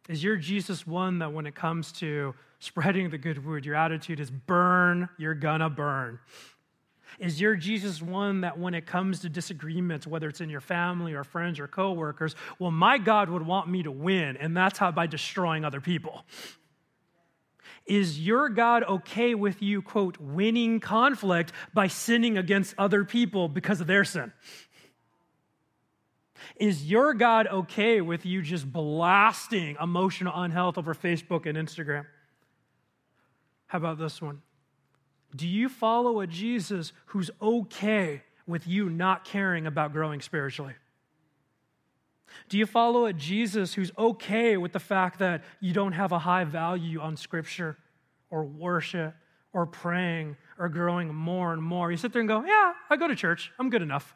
Is 0.08 0.22
your 0.22 0.36
Jesus 0.36 0.86
one 0.86 1.20
that 1.20 1.32
when 1.32 1.46
it 1.46 1.54
comes 1.54 1.92
to 1.92 2.34
spreading 2.58 3.10
the 3.10 3.18
good 3.18 3.44
word, 3.44 3.64
your 3.64 3.76
attitude 3.76 4.20
is 4.20 4.30
burn, 4.30 5.08
you're 5.16 5.34
gonna 5.34 5.70
burn? 5.70 6.18
Is 7.18 7.40
your 7.40 7.54
Jesus 7.56 8.02
one 8.02 8.42
that 8.42 8.58
when 8.58 8.74
it 8.74 8.86
comes 8.86 9.20
to 9.20 9.28
disagreements, 9.28 10.06
whether 10.06 10.28
it's 10.28 10.40
in 10.40 10.50
your 10.50 10.60
family 10.60 11.14
or 11.14 11.24
friends 11.24 11.58
or 11.58 11.68
coworkers, 11.68 12.34
well, 12.58 12.70
my 12.70 12.98
God 12.98 13.30
would 13.30 13.46
want 13.46 13.68
me 13.68 13.82
to 13.82 13.90
win, 13.90 14.36
and 14.36 14.56
that's 14.56 14.78
how 14.78 14.90
by 14.90 15.06
destroying 15.06 15.64
other 15.64 15.80
people? 15.80 16.24
Is 17.86 18.18
your 18.18 18.48
God 18.48 18.82
okay 18.84 19.34
with 19.34 19.60
you, 19.62 19.82
quote, 19.82 20.18
winning 20.18 20.80
conflict 20.80 21.52
by 21.74 21.88
sinning 21.88 22.38
against 22.38 22.74
other 22.78 23.04
people 23.04 23.48
because 23.48 23.80
of 23.80 23.86
their 23.86 24.04
sin? 24.04 24.32
Is 26.56 26.88
your 26.88 27.14
God 27.14 27.46
okay 27.46 28.00
with 28.00 28.24
you 28.24 28.40
just 28.40 28.70
blasting 28.70 29.76
emotional 29.80 30.32
unhealth 30.34 30.78
over 30.78 30.94
Facebook 30.94 31.46
and 31.46 31.58
Instagram? 31.58 32.06
How 33.66 33.78
about 33.78 33.98
this 33.98 34.22
one? 34.22 34.40
Do 35.34 35.48
you 35.48 35.68
follow 35.68 36.20
a 36.20 36.26
Jesus 36.26 36.92
who's 37.06 37.30
okay 37.42 38.22
with 38.46 38.66
you 38.66 38.88
not 38.88 39.24
caring 39.24 39.66
about 39.66 39.92
growing 39.92 40.20
spiritually? 40.20 40.74
Do 42.48 42.58
you 42.58 42.66
follow 42.66 43.06
a 43.06 43.12
Jesus 43.12 43.74
who's 43.74 43.90
okay 43.96 44.56
with 44.56 44.72
the 44.72 44.80
fact 44.80 45.18
that 45.20 45.44
you 45.60 45.72
don't 45.72 45.92
have 45.92 46.12
a 46.12 46.18
high 46.18 46.44
value 46.44 47.00
on 47.00 47.16
scripture 47.16 47.78
or 48.30 48.44
worship 48.44 49.14
or 49.52 49.66
praying 49.66 50.36
or 50.58 50.68
growing 50.68 51.14
more 51.14 51.52
and 51.52 51.62
more? 51.62 51.90
You 51.90 51.96
sit 51.96 52.12
there 52.12 52.20
and 52.20 52.28
go, 52.28 52.44
Yeah, 52.44 52.72
I 52.90 52.96
go 52.96 53.08
to 53.08 53.14
church. 53.14 53.52
I'm 53.58 53.70
good 53.70 53.82
enough. 53.82 54.14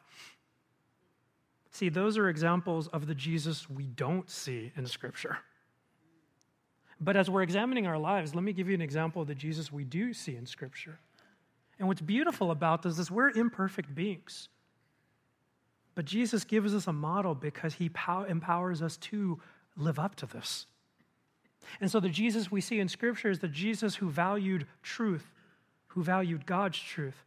See, 1.70 1.88
those 1.88 2.18
are 2.18 2.28
examples 2.28 2.88
of 2.88 3.06
the 3.06 3.14
Jesus 3.14 3.70
we 3.70 3.84
don't 3.84 4.28
see 4.28 4.72
in 4.76 4.86
scripture. 4.86 5.38
But 7.00 7.16
as 7.16 7.30
we're 7.30 7.42
examining 7.42 7.86
our 7.86 7.98
lives, 7.98 8.34
let 8.34 8.42
me 8.42 8.52
give 8.52 8.68
you 8.68 8.74
an 8.74 8.80
example 8.80 9.22
of 9.22 9.28
the 9.28 9.34
Jesus 9.34 9.70
we 9.70 9.84
do 9.84 10.12
see 10.12 10.34
in 10.34 10.46
scripture. 10.46 10.98
And 11.78 11.86
what's 11.86 12.00
beautiful 12.00 12.50
about 12.50 12.82
this 12.82 12.98
is 12.98 13.10
we're 13.10 13.30
imperfect 13.30 13.94
beings. 13.94 14.48
But 15.94 16.04
Jesus 16.04 16.44
gives 16.44 16.74
us 16.74 16.86
a 16.86 16.92
model 16.92 17.34
because 17.34 17.74
he 17.74 17.88
pow- 17.88 18.24
empowers 18.24 18.82
us 18.82 18.96
to 18.98 19.40
live 19.76 19.98
up 19.98 20.14
to 20.16 20.26
this. 20.26 20.66
And 21.80 21.90
so 21.90 22.00
the 22.00 22.08
Jesus 22.08 22.50
we 22.50 22.60
see 22.60 22.80
in 22.80 22.88
Scripture 22.88 23.30
is 23.30 23.40
the 23.40 23.48
Jesus 23.48 23.96
who 23.96 24.10
valued 24.10 24.66
truth, 24.82 25.30
who 25.88 26.02
valued 26.02 26.46
God's 26.46 26.78
truth, 26.78 27.24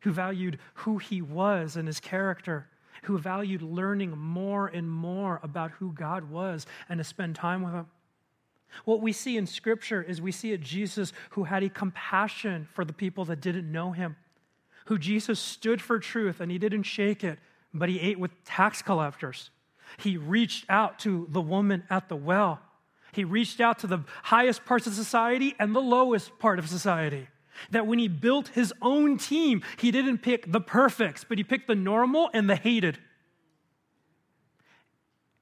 who 0.00 0.12
valued 0.12 0.58
who 0.74 0.98
he 0.98 1.22
was 1.22 1.76
and 1.76 1.86
his 1.86 2.00
character, 2.00 2.68
who 3.02 3.18
valued 3.18 3.62
learning 3.62 4.16
more 4.16 4.66
and 4.66 4.90
more 4.90 5.40
about 5.42 5.72
who 5.72 5.92
God 5.92 6.30
was 6.30 6.66
and 6.88 6.98
to 6.98 7.04
spend 7.04 7.36
time 7.36 7.62
with 7.62 7.74
him. 7.74 7.86
What 8.84 9.00
we 9.00 9.12
see 9.12 9.36
in 9.36 9.46
Scripture 9.46 10.02
is 10.02 10.20
we 10.20 10.32
see 10.32 10.52
a 10.52 10.58
Jesus 10.58 11.12
who 11.30 11.44
had 11.44 11.62
a 11.62 11.68
compassion 11.68 12.68
for 12.72 12.84
the 12.84 12.92
people 12.92 13.24
that 13.26 13.40
didn't 13.40 13.70
know 13.70 13.92
him, 13.92 14.16
who 14.86 14.98
Jesus 14.98 15.40
stood 15.40 15.80
for 15.80 15.98
truth 15.98 16.40
and 16.40 16.50
he 16.50 16.58
didn't 16.58 16.84
shake 16.84 17.24
it, 17.24 17.38
but 17.72 17.88
he 17.88 18.00
ate 18.00 18.18
with 18.18 18.30
tax 18.44 18.82
collectors. 18.82 19.50
He 19.98 20.16
reached 20.16 20.66
out 20.68 20.98
to 21.00 21.26
the 21.30 21.40
woman 21.40 21.84
at 21.90 22.08
the 22.08 22.16
well. 22.16 22.60
He 23.12 23.24
reached 23.24 23.60
out 23.60 23.78
to 23.80 23.86
the 23.86 24.04
highest 24.24 24.64
parts 24.64 24.86
of 24.86 24.94
society 24.94 25.54
and 25.58 25.74
the 25.74 25.80
lowest 25.80 26.38
part 26.38 26.58
of 26.58 26.68
society. 26.68 27.28
That 27.70 27.86
when 27.86 27.98
he 27.98 28.08
built 28.08 28.48
his 28.48 28.74
own 28.82 29.16
team, 29.16 29.62
he 29.78 29.90
didn't 29.90 30.18
pick 30.18 30.52
the 30.52 30.60
perfects, 30.60 31.24
but 31.24 31.38
he 31.38 31.44
picked 31.44 31.66
the 31.66 31.74
normal 31.74 32.28
and 32.34 32.50
the 32.50 32.56
hated. 32.56 32.98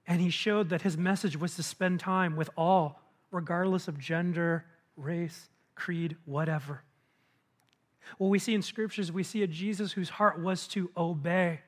And 0.06 0.20
he 0.20 0.30
showed 0.30 0.68
that 0.68 0.82
his 0.82 0.96
message 0.96 1.36
was 1.36 1.56
to 1.56 1.62
spend 1.62 1.98
time 1.98 2.36
with 2.36 2.50
all 2.56 3.00
regardless 3.34 3.88
of 3.88 3.98
gender, 3.98 4.64
race, 4.96 5.48
creed, 5.74 6.16
whatever. 6.24 6.82
What 8.18 8.28
we 8.28 8.38
see 8.38 8.54
in 8.54 8.62
scriptures, 8.62 9.10
we 9.10 9.22
see 9.24 9.42
a 9.42 9.46
Jesus 9.46 9.92
whose 9.92 10.08
heart 10.08 10.40
was 10.40 10.68
to 10.68 10.90
obey. 10.96 11.60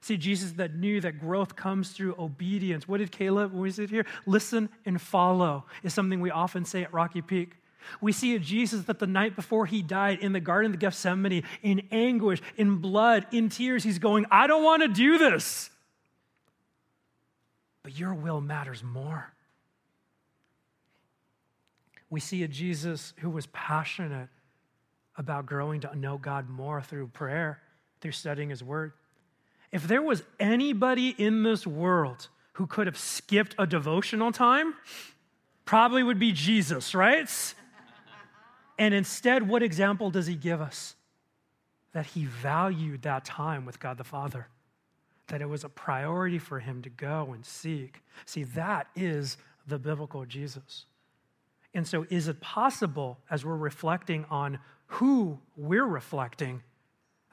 See, 0.00 0.16
Jesus 0.16 0.52
that 0.52 0.74
knew 0.74 1.00
that 1.00 1.20
growth 1.20 1.54
comes 1.54 1.90
through 1.90 2.16
obedience. 2.18 2.88
What 2.88 2.98
did 2.98 3.12
Caleb, 3.12 3.52
when 3.52 3.62
we 3.62 3.70
sit 3.70 3.90
here? 3.90 4.06
Listen 4.26 4.68
and 4.84 5.00
follow 5.00 5.64
is 5.82 5.94
something 5.94 6.20
we 6.20 6.30
often 6.30 6.64
say 6.64 6.82
at 6.82 6.92
Rocky 6.92 7.22
Peak. 7.22 7.56
We 8.00 8.12
see 8.12 8.34
a 8.34 8.38
Jesus 8.38 8.84
that 8.84 8.98
the 8.98 9.06
night 9.06 9.36
before 9.36 9.66
he 9.66 9.82
died 9.82 10.20
in 10.20 10.32
the 10.32 10.40
Garden 10.40 10.72
of 10.72 10.78
Gethsemane, 10.78 11.44
in 11.62 11.82
anguish, 11.90 12.40
in 12.56 12.76
blood, 12.76 13.26
in 13.32 13.48
tears, 13.48 13.84
he's 13.84 13.98
going, 13.98 14.24
I 14.30 14.46
don't 14.46 14.64
want 14.64 14.82
to 14.82 14.88
do 14.88 15.18
this. 15.18 15.68
But 17.82 17.98
your 17.98 18.14
will 18.14 18.40
matters 18.40 18.82
more 18.82 19.32
we 22.12 22.20
see 22.20 22.42
a 22.42 22.48
Jesus 22.48 23.14
who 23.20 23.30
was 23.30 23.46
passionate 23.46 24.28
about 25.16 25.46
growing 25.46 25.80
to 25.80 25.96
know 25.96 26.18
God 26.18 26.46
more 26.46 26.82
through 26.82 27.06
prayer, 27.08 27.62
through 28.02 28.12
studying 28.12 28.50
his 28.50 28.62
word. 28.62 28.92
If 29.72 29.88
there 29.88 30.02
was 30.02 30.22
anybody 30.38 31.14
in 31.16 31.42
this 31.42 31.66
world 31.66 32.28
who 32.52 32.66
could 32.66 32.86
have 32.86 32.98
skipped 32.98 33.54
a 33.58 33.66
devotional 33.66 34.30
time, 34.30 34.74
probably 35.64 36.02
would 36.02 36.18
be 36.18 36.32
Jesus, 36.32 36.94
right? 36.94 37.30
And 38.78 38.92
instead, 38.92 39.48
what 39.48 39.62
example 39.62 40.10
does 40.10 40.26
he 40.26 40.34
give 40.34 40.60
us? 40.60 40.94
That 41.92 42.04
he 42.04 42.26
valued 42.26 43.02
that 43.02 43.24
time 43.24 43.64
with 43.64 43.80
God 43.80 43.96
the 43.96 44.04
Father, 44.04 44.48
that 45.28 45.40
it 45.40 45.48
was 45.48 45.64
a 45.64 45.70
priority 45.70 46.38
for 46.38 46.60
him 46.60 46.82
to 46.82 46.90
go 46.90 47.32
and 47.32 47.46
seek. 47.46 48.02
See, 48.26 48.44
that 48.44 48.88
is 48.94 49.38
the 49.66 49.78
biblical 49.78 50.26
Jesus. 50.26 50.84
And 51.74 51.86
so, 51.86 52.06
is 52.10 52.28
it 52.28 52.40
possible, 52.40 53.18
as 53.30 53.44
we're 53.44 53.56
reflecting 53.56 54.26
on 54.30 54.58
who 54.86 55.38
we're 55.56 55.86
reflecting, 55.86 56.62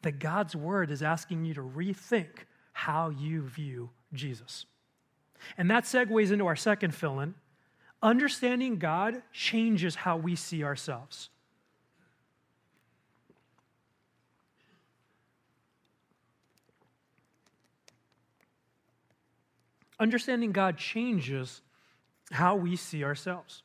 that 0.02 0.20
God's 0.20 0.56
word 0.56 0.92
is 0.92 1.04
asking 1.04 1.44
you 1.44 1.54
to 1.56 1.62
rethink 1.62 2.46
how 2.72 3.10
you 3.10 3.42
view 3.42 3.90
Jesus? 4.14 4.66
And 5.58 5.70
that 5.72 5.84
segues 5.84 6.32
into 6.32 6.48
our 6.48 6.56
second 6.56 6.96
fill 6.96 7.20
in. 7.20 7.36
Understanding 8.02 8.78
God 8.78 9.22
changes 9.34 9.96
how 9.96 10.16
we 10.16 10.36
see 10.36 10.64
ourselves. 10.64 11.30
Understanding 20.00 20.54
God 20.54 20.78
changes 20.78 21.62
how 22.32 22.56
we 22.56 22.78
see 22.78 23.04
ourselves. 23.04 23.64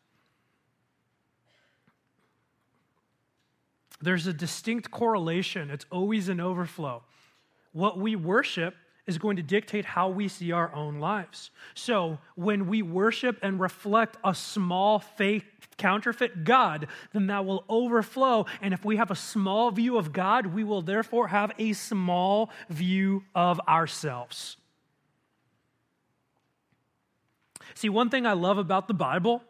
There's 4.01 4.27
a 4.27 4.33
distinct 4.33 4.91
correlation, 4.91 5.71
it's 5.71 5.87
always 5.91 6.29
an 6.29 6.41
overflow. 6.41 7.03
What 7.73 7.99
we 7.99 8.17
worship 8.17 8.75
is 9.07 9.19
going 9.19 9.37
to 9.37 9.43
dictate 9.43 9.85
how 9.85 10.09
we 10.09 10.29
see 10.29 10.53
our 10.53 10.75
own 10.75 10.99
lives. 10.99 11.51
So, 11.75 12.19
when 12.37 12.67
we 12.69 12.83
worship 12.83 13.39
and 13.43 13.61
reflect 13.61 14.17
a 14.25 14.35
small 14.35 14.99
fake 14.99 15.45
counterfeit 15.77 16.45
God, 16.45 16.87
then 17.13 17.27
that 17.27 17.45
will 17.45 17.65
overflow. 17.69 18.47
And 18.63 18.73
if 18.73 18.85
we 18.85 18.97
have 18.97 19.11
a 19.11 19.17
small 19.17 19.71
view 19.71 19.99
of 19.99 20.13
God, 20.13 20.47
we 20.47 20.65
will 20.65 20.83
therefore 20.83 21.29
have 21.29 21.53
a 21.59 21.75
small 21.75 22.51
view 22.71 23.25
of 23.35 23.61
ourselves. 23.69 24.57
See, 27.75 27.89
one 27.89 28.09
thing 28.09 28.25
I 28.25 28.33
love 28.33 28.57
about 28.57 28.89
the 28.89 28.95
Bible 28.95 29.43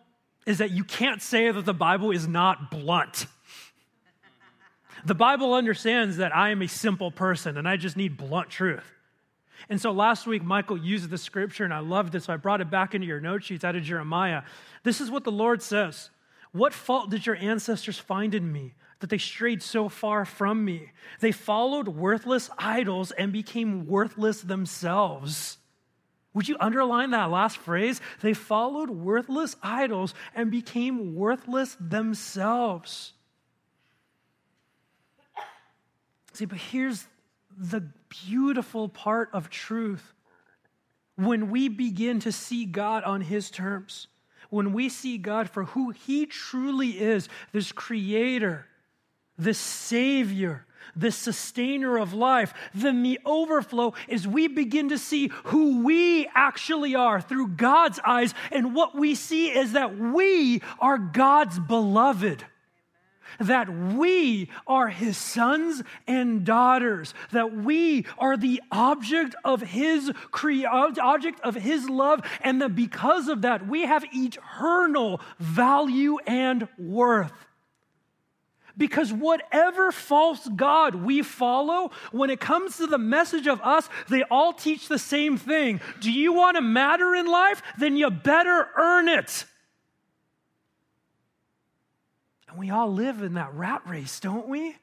is 0.46 0.58
that 0.58 0.70
you 0.70 0.82
can't 0.82 1.22
say 1.22 1.50
that 1.50 1.64
the 1.64 1.74
Bible 1.74 2.10
is 2.10 2.26
not 2.26 2.70
blunt. 2.70 3.26
The 5.06 5.14
Bible 5.14 5.52
understands 5.52 6.16
that 6.16 6.34
I 6.34 6.48
am 6.48 6.62
a 6.62 6.66
simple 6.66 7.10
person 7.10 7.58
and 7.58 7.68
I 7.68 7.76
just 7.76 7.94
need 7.94 8.16
blunt 8.16 8.48
truth. 8.48 8.90
And 9.68 9.78
so 9.80 9.92
last 9.92 10.26
week, 10.26 10.42
Michael 10.42 10.78
used 10.78 11.10
the 11.10 11.18
scripture, 11.18 11.64
and 11.64 11.72
I 11.72 11.78
loved 11.78 12.14
it, 12.14 12.22
so 12.22 12.32
I 12.32 12.36
brought 12.36 12.60
it 12.60 12.70
back 12.70 12.94
into 12.94 13.06
your 13.06 13.20
note 13.20 13.44
sheets 13.44 13.64
out 13.64 13.76
of 13.76 13.82
Jeremiah. 13.82 14.42
This 14.82 15.00
is 15.00 15.10
what 15.10 15.24
the 15.24 15.32
Lord 15.32 15.62
says 15.62 16.10
What 16.52 16.72
fault 16.72 17.10
did 17.10 17.26
your 17.26 17.36
ancestors 17.36 17.98
find 17.98 18.34
in 18.34 18.50
me? 18.50 18.74
That 19.00 19.10
they 19.10 19.18
strayed 19.18 19.62
so 19.62 19.88
far 19.88 20.24
from 20.24 20.64
me. 20.64 20.92
They 21.20 21.32
followed 21.32 21.88
worthless 21.88 22.48
idols 22.56 23.10
and 23.10 23.32
became 23.32 23.86
worthless 23.86 24.40
themselves. 24.40 25.58
Would 26.32 26.48
you 26.48 26.56
underline 26.58 27.10
that 27.10 27.30
last 27.30 27.58
phrase? 27.58 28.00
They 28.22 28.34
followed 28.34 28.90
worthless 28.90 29.56
idols 29.62 30.14
and 30.34 30.50
became 30.50 31.14
worthless 31.14 31.76
themselves. 31.78 33.12
See, 36.34 36.46
but 36.46 36.58
here's 36.58 37.06
the 37.56 37.88
beautiful 38.26 38.88
part 38.88 39.30
of 39.32 39.48
truth. 39.48 40.12
When 41.16 41.48
we 41.48 41.68
begin 41.68 42.18
to 42.20 42.32
see 42.32 42.64
God 42.64 43.04
on 43.04 43.20
His 43.20 43.50
terms, 43.50 44.08
when 44.50 44.72
we 44.72 44.88
see 44.88 45.16
God 45.16 45.48
for 45.48 45.64
who 45.64 45.90
He 45.90 46.26
truly 46.26 47.00
is 47.00 47.28
this 47.52 47.70
creator, 47.70 48.66
this 49.38 49.58
savior, 49.58 50.66
this 50.96 51.14
sustainer 51.14 51.98
of 51.98 52.12
life, 52.12 52.52
then 52.74 53.04
the 53.04 53.20
overflow 53.24 53.94
is 54.08 54.26
we 54.26 54.48
begin 54.48 54.88
to 54.88 54.98
see 54.98 55.30
who 55.44 55.84
we 55.84 56.28
actually 56.34 56.96
are 56.96 57.20
through 57.20 57.48
God's 57.48 58.00
eyes. 58.04 58.34
And 58.50 58.74
what 58.74 58.96
we 58.96 59.14
see 59.14 59.50
is 59.56 59.72
that 59.72 59.96
we 59.96 60.62
are 60.80 60.98
God's 60.98 61.60
beloved 61.60 62.44
that 63.40 63.68
we 63.68 64.48
are 64.66 64.88
his 64.88 65.16
sons 65.16 65.82
and 66.06 66.44
daughters, 66.44 67.14
that 67.32 67.54
we 67.54 68.06
are 68.18 68.36
the 68.36 68.62
object 68.70 69.34
of 69.44 69.60
his 69.60 70.12
cre- 70.30 70.66
object 70.66 71.40
of 71.40 71.54
his 71.54 71.88
love, 71.88 72.20
and 72.40 72.60
that 72.62 72.74
because 72.74 73.28
of 73.28 73.42
that, 73.42 73.66
we 73.66 73.82
have 73.82 74.04
eternal 74.12 75.20
value 75.38 76.18
and 76.26 76.68
worth. 76.78 77.32
Because 78.76 79.12
whatever 79.12 79.92
false 79.92 80.48
God 80.48 80.96
we 80.96 81.22
follow, 81.22 81.92
when 82.10 82.30
it 82.30 82.40
comes 82.40 82.76
to 82.78 82.86
the 82.86 82.98
message 82.98 83.46
of 83.46 83.60
us, 83.60 83.88
they 84.08 84.24
all 84.24 84.52
teach 84.52 84.88
the 84.88 84.98
same 84.98 85.36
thing. 85.36 85.80
Do 86.00 86.10
you 86.10 86.32
want 86.32 86.56
to 86.56 86.60
matter 86.60 87.14
in 87.14 87.26
life? 87.26 87.62
Then 87.78 87.96
you 87.96 88.10
better 88.10 88.68
earn 88.76 89.08
it. 89.08 89.44
And 92.54 92.60
we 92.60 92.70
all 92.70 92.92
live 92.92 93.20
in 93.20 93.34
that 93.34 93.52
rat 93.52 93.82
race, 93.84 94.20
don't 94.20 94.46
we? 94.46 94.76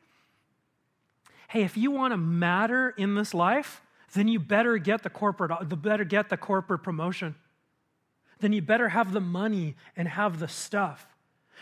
Hey, 1.48 1.64
if 1.64 1.78
you 1.78 1.90
want 1.90 2.12
to 2.12 2.18
matter 2.18 2.90
in 2.98 3.16
this 3.16 3.34
life, 3.34 3.82
then 4.14 4.28
you 4.28 4.42
better 4.42 4.78
get 4.78 5.04
the 5.04 5.10
corporate 5.10 5.70
the 5.70 5.78
better 5.78 6.04
get 6.04 6.28
the 6.28 6.36
corporate 6.36 6.84
promotion. 6.84 7.34
Then 8.42 8.52
you 8.52 8.62
better 8.62 8.90
have 8.90 9.14
the 9.14 9.22
money 9.22 9.78
and 9.96 10.06
have 10.06 10.40
the 10.40 10.50
stuff. 10.50 11.08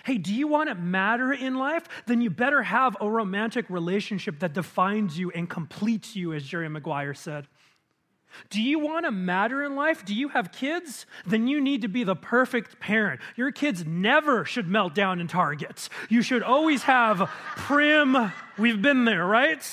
Hey, 0.03 0.17
do 0.17 0.33
you 0.33 0.47
want 0.47 0.69
to 0.69 0.75
matter 0.75 1.31
in 1.31 1.55
life? 1.55 1.87
Then 2.07 2.21
you 2.21 2.31
better 2.31 2.63
have 2.63 2.97
a 2.99 3.07
romantic 3.07 3.69
relationship 3.69 4.39
that 4.39 4.53
defines 4.53 5.19
you 5.19 5.29
and 5.29 5.47
completes 5.47 6.15
you, 6.15 6.33
as 6.33 6.43
Jerry 6.43 6.69
Maguire 6.69 7.13
said. 7.13 7.47
Do 8.49 8.61
you 8.61 8.79
want 8.79 9.05
to 9.05 9.11
matter 9.11 9.63
in 9.63 9.75
life? 9.75 10.05
Do 10.05 10.13
you 10.13 10.29
have 10.29 10.51
kids? 10.51 11.05
Then 11.25 11.47
you 11.47 11.59
need 11.61 11.81
to 11.81 11.87
be 11.87 12.03
the 12.03 12.15
perfect 12.15 12.79
parent. 12.79 13.21
Your 13.35 13.51
kids 13.51 13.85
never 13.85 14.45
should 14.45 14.67
melt 14.67 14.95
down 14.95 15.19
in 15.19 15.27
Targets. 15.27 15.89
You 16.09 16.21
should 16.21 16.43
always 16.43 16.83
have 16.83 17.29
prim, 17.55 18.31
we've 18.57 18.81
been 18.81 19.05
there, 19.05 19.25
right? 19.25 19.63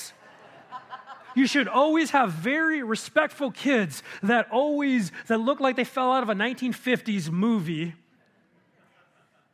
You 1.34 1.46
should 1.46 1.68
always 1.68 2.10
have 2.10 2.32
very 2.32 2.82
respectful 2.82 3.50
kids 3.50 4.02
that 4.22 4.50
always 4.50 5.12
that 5.26 5.38
look 5.38 5.60
like 5.60 5.76
they 5.76 5.84
fell 5.84 6.10
out 6.10 6.22
of 6.22 6.30
a 6.30 6.34
1950s 6.34 7.30
movie. 7.30 7.94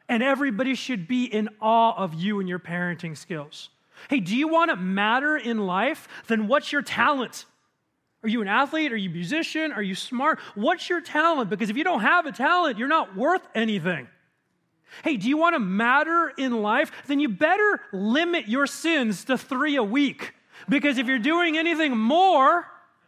And 0.08 0.22
everybody 0.22 0.74
should 0.76 1.08
be 1.08 1.24
in 1.24 1.48
awe 1.60 1.94
of 1.96 2.14
you 2.14 2.38
and 2.38 2.48
your 2.48 2.60
parenting 2.60 3.16
skills. 3.16 3.70
Hey, 4.08 4.20
do 4.20 4.36
you 4.36 4.46
want 4.46 4.70
to 4.70 4.76
matter 4.76 5.36
in 5.36 5.66
life? 5.66 6.06
Then 6.28 6.46
what's 6.46 6.70
your 6.70 6.82
talent? 6.82 7.46
Are 8.22 8.28
you 8.28 8.40
an 8.40 8.48
athlete? 8.48 8.92
Are 8.92 8.96
you 8.96 9.10
a 9.10 9.12
musician? 9.12 9.72
Are 9.72 9.82
you 9.82 9.94
smart? 9.94 10.38
What's 10.54 10.88
your 10.88 11.00
talent? 11.00 11.50
Because 11.50 11.70
if 11.70 11.76
you 11.76 11.84
don't 11.84 12.02
have 12.02 12.26
a 12.26 12.32
talent, 12.32 12.78
you're 12.78 12.88
not 12.88 13.16
worth 13.16 13.42
anything. 13.54 14.08
Hey, 15.02 15.16
do 15.16 15.28
you 15.28 15.36
want 15.36 15.54
to 15.54 15.60
matter 15.60 16.32
in 16.36 16.62
life? 16.62 16.92
Then 17.06 17.18
you 17.18 17.28
better 17.30 17.80
limit 17.92 18.46
your 18.46 18.66
sins 18.66 19.24
to 19.24 19.38
three 19.38 19.76
a 19.76 19.82
week. 19.82 20.34
Because 20.68 20.98
if 20.98 21.06
you're 21.06 21.18
doing 21.18 21.56
anything 21.56 21.96
more, 21.96 22.66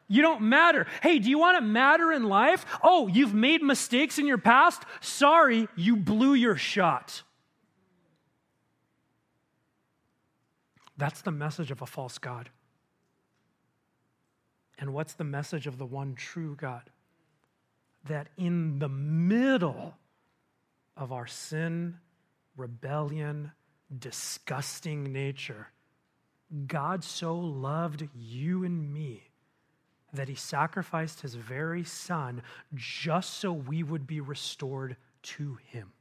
you 0.09 0.23
don't 0.23 0.43
matter. 0.43 0.87
Hey, 1.03 1.19
do 1.19 1.31
you 1.31 1.39
want 1.39 1.59
to 1.59 1.62
matter 1.62 2.11
in 2.11 2.25
life? 2.25 2.67
Oh, 2.83 3.07
you've 3.07 3.35
made 3.35 3.62
mistakes 3.62 4.19
in 4.19 4.27
your 4.27 4.39
past? 4.39 4.83
Sorry, 5.01 5.69
you 5.77 5.97
blew 5.97 6.35
your 6.35 6.57
shot. 6.57 7.23
That's 10.97 11.23
the 11.23 11.33
message 11.33 11.71
of 11.71 11.83
a 11.83 11.87
false 11.87 12.19
God. 12.19 12.51
And 14.79 14.93
what's 14.93 15.14
the 15.14 15.25
message 15.25 15.66
of 15.66 15.79
the 15.79 15.87
one 15.87 16.14
true 16.14 16.57
God? 16.57 16.91
That 18.07 18.29
in 18.37 18.79
the 18.79 18.89
middle 18.89 19.95
of 20.97 21.12
our 21.12 21.27
sin, 21.27 21.99
rebellion, 22.57 23.53
disgusting 23.97 25.12
nature, 25.12 25.68
God 26.66 27.03
so 27.05 27.37
loved 27.37 28.09
you 28.14 28.64
and 28.64 28.93
me 28.93 29.22
that 30.12 30.29
he 30.29 30.35
sacrificed 30.35 31.20
his 31.20 31.35
very 31.35 31.85
son 31.85 32.43
just 32.75 33.35
so 33.35 33.53
we 33.53 33.83
would 33.83 34.07
be 34.07 34.20
restored 34.20 34.97
to 35.22 35.59
him. 35.70 35.93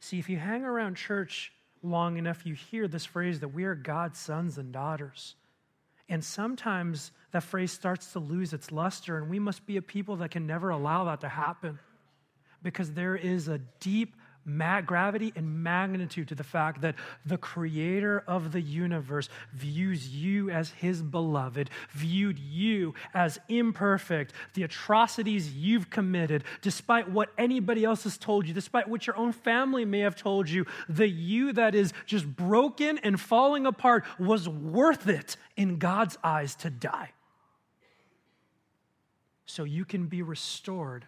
See, 0.00 0.18
if 0.18 0.28
you 0.28 0.36
hang 0.36 0.64
around 0.64 0.96
church 0.96 1.52
long 1.82 2.16
enough, 2.16 2.46
you 2.46 2.54
hear 2.54 2.86
this 2.86 3.04
phrase 3.04 3.40
that 3.40 3.48
we 3.48 3.64
are 3.64 3.74
God's 3.74 4.18
sons 4.18 4.58
and 4.58 4.72
daughters. 4.72 5.34
And 6.08 6.24
sometimes 6.24 7.12
that 7.32 7.42
phrase 7.42 7.70
starts 7.70 8.12
to 8.12 8.18
lose 8.18 8.52
its 8.52 8.72
luster, 8.72 9.18
and 9.18 9.28
we 9.28 9.38
must 9.38 9.66
be 9.66 9.76
a 9.76 9.82
people 9.82 10.16
that 10.16 10.30
can 10.30 10.46
never 10.46 10.70
allow 10.70 11.04
that 11.04 11.20
to 11.20 11.28
happen. 11.28 11.78
Because 12.62 12.92
there 12.92 13.14
is 13.14 13.48
a 13.48 13.58
deep 13.80 14.16
gravity 14.86 15.32
and 15.36 15.62
magnitude 15.62 16.28
to 16.28 16.34
the 16.34 16.44
fact 16.44 16.80
that 16.80 16.94
the 17.26 17.38
creator 17.38 18.24
of 18.26 18.52
the 18.52 18.60
universe 18.60 19.28
views 19.52 20.08
you 20.08 20.50
as 20.50 20.70
his 20.70 21.02
beloved, 21.02 21.70
viewed 21.90 22.38
you 22.38 22.94
as 23.14 23.38
imperfect, 23.48 24.32
the 24.54 24.62
atrocities 24.62 25.52
you've 25.52 25.90
committed, 25.90 26.44
despite 26.62 27.10
what 27.10 27.30
anybody 27.36 27.84
else 27.84 28.04
has 28.04 28.16
told 28.16 28.46
you, 28.46 28.54
despite 28.54 28.88
what 28.88 29.06
your 29.06 29.16
own 29.16 29.32
family 29.32 29.84
may 29.84 30.00
have 30.00 30.16
told 30.16 30.48
you, 30.48 30.66
the 30.88 31.08
you 31.08 31.52
that 31.52 31.74
is 31.74 31.92
just 32.06 32.26
broken 32.26 32.98
and 32.98 33.20
falling 33.20 33.66
apart 33.66 34.04
was 34.18 34.48
worth 34.48 35.08
it 35.08 35.36
in 35.56 35.78
God's 35.78 36.16
eyes 36.24 36.54
to 36.56 36.70
die. 36.70 37.10
So 39.46 39.64
you 39.64 39.84
can 39.84 40.06
be 40.06 40.22
restored 40.22 41.06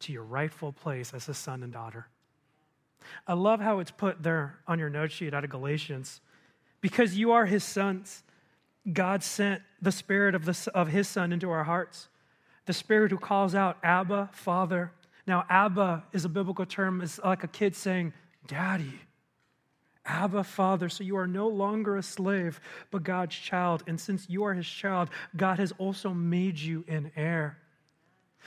to 0.00 0.12
your 0.12 0.24
rightful 0.24 0.72
place 0.72 1.14
as 1.14 1.28
a 1.28 1.34
son 1.34 1.62
and 1.62 1.72
daughter. 1.72 2.08
I 3.26 3.34
love 3.34 3.60
how 3.60 3.78
it's 3.78 3.90
put 3.90 4.22
there 4.22 4.58
on 4.66 4.78
your 4.78 4.90
note 4.90 5.12
sheet 5.12 5.34
out 5.34 5.44
of 5.44 5.50
Galatians. 5.50 6.20
Because 6.80 7.16
you 7.16 7.32
are 7.32 7.46
his 7.46 7.64
sons, 7.64 8.24
God 8.90 9.22
sent 9.22 9.62
the 9.80 9.92
spirit 9.92 10.34
of, 10.34 10.44
the, 10.44 10.70
of 10.74 10.88
his 10.88 11.08
son 11.08 11.32
into 11.32 11.50
our 11.50 11.64
hearts, 11.64 12.08
the 12.66 12.72
spirit 12.72 13.10
who 13.10 13.18
calls 13.18 13.54
out, 13.54 13.78
Abba, 13.82 14.30
Father. 14.32 14.92
Now, 15.26 15.44
Abba 15.48 16.04
is 16.12 16.24
a 16.24 16.28
biblical 16.28 16.66
term, 16.66 17.00
it's 17.00 17.18
like 17.20 17.44
a 17.44 17.48
kid 17.48 17.76
saying, 17.76 18.12
Daddy. 18.46 19.00
Abba, 20.04 20.42
Father. 20.42 20.88
So 20.88 21.04
you 21.04 21.16
are 21.16 21.28
no 21.28 21.46
longer 21.48 21.96
a 21.96 22.02
slave, 22.02 22.60
but 22.90 23.04
God's 23.04 23.36
child. 23.36 23.84
And 23.86 24.00
since 24.00 24.28
you 24.28 24.44
are 24.44 24.54
his 24.54 24.66
child, 24.66 25.10
God 25.36 25.58
has 25.58 25.72
also 25.78 26.12
made 26.12 26.58
you 26.58 26.84
an 26.88 27.12
heir. 27.14 27.58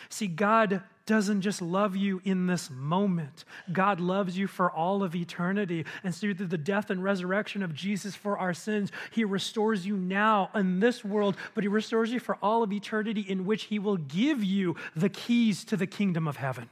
See, 0.10 0.28
God 0.28 0.84
doesn't 1.06 1.42
just 1.42 1.62
love 1.62 1.96
you 1.96 2.22
in 2.26 2.48
this 2.48 2.70
moment. 2.70 3.46
God 3.72 4.00
loves 4.00 4.38
you 4.38 4.48
for 4.48 4.72
all 4.72 5.04
of 5.04 5.16
eternity. 5.16 5.86
And 6.04 6.16
through 6.16 6.34
the 6.36 6.58
death 6.58 6.90
and 6.90 7.04
resurrection 7.04 7.62
of 7.62 7.76
Jesus 7.76 8.16
for 8.16 8.38
our 8.38 8.54
sins, 8.54 8.92
He 9.12 9.24
restores 9.24 9.86
you 9.86 9.98
now 9.98 10.50
in 10.56 10.80
this 10.80 11.06
world, 11.06 11.38
but 11.54 11.64
He 11.64 11.68
restores 11.68 12.12
you 12.12 12.20
for 12.20 12.38
all 12.42 12.64
of 12.64 12.74
eternity, 12.74 13.22
in 13.22 13.46
which 13.46 13.64
He 13.64 13.80
will 13.80 13.98
give 13.98 14.44
you 14.44 14.76
the 14.96 15.10
keys 15.10 15.64
to 15.66 15.78
the 15.78 15.88
kingdom 15.88 16.28
of 16.28 16.38
heaven. 16.38 16.70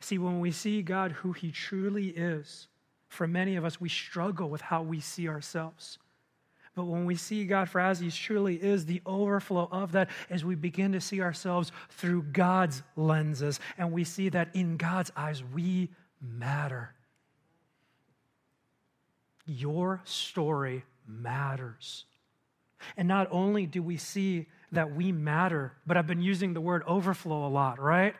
See, 0.00 0.18
when 0.18 0.40
we 0.40 0.52
see 0.52 0.82
God 0.82 1.12
who 1.12 1.32
He 1.32 1.50
truly 1.50 2.08
is, 2.08 2.68
for 3.08 3.26
many 3.26 3.56
of 3.56 3.64
us, 3.64 3.80
we 3.80 3.88
struggle 3.88 4.48
with 4.48 4.60
how 4.60 4.82
we 4.82 5.00
see 5.00 5.28
ourselves. 5.28 5.98
But 6.74 6.84
when 6.84 7.04
we 7.04 7.16
see 7.16 7.44
God 7.44 7.68
for 7.68 7.80
as 7.80 8.00
He 8.00 8.10
truly 8.10 8.56
is, 8.56 8.86
the 8.86 9.02
overflow 9.04 9.68
of 9.70 9.92
that 9.92 10.08
is 10.30 10.44
we 10.44 10.54
begin 10.54 10.92
to 10.92 11.00
see 11.00 11.20
ourselves 11.20 11.70
through 11.90 12.22
God's 12.32 12.82
lenses, 12.96 13.60
and 13.76 13.92
we 13.92 14.04
see 14.04 14.30
that 14.30 14.48
in 14.54 14.76
God's 14.78 15.12
eyes, 15.14 15.42
we 15.54 15.90
matter. 16.20 16.94
Your 19.44 20.00
story 20.04 20.84
matters. 21.06 22.06
And 22.96 23.06
not 23.06 23.28
only 23.30 23.66
do 23.66 23.82
we 23.82 23.96
see 23.96 24.46
that 24.72 24.94
we 24.94 25.12
matter, 25.12 25.72
but 25.86 25.96
I've 25.96 26.06
been 26.06 26.22
using 26.22 26.54
the 26.54 26.60
word 26.60 26.82
overflow 26.86 27.46
a 27.46 27.50
lot, 27.50 27.78
right? 27.78 28.14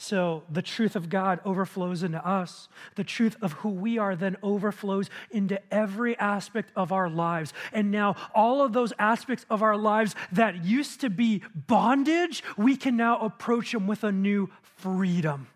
So 0.00 0.44
the 0.48 0.62
truth 0.62 0.94
of 0.94 1.08
God 1.08 1.40
overflows 1.44 2.04
into 2.04 2.24
us. 2.24 2.68
The 2.94 3.02
truth 3.02 3.36
of 3.42 3.52
who 3.54 3.70
we 3.70 3.98
are 3.98 4.14
then 4.14 4.36
overflows 4.44 5.10
into 5.32 5.60
every 5.74 6.16
aspect 6.18 6.70
of 6.76 6.92
our 6.92 7.10
lives. 7.10 7.52
And 7.72 7.90
now, 7.90 8.14
all 8.32 8.62
of 8.62 8.72
those 8.72 8.92
aspects 9.00 9.44
of 9.50 9.60
our 9.60 9.76
lives 9.76 10.14
that 10.30 10.64
used 10.64 11.00
to 11.00 11.10
be 11.10 11.42
bondage, 11.52 12.44
we 12.56 12.76
can 12.76 12.96
now 12.96 13.18
approach 13.18 13.72
them 13.72 13.88
with 13.88 14.04
a 14.04 14.12
new 14.12 14.48
freedom. 14.62 15.48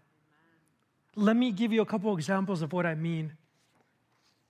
Let 1.14 1.36
me 1.36 1.52
give 1.52 1.72
you 1.72 1.80
a 1.80 1.86
couple 1.86 2.12
examples 2.16 2.62
of 2.62 2.72
what 2.72 2.84
I 2.84 2.96
mean. 2.96 3.34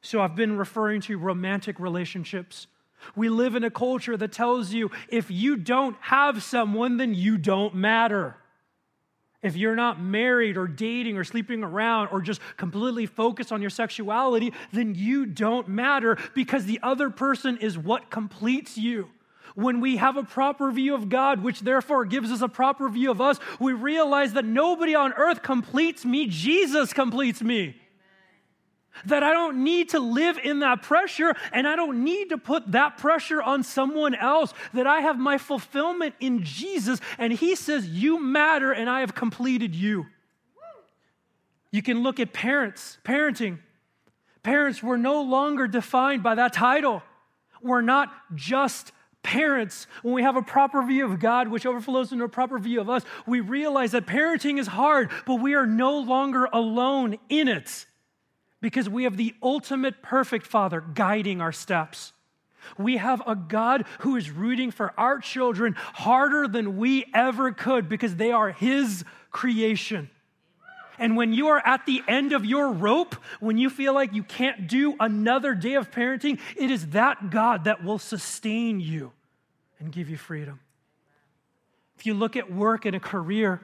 So, 0.01 0.23
I've 0.23 0.35
been 0.35 0.57
referring 0.57 1.03
to 1.03 1.19
romantic 1.19 1.79
relationships. 1.79 2.67
We 3.15 3.29
live 3.29 3.57
in 3.57 3.63
a 3.63 3.71
culture 3.71 4.17
that 4.17 4.33
tells 4.33 4.73
you 4.73 4.91
if 5.11 5.31
you 5.31 5.57
don't 5.57 5.97
have 6.01 6.43
someone, 6.43 6.97
then 6.97 7.13
you 7.13 7.37
don't 7.37 7.75
matter. 7.75 8.37
If 9.43 9.57
you're 9.57 9.75
not 9.75 10.01
married 10.01 10.57
or 10.57 10.69
dating 10.69 11.19
or 11.19 11.25
sleeping 11.25 11.65
around 11.65 12.09
or 12.09 12.21
just 12.21 12.41
completely 12.57 13.07
focused 13.07 13.51
on 13.51 13.61
your 13.61 13.71
sexuality, 13.71 14.53
then 14.73 14.95
you 14.95 15.27
don't 15.27 15.67
matter 15.67 16.17
because 16.35 16.65
the 16.65 16.79
other 16.83 17.11
person 17.11 17.57
is 17.59 17.77
what 17.77 18.09
completes 18.09 18.79
you. 18.79 19.11
When 19.55 19.81
we 19.81 19.97
have 19.97 20.17
a 20.17 20.23
proper 20.23 20.71
view 20.71 20.95
of 20.95 21.09
God, 21.09 21.43
which 21.43 21.61
therefore 21.61 22.05
gives 22.05 22.31
us 22.31 22.41
a 22.41 22.49
proper 22.49 22.89
view 22.89 23.11
of 23.11 23.21
us, 23.21 23.39
we 23.59 23.73
realize 23.73 24.33
that 24.35 24.45
nobody 24.45 24.95
on 24.95 25.13
earth 25.15 25.43
completes 25.43 26.05
me, 26.05 26.27
Jesus 26.29 26.93
completes 26.93 27.43
me. 27.43 27.77
That 29.07 29.23
I 29.23 29.33
don't 29.33 29.65
need 29.65 29.91
to 29.91 30.01
live 30.01 30.39
in 30.43 30.61
that 30.61 30.83
pressure 30.83 31.35
and 31.53 31.67
I 31.67 31.77
don't 31.77 32.05
need 32.05 32.29
to 32.29 32.39
put 32.39 32.73
that 32.73 32.99
pressure 32.99 33.43
on 33.43 33.63
someone 33.63 34.15
else. 34.15 34.53
That 34.75 34.87
I 34.87 35.01
have 35.01 35.19
my 35.19 35.39
fulfillment 35.39 36.15
in 36.21 36.45
Jesus 36.45 37.01
and 37.19 37.33
He 37.33 37.55
says, 37.55 37.89
You 37.89 38.23
matter 38.23 38.73
and 38.73 38.89
I 38.89 39.01
have 39.01 39.15
completed 39.15 39.75
you. 39.75 40.07
You 41.71 41.83
can 41.83 42.03
look 42.03 42.21
at 42.21 42.33
parents, 42.33 42.99
parenting. 43.03 43.59
Parents, 44.43 44.83
we're 44.83 44.97
no 44.97 45.23
longer 45.23 45.67
defined 45.67 46.23
by 46.23 46.35
that 46.35 46.53
title. 46.53 47.03
We're 47.63 47.81
not 47.81 48.13
just 48.35 48.93
parents. 49.23 49.87
When 50.03 50.15
we 50.15 50.23
have 50.23 50.37
a 50.37 50.43
proper 50.43 50.83
view 50.83 51.07
of 51.07 51.19
God, 51.19 51.49
which 51.49 51.65
overflows 51.65 52.13
into 52.13 52.25
a 52.25 52.29
proper 52.29 52.59
view 52.59 52.81
of 52.81 52.91
us, 52.91 53.05
we 53.27 53.41
realize 53.41 53.93
that 53.93 54.05
parenting 54.05 54.59
is 54.59 54.67
hard, 54.67 55.11
but 55.27 55.37
we 55.37 55.55
are 55.55 55.67
no 55.67 55.99
longer 55.99 56.49
alone 56.53 57.19
in 57.29 57.49
it 57.49 57.87
because 58.63 58.89
we 58.89 59.05
have 59.05 59.19
the 59.19 59.35
ultimate 59.43 60.01
perfect 60.01 60.47
Father 60.47 60.81
guiding 60.81 61.43
our 61.43 61.53
steps. 61.53 62.15
We 62.79 62.97
have 62.97 63.21
a 63.27 63.35
God 63.35 63.85
who 63.99 64.17
is 64.17 64.31
rooting 64.31 64.71
for 64.71 64.95
our 64.97 65.19
children 65.19 65.75
harder 65.77 66.49
than 66.49 66.79
we 66.79 67.05
ever 67.13 67.53
could 67.53 67.89
because 67.89 68.17
they 68.17 68.31
are 68.31 68.53
His 68.53 69.05
creation. 69.31 70.09
And 70.99 71.17
when 71.17 71.33
you 71.33 71.49
are 71.49 71.61
at 71.67 71.85
the 71.87 72.03
end 72.07 72.33
of 72.33 72.45
your 72.45 72.71
rope, 72.71 73.17
when 73.41 73.59
you 73.59 73.69
feel 73.69 73.93
like 73.93 74.13
you 74.13 74.23
can't 74.23 74.69
do 74.69 74.95
another 75.01 75.55
day 75.55 75.75
of 75.75 75.91
parenting, 75.91 76.39
it 76.57 76.71
is 76.71 76.89
that 76.89 77.31
God 77.31 77.65
that 77.65 77.83
will 77.83 77.99
sustain 77.99 78.79
you 78.79 79.11
and 79.81 79.91
give 79.91 80.09
you 80.09 80.17
freedom. 80.17 80.61
If 81.99 82.07
you 82.07 82.15
look 82.15 82.37
at 82.37 82.53
work 82.53 82.85
and 82.85 82.95
a 82.95 83.01
career, 83.01 83.61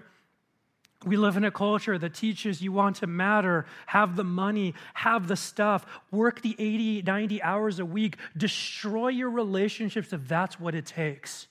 we 1.05 1.16
live 1.16 1.36
in 1.36 1.44
a 1.44 1.51
culture 1.51 1.96
that 1.96 2.14
teaches 2.14 2.61
you 2.61 2.72
want 2.72 2.96
to 2.96 3.07
matter, 3.07 3.66
have 3.86 4.16
the 4.16 4.24
money, 4.24 4.74
have 4.94 5.28
the 5.28 5.36
stuff, 5.36 5.86
work 6.11 6.42
the 6.42 6.57
80, 6.59 7.03
90 7.03 7.42
hours 7.42 7.78
a 7.78 7.84
week, 7.84 8.16
destroy 8.36 9.09
your 9.09 9.30
relationships 9.30 10.12
if 10.12 10.26
that's 10.26 10.59
what 10.59 10.74
it 10.74 10.86
takes. 10.86 11.46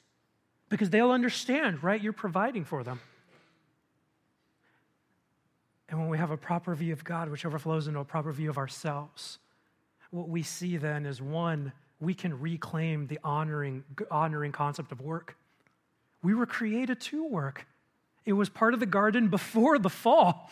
Because 0.70 0.89
they'll 0.89 1.12
understand, 1.12 1.82
right? 1.82 2.02
You're 2.02 2.12
providing 2.12 2.66
for 2.66 2.84
them. 2.84 3.00
And 5.88 5.98
when 5.98 6.10
we 6.10 6.18
have 6.18 6.32
a 6.32 6.38
proper 6.38 6.76
view 6.76 6.91
of 6.91 7.06
God, 7.06 7.30
which 7.30 7.45
overflows 7.45 7.88
into 7.88 8.02
a 8.02 8.06
proper 8.06 8.34
view 8.34 8.50
of 8.50 8.58
ourselves, 8.58 9.39
what 10.12 10.28
we 10.28 10.43
see 10.43 10.76
then 10.76 11.06
is 11.06 11.22
one, 11.22 11.72
we 12.02 12.14
can 12.14 12.38
reclaim 12.39 13.08
the 13.08 13.20
honoring, 13.24 13.86
honoring 14.12 14.52
concept 14.52 14.91
of 14.91 15.00
work. 15.00 15.38
We 16.22 16.36
were 16.36 16.45
created 16.45 17.00
to 17.02 17.26
work. 17.26 17.66
It 18.28 18.34
was 18.34 18.50
part 18.50 18.74
of 18.74 18.82
the 18.82 18.86
garden 18.86 19.30
before 19.30 19.80
the 19.80 19.90
fall. 19.90 20.52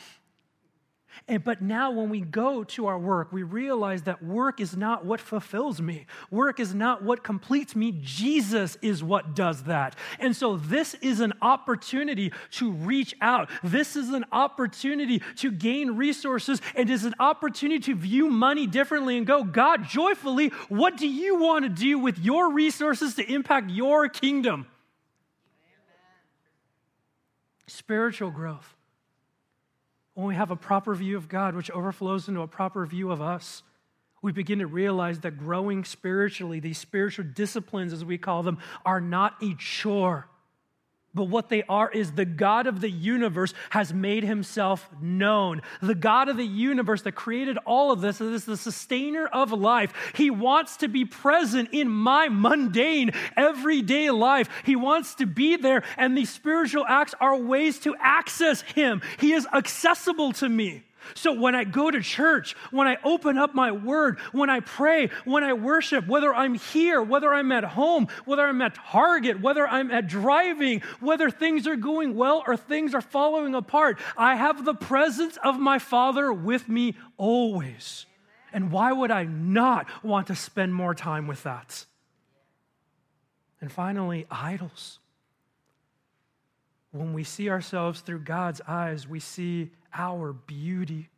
And, 1.28 1.44
but 1.44 1.62
now, 1.62 1.92
when 1.92 2.10
we 2.10 2.22
go 2.22 2.64
to 2.64 2.88
our 2.88 2.98
work, 2.98 3.34
we 3.34 3.44
realize 3.44 4.04
that 4.04 4.24
work 4.24 4.62
is 4.62 4.78
not 4.78 5.06
what 5.06 5.20
fulfills 5.20 5.82
me. 5.82 6.06
Work 6.32 6.60
is 6.60 6.74
not 6.74 7.04
what 7.04 7.24
completes 7.24 7.76
me. 7.76 7.98
Jesus 8.02 8.78
is 8.82 9.04
what 9.04 9.36
does 9.36 9.64
that. 9.64 9.98
And 10.20 10.36
so, 10.36 10.56
this 10.56 10.94
is 10.96 11.20
an 11.20 11.34
opportunity 11.42 12.32
to 12.52 12.72
reach 12.72 13.14
out. 13.20 13.50
This 13.62 13.98
is 13.98 14.10
an 14.10 14.26
opportunity 14.32 15.22
to 15.38 15.52
gain 15.52 15.98
resources. 15.98 16.62
And 16.76 16.90
is 16.90 17.04
an 17.04 17.16
opportunity 17.20 17.80
to 17.92 17.96
view 17.96 18.30
money 18.30 18.68
differently 18.68 19.18
and 19.18 19.28
go, 19.28 19.44
God, 19.44 19.86
joyfully, 19.86 20.50
what 20.70 20.96
do 20.96 21.08
you 21.08 21.40
want 21.40 21.66
to 21.66 21.70
do 21.70 22.00
with 22.00 22.20
your 22.20 22.52
resources 22.52 23.16
to 23.16 23.30
impact 23.30 23.70
your 23.70 24.08
kingdom? 24.08 24.68
Spiritual 27.68 28.32
growth. 28.32 28.76
When 30.14 30.28
we 30.28 30.36
have 30.36 30.52
a 30.52 30.56
proper 30.56 30.96
view 30.96 31.18
of 31.18 31.28
God, 31.28 31.56
which 31.56 31.70
overflows 31.72 32.28
into 32.28 32.42
a 32.42 32.48
proper 32.48 32.86
view 32.86 33.12
of 33.12 33.22
us, 33.22 33.64
we 34.22 34.32
begin 34.32 34.60
to 34.60 34.68
realize 34.68 35.20
that 35.20 35.38
growing 35.38 35.84
spiritually, 35.84 36.60
these 36.60 36.78
spiritual 36.78 37.26
disciplines, 37.26 37.94
as 37.94 38.04
we 38.04 38.18
call 38.18 38.44
them, 38.44 38.58
are 38.86 39.02
not 39.02 39.36
a 39.42 39.54
chore. 39.56 40.28
But 41.16 41.30
what 41.30 41.48
they 41.48 41.64
are 41.64 41.90
is 41.90 42.12
the 42.12 42.26
God 42.26 42.68
of 42.68 42.82
the 42.82 42.90
universe 42.90 43.54
has 43.70 43.94
made 43.94 44.26
himself 44.26 44.90
known. 45.02 45.62
The 45.82 45.96
God 45.96 46.28
of 46.28 46.36
the 46.36 46.46
universe 46.46 47.02
that 47.04 47.14
created 47.14 47.58
all 47.66 47.92
of 47.92 48.02
this 48.02 48.20
is 48.20 48.44
the 48.44 48.58
sustainer 48.58 49.26
of 49.26 49.54
life. 49.54 49.94
He 50.14 50.30
wants 50.30 50.78
to 50.78 50.90
be 50.90 51.06
present 51.06 51.70
in 51.72 51.90
my 51.90 52.28
mundane, 52.28 53.12
everyday 53.38 54.12
life. 54.12 54.50
He 54.66 54.76
wants 54.76 55.16
to 55.16 55.26
be 55.26 55.56
there, 55.56 55.84
and 55.98 56.18
these 56.18 56.30
spiritual 56.30 56.86
acts 56.86 57.16
are 57.22 57.38
ways 57.38 57.80
to 57.80 57.96
access 57.98 58.62
him. 58.62 59.02
He 59.18 59.32
is 59.32 59.48
accessible 59.54 60.34
to 60.34 60.50
me. 60.50 60.84
So 61.14 61.34
when 61.34 61.56
I 61.56 61.64
go 61.64 61.92
to 61.92 62.02
church, 62.02 62.56
when 62.72 62.88
I 62.88 62.98
open 63.04 63.38
up 63.38 63.54
my 63.54 63.72
word, 63.72 64.20
when 64.32 64.50
I 64.50 64.60
pray, 64.60 65.10
when 65.24 65.44
I 65.44 65.54
worship, 65.54 66.08
whether 66.08 66.34
I'm 66.34 66.56
here, 66.56 67.02
whether 67.02 67.34
I'm 67.34 67.52
at 67.52 67.64
home, 67.64 68.08
whether 68.26 68.44
I'm 68.44 68.62
at 68.62 68.76
Target, 68.76 69.42
whether 69.42 69.68
I'm 69.68 69.92
at 69.92 70.08
driving, 70.08 70.82
whether 71.00 71.30
things 71.30 71.68
are 71.68 71.76
going 71.76 72.16
well 72.16 72.44
or 72.48 72.58
things 72.58 72.94
are 72.94 73.02
falling 73.02 73.56
apart, 73.56 74.00
I 74.18 74.36
have 74.36 74.66
the 74.66 74.74
presence 74.74 75.38
of 75.44 75.60
my 75.60 75.80
Father 75.80 76.32
with 76.34 76.68
me 76.68 76.96
always. 77.18 78.06
And 78.54 78.72
why 78.72 78.92
would 78.92 79.12
I 79.12 79.26
not 79.26 79.88
want 80.04 80.28
to 80.28 80.36
spend 80.36 80.74
more 80.74 80.96
time 80.96 81.28
with 81.28 81.44
that? 81.44 81.86
And 83.60 83.72
finally, 83.72 84.26
idols. 84.30 85.00
When 86.96 87.12
we 87.12 87.26
see 87.26 87.50
ourselves 87.50 88.00
through 88.00 88.20
God's 88.20 88.62
eyes, 88.66 89.06
we 89.06 89.20
see 89.20 89.70
our 89.94 90.32
beauty. 90.32 91.10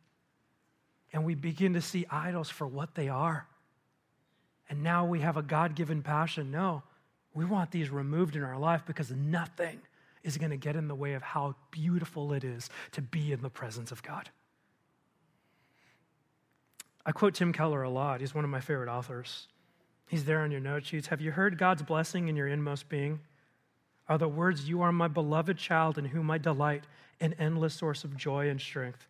And 1.12 1.24
we 1.24 1.36
begin 1.36 1.74
to 1.74 1.80
see 1.80 2.04
idols 2.10 2.50
for 2.50 2.66
what 2.66 2.96
they 2.96 3.08
are. 3.08 3.46
And 4.68 4.82
now 4.82 5.06
we 5.06 5.20
have 5.20 5.36
a 5.36 5.42
God 5.42 5.76
given 5.76 6.02
passion. 6.02 6.50
No, 6.50 6.82
we 7.32 7.44
want 7.44 7.70
these 7.70 7.90
removed 7.90 8.34
in 8.34 8.42
our 8.42 8.58
life 8.58 8.82
because 8.86 9.12
nothing 9.12 9.78
is 10.24 10.36
going 10.36 10.50
to 10.50 10.56
get 10.56 10.74
in 10.74 10.88
the 10.88 10.96
way 10.96 11.14
of 11.14 11.22
how 11.22 11.54
beautiful 11.70 12.32
it 12.32 12.42
is 12.42 12.68
to 12.92 13.00
be 13.00 13.30
in 13.30 13.40
the 13.40 13.48
presence 13.48 13.92
of 13.92 14.02
God. 14.02 14.28
I 17.06 17.12
quote 17.12 17.34
Tim 17.34 17.52
Keller 17.52 17.84
a 17.84 17.90
lot. 17.90 18.20
He's 18.20 18.34
one 18.34 18.42
of 18.42 18.50
my 18.50 18.60
favorite 18.60 18.90
authors. 18.90 19.46
He's 20.08 20.24
there 20.24 20.40
on 20.40 20.50
your 20.50 20.60
note 20.60 20.84
sheets. 20.84 21.06
Have 21.06 21.20
you 21.20 21.30
heard 21.30 21.56
God's 21.56 21.82
blessing 21.82 22.26
in 22.26 22.34
your 22.34 22.48
inmost 22.48 22.88
being? 22.88 23.20
Are 24.08 24.18
the 24.18 24.28
words, 24.28 24.68
You 24.68 24.82
are 24.82 24.92
my 24.92 25.08
beloved 25.08 25.58
child 25.58 25.98
in 25.98 26.06
whom 26.06 26.30
I 26.30 26.38
delight, 26.38 26.84
an 27.20 27.34
endless 27.38 27.74
source 27.74 28.04
of 28.04 28.16
joy 28.16 28.48
and 28.48 28.60
strength. 28.60 29.06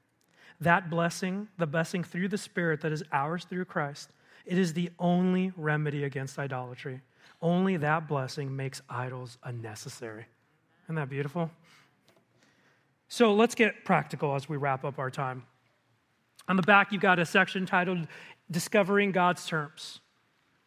That 0.60 0.90
blessing, 0.90 1.48
the 1.56 1.66
blessing 1.66 2.02
through 2.02 2.28
the 2.28 2.38
Spirit 2.38 2.80
that 2.80 2.92
is 2.92 3.04
ours 3.12 3.44
through 3.44 3.66
Christ, 3.66 4.10
it 4.44 4.58
is 4.58 4.72
the 4.72 4.90
only 4.98 5.52
remedy 5.56 6.04
against 6.04 6.38
idolatry. 6.38 7.00
Only 7.40 7.76
that 7.76 8.08
blessing 8.08 8.54
makes 8.54 8.82
idols 8.88 9.38
unnecessary. 9.44 10.26
Isn't 10.86 10.96
that 10.96 11.08
beautiful? 11.08 11.50
So 13.08 13.34
let's 13.34 13.54
get 13.54 13.84
practical 13.84 14.34
as 14.34 14.48
we 14.48 14.56
wrap 14.56 14.84
up 14.84 14.98
our 14.98 15.10
time. 15.10 15.44
On 16.48 16.56
the 16.56 16.62
back, 16.62 16.92
you've 16.92 17.02
got 17.02 17.18
a 17.18 17.26
section 17.26 17.66
titled 17.66 18.06
Discovering 18.50 19.12
God's 19.12 19.46
Terms. 19.46 20.00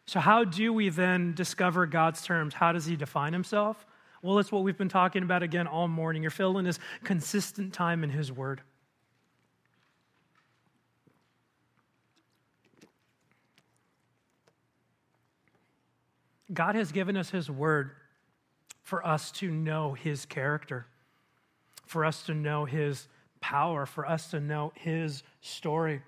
So, 0.06 0.20
how 0.20 0.44
do 0.44 0.72
we 0.72 0.88
then 0.88 1.34
discover 1.34 1.86
God's 1.86 2.22
terms? 2.22 2.54
How 2.54 2.72
does 2.72 2.86
He 2.86 2.96
define 2.96 3.32
Himself? 3.32 3.86
Well, 4.22 4.38
it's 4.38 4.52
what 4.52 4.62
we've 4.62 4.78
been 4.78 4.88
talking 4.88 5.24
about 5.24 5.42
again 5.42 5.66
all 5.66 5.88
morning. 5.88 6.22
You're 6.22 6.30
filling 6.30 6.64
His 6.64 6.78
consistent 7.02 7.72
time 7.72 8.04
in 8.04 8.10
His 8.10 8.30
Word. 8.30 8.62
God 16.52 16.76
has 16.76 16.92
given 16.92 17.16
us 17.16 17.30
His 17.30 17.50
Word 17.50 17.90
for 18.82 19.04
us 19.04 19.32
to 19.32 19.50
know 19.50 19.94
His 19.94 20.24
character, 20.24 20.86
for 21.86 22.04
us 22.04 22.22
to 22.24 22.34
know 22.34 22.64
His 22.64 23.08
power, 23.40 23.86
for 23.86 24.06
us 24.06 24.30
to 24.30 24.38
know 24.38 24.72
His 24.76 25.24
story. 25.40 26.02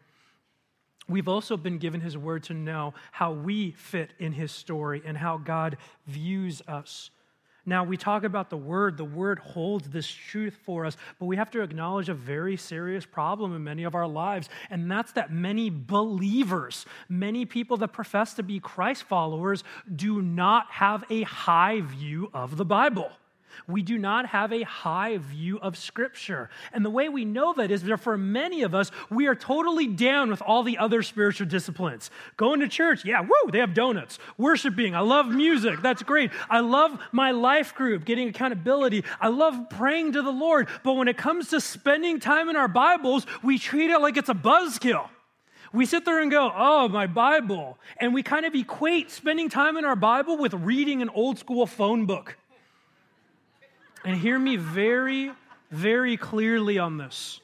We've 1.08 1.28
also 1.28 1.56
been 1.56 1.78
given 1.78 2.00
His 2.00 2.16
Word 2.16 2.44
to 2.44 2.54
know 2.54 2.94
how 3.10 3.32
we 3.32 3.72
fit 3.72 4.12
in 4.20 4.32
His 4.32 4.52
story 4.52 5.02
and 5.04 5.16
how 5.16 5.38
God 5.38 5.78
views 6.06 6.62
us. 6.68 7.10
Now, 7.66 7.84
we 7.84 7.96
talk 7.96 8.24
about 8.24 8.50
the 8.50 8.56
word. 8.56 8.96
The 8.96 9.04
word 9.04 9.38
holds 9.38 9.88
this 9.88 10.06
truth 10.06 10.58
for 10.64 10.84
us, 10.84 10.96
but 11.18 11.26
we 11.26 11.36
have 11.36 11.50
to 11.52 11.62
acknowledge 11.62 12.08
a 12.08 12.14
very 12.14 12.56
serious 12.56 13.06
problem 13.06 13.54
in 13.54 13.64
many 13.64 13.84
of 13.84 13.94
our 13.94 14.06
lives, 14.06 14.48
and 14.70 14.90
that's 14.90 15.12
that 15.12 15.32
many 15.32 15.70
believers, 15.70 16.84
many 17.08 17.44
people 17.44 17.76
that 17.78 17.88
profess 17.88 18.34
to 18.34 18.42
be 18.42 18.60
Christ 18.60 19.04
followers, 19.04 19.64
do 19.94 20.20
not 20.20 20.70
have 20.70 21.04
a 21.10 21.22
high 21.22 21.80
view 21.80 22.30
of 22.34 22.56
the 22.56 22.64
Bible. 22.64 23.10
We 23.66 23.82
do 23.82 23.98
not 23.98 24.26
have 24.26 24.52
a 24.52 24.62
high 24.62 25.18
view 25.18 25.58
of 25.58 25.76
Scripture. 25.76 26.50
And 26.72 26.84
the 26.84 26.90
way 26.90 27.08
we 27.08 27.24
know 27.24 27.52
that 27.54 27.70
is 27.70 27.82
that 27.82 27.96
for 27.98 28.16
many 28.16 28.62
of 28.62 28.74
us, 28.74 28.90
we 29.10 29.26
are 29.26 29.34
totally 29.34 29.86
down 29.86 30.30
with 30.30 30.42
all 30.42 30.62
the 30.62 30.78
other 30.78 31.02
spiritual 31.02 31.46
disciplines. 31.46 32.10
Going 32.36 32.60
to 32.60 32.68
church, 32.68 33.04
yeah, 33.04 33.20
woo, 33.20 33.50
they 33.50 33.58
have 33.58 33.74
donuts. 33.74 34.18
Worshiping, 34.38 34.94
I 34.94 35.00
love 35.00 35.28
music, 35.28 35.82
that's 35.82 36.02
great. 36.02 36.30
I 36.48 36.60
love 36.60 36.98
my 37.12 37.30
life 37.30 37.74
group, 37.74 38.04
getting 38.04 38.28
accountability. 38.28 39.04
I 39.20 39.28
love 39.28 39.70
praying 39.70 40.12
to 40.12 40.22
the 40.22 40.30
Lord. 40.30 40.68
But 40.82 40.94
when 40.94 41.08
it 41.08 41.16
comes 41.16 41.48
to 41.50 41.60
spending 41.60 42.20
time 42.20 42.48
in 42.48 42.56
our 42.56 42.68
Bibles, 42.68 43.26
we 43.42 43.58
treat 43.58 43.90
it 43.90 44.00
like 44.00 44.16
it's 44.16 44.28
a 44.28 44.34
buzzkill. 44.34 45.08
We 45.72 45.86
sit 45.86 46.04
there 46.04 46.20
and 46.20 46.30
go, 46.30 46.52
oh, 46.54 46.86
my 46.88 47.08
Bible. 47.08 47.78
And 47.96 48.14
we 48.14 48.22
kind 48.22 48.46
of 48.46 48.54
equate 48.54 49.10
spending 49.10 49.48
time 49.48 49.76
in 49.76 49.84
our 49.84 49.96
Bible 49.96 50.36
with 50.36 50.54
reading 50.54 51.02
an 51.02 51.08
old 51.08 51.36
school 51.36 51.66
phone 51.66 52.06
book. 52.06 52.36
And 54.04 54.16
hear 54.16 54.38
me 54.38 54.56
very, 54.56 55.32
very 55.70 56.16
clearly 56.16 56.78
on 56.78 56.98
this. 56.98 57.40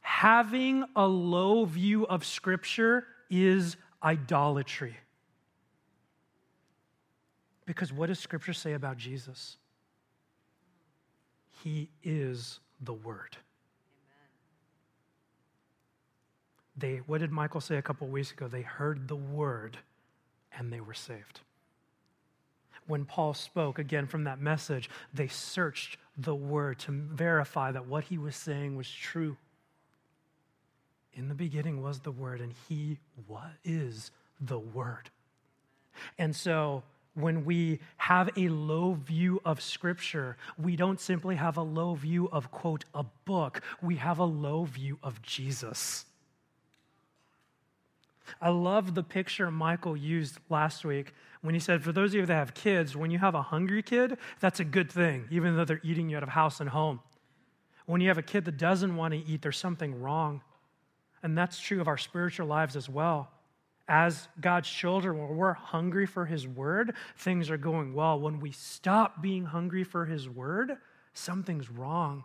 Having 0.00 0.84
a 0.94 1.06
low 1.06 1.64
view 1.64 2.06
of 2.06 2.24
Scripture 2.24 3.06
is 3.30 3.76
idolatry. 4.02 4.96
Because 7.64 7.92
what 7.92 8.06
does 8.06 8.18
Scripture 8.18 8.52
say 8.52 8.74
about 8.74 8.98
Jesus? 8.98 9.56
He 11.64 11.88
is 12.02 12.60
the 12.80 12.92
Word. 12.92 13.36
They, 16.76 16.98
what 17.06 17.20
did 17.20 17.32
Michael 17.32 17.60
say 17.60 17.76
a 17.76 17.82
couple 17.82 18.06
weeks 18.08 18.30
ago? 18.30 18.46
They 18.46 18.62
heard 18.62 19.08
the 19.08 19.16
Word 19.16 19.78
and 20.56 20.72
they 20.72 20.80
were 20.80 20.94
saved 20.94 21.40
when 22.88 23.04
Paul 23.04 23.34
spoke 23.34 23.78
again 23.78 24.06
from 24.06 24.24
that 24.24 24.40
message, 24.40 24.90
they 25.14 25.28
searched 25.28 25.98
the 26.16 26.34
word 26.34 26.80
to 26.80 26.90
verify 26.90 27.70
that 27.70 27.86
what 27.86 28.04
he 28.04 28.18
was 28.18 28.34
saying 28.34 28.76
was 28.76 28.90
true. 28.90 29.36
In 31.12 31.28
the 31.28 31.34
beginning 31.34 31.82
was 31.82 32.00
the 32.00 32.10
word, 32.10 32.40
and 32.40 32.52
he 32.68 32.98
what 33.26 33.52
is 33.64 34.10
the 34.40 34.58
word. 34.58 35.10
And 36.18 36.34
so 36.34 36.82
when 37.14 37.44
we 37.44 37.80
have 37.96 38.30
a 38.36 38.48
low 38.48 38.94
view 38.94 39.40
of 39.44 39.60
Scripture, 39.60 40.36
we 40.56 40.76
don't 40.76 41.00
simply 41.00 41.36
have 41.36 41.56
a 41.56 41.62
low 41.62 41.94
view 41.94 42.28
of, 42.30 42.50
quote, 42.50 42.84
a 42.94 43.04
book, 43.24 43.60
we 43.82 43.96
have 43.96 44.18
a 44.18 44.24
low 44.24 44.64
view 44.64 44.98
of 45.02 45.20
Jesus. 45.22 46.04
I 48.40 48.50
love 48.50 48.94
the 48.94 49.02
picture 49.02 49.50
Michael 49.50 49.96
used 49.96 50.38
last 50.48 50.84
week 50.84 51.12
when 51.40 51.54
he 51.54 51.60
said, 51.60 51.82
For 51.82 51.92
those 51.92 52.10
of 52.10 52.14
you 52.14 52.26
that 52.26 52.34
have 52.34 52.54
kids, 52.54 52.96
when 52.96 53.10
you 53.10 53.18
have 53.18 53.34
a 53.34 53.42
hungry 53.42 53.82
kid, 53.82 54.18
that's 54.40 54.60
a 54.60 54.64
good 54.64 54.90
thing, 54.90 55.26
even 55.30 55.56
though 55.56 55.64
they're 55.64 55.80
eating 55.82 56.08
you 56.08 56.16
out 56.16 56.22
of 56.22 56.28
house 56.30 56.60
and 56.60 56.68
home. 56.68 57.00
When 57.86 58.00
you 58.00 58.08
have 58.08 58.18
a 58.18 58.22
kid 58.22 58.44
that 58.44 58.58
doesn't 58.58 58.94
want 58.96 59.14
to 59.14 59.26
eat, 59.26 59.42
there's 59.42 59.56
something 59.56 60.00
wrong. 60.02 60.42
And 61.22 61.36
that's 61.36 61.58
true 61.58 61.80
of 61.80 61.88
our 61.88 61.98
spiritual 61.98 62.46
lives 62.46 62.76
as 62.76 62.88
well. 62.88 63.30
As 63.88 64.28
God's 64.40 64.68
children, 64.68 65.18
when 65.18 65.36
we're 65.36 65.54
hungry 65.54 66.04
for 66.04 66.26
His 66.26 66.46
word, 66.46 66.94
things 67.16 67.50
are 67.50 67.56
going 67.56 67.94
well. 67.94 68.20
When 68.20 68.40
we 68.40 68.52
stop 68.52 69.22
being 69.22 69.46
hungry 69.46 69.84
for 69.84 70.04
His 70.04 70.28
word, 70.28 70.76
something's 71.14 71.70
wrong. 71.70 72.24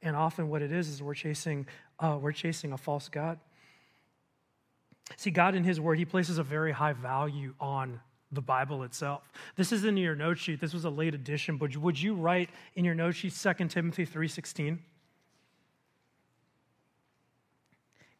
And 0.00 0.16
often, 0.16 0.48
what 0.48 0.62
it 0.62 0.72
is 0.72 0.88
is 0.88 1.02
we're 1.02 1.14
chasing, 1.14 1.66
uh, 1.98 2.18
we're 2.20 2.32
chasing 2.32 2.72
a 2.72 2.78
false 2.78 3.08
God. 3.08 3.38
See, 5.16 5.30
God 5.30 5.54
in 5.54 5.64
His 5.64 5.80
Word, 5.80 5.98
He 5.98 6.04
places 6.04 6.38
a 6.38 6.42
very 6.42 6.72
high 6.72 6.92
value 6.92 7.54
on 7.60 8.00
the 8.30 8.42
Bible 8.42 8.82
itself. 8.82 9.30
This 9.56 9.72
is 9.72 9.84
in 9.84 9.96
your 9.96 10.14
note 10.14 10.38
sheet. 10.38 10.60
This 10.60 10.74
was 10.74 10.84
a 10.84 10.90
late 10.90 11.14
addition, 11.14 11.56
but 11.56 11.76
would 11.76 12.00
you 12.00 12.14
write 12.14 12.50
in 12.76 12.84
your 12.84 12.94
note 12.94 13.12
sheet 13.12 13.32
2 13.32 13.68
Timothy 13.68 14.04
3.16? 14.06 14.78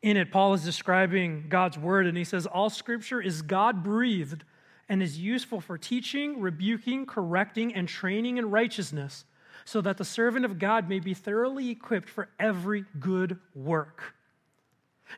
In 0.00 0.16
it, 0.16 0.30
Paul 0.30 0.54
is 0.54 0.64
describing 0.64 1.46
God's 1.48 1.76
Word, 1.76 2.06
and 2.06 2.16
he 2.16 2.24
says, 2.24 2.46
All 2.46 2.70
Scripture 2.70 3.20
is 3.20 3.42
God-breathed 3.42 4.44
and 4.88 5.02
is 5.02 5.18
useful 5.18 5.60
for 5.60 5.76
teaching, 5.76 6.40
rebuking, 6.40 7.04
correcting, 7.04 7.74
and 7.74 7.88
training 7.88 8.38
in 8.38 8.50
righteousness, 8.50 9.24
so 9.64 9.80
that 9.82 9.98
the 9.98 10.04
servant 10.04 10.44
of 10.44 10.58
God 10.58 10.88
may 10.88 11.00
be 11.00 11.12
thoroughly 11.12 11.68
equipped 11.68 12.08
for 12.08 12.28
every 12.38 12.84
good 12.98 13.38
work. 13.54 14.14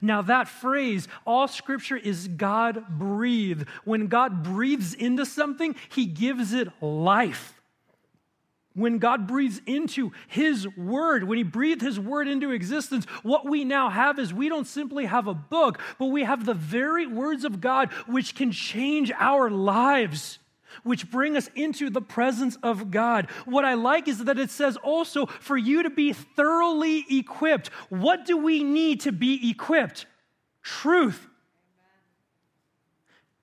Now, 0.01 0.22
that 0.22 0.49
phrase, 0.49 1.09
all 1.26 1.49
scripture 1.49 1.97
is 1.97 2.28
God 2.28 2.99
breathed. 2.99 3.68
When 3.84 4.07
God 4.09 4.43
breathes 4.43 4.95
into 4.95 5.24
something, 5.24 5.76
he 5.91 6.07
gives 6.07 6.53
it 6.53 6.68
life. 6.82 7.61
When 8.74 8.99
God 8.99 9.26
breathes 9.26 9.61
into 9.66 10.12
his 10.28 10.66
word, 10.76 11.24
when 11.24 11.38
he 11.38 11.45
breathed 11.45 11.82
his 11.82 11.99
word 11.99 12.28
into 12.28 12.51
existence, 12.51 13.05
what 13.22 13.49
we 13.49 13.64
now 13.64 13.91
have 13.91 14.18
is 14.18 14.32
we 14.32 14.49
don't 14.49 14.66
simply 14.66 15.07
have 15.07 15.26
a 15.26 15.34
book, 15.34 15.80
but 15.99 16.07
we 16.07 16.24
have 16.24 16.45
the 16.45 16.55
very 16.55 17.07
words 17.07 17.45
of 17.45 17.61
God 17.61 17.93
which 18.07 18.34
can 18.34 18.53
change 18.53 19.12
our 19.18 19.51
lives 19.51 20.39
which 20.83 21.11
bring 21.11 21.37
us 21.37 21.49
into 21.55 21.91
the 21.91 22.01
presence 22.01 22.57
of 22.62 22.91
God. 22.91 23.31
What 23.45 23.64
I 23.64 23.75
like 23.75 24.09
is 24.09 24.25
that 24.25 24.39
it 24.39 24.51
says 24.51 24.77
also 24.79 25.27
for 25.27 25.57
you 25.57 25.83
to 25.83 25.91
be 25.91 26.12
thoroughly 26.12 27.05
equipped. 27.11 27.68
What 27.89 28.25
do 28.25 28.37
we 28.37 28.62
need 28.62 29.01
to 29.01 29.12
be 29.12 29.51
equipped? 29.51 30.07
Truth. 30.62 31.27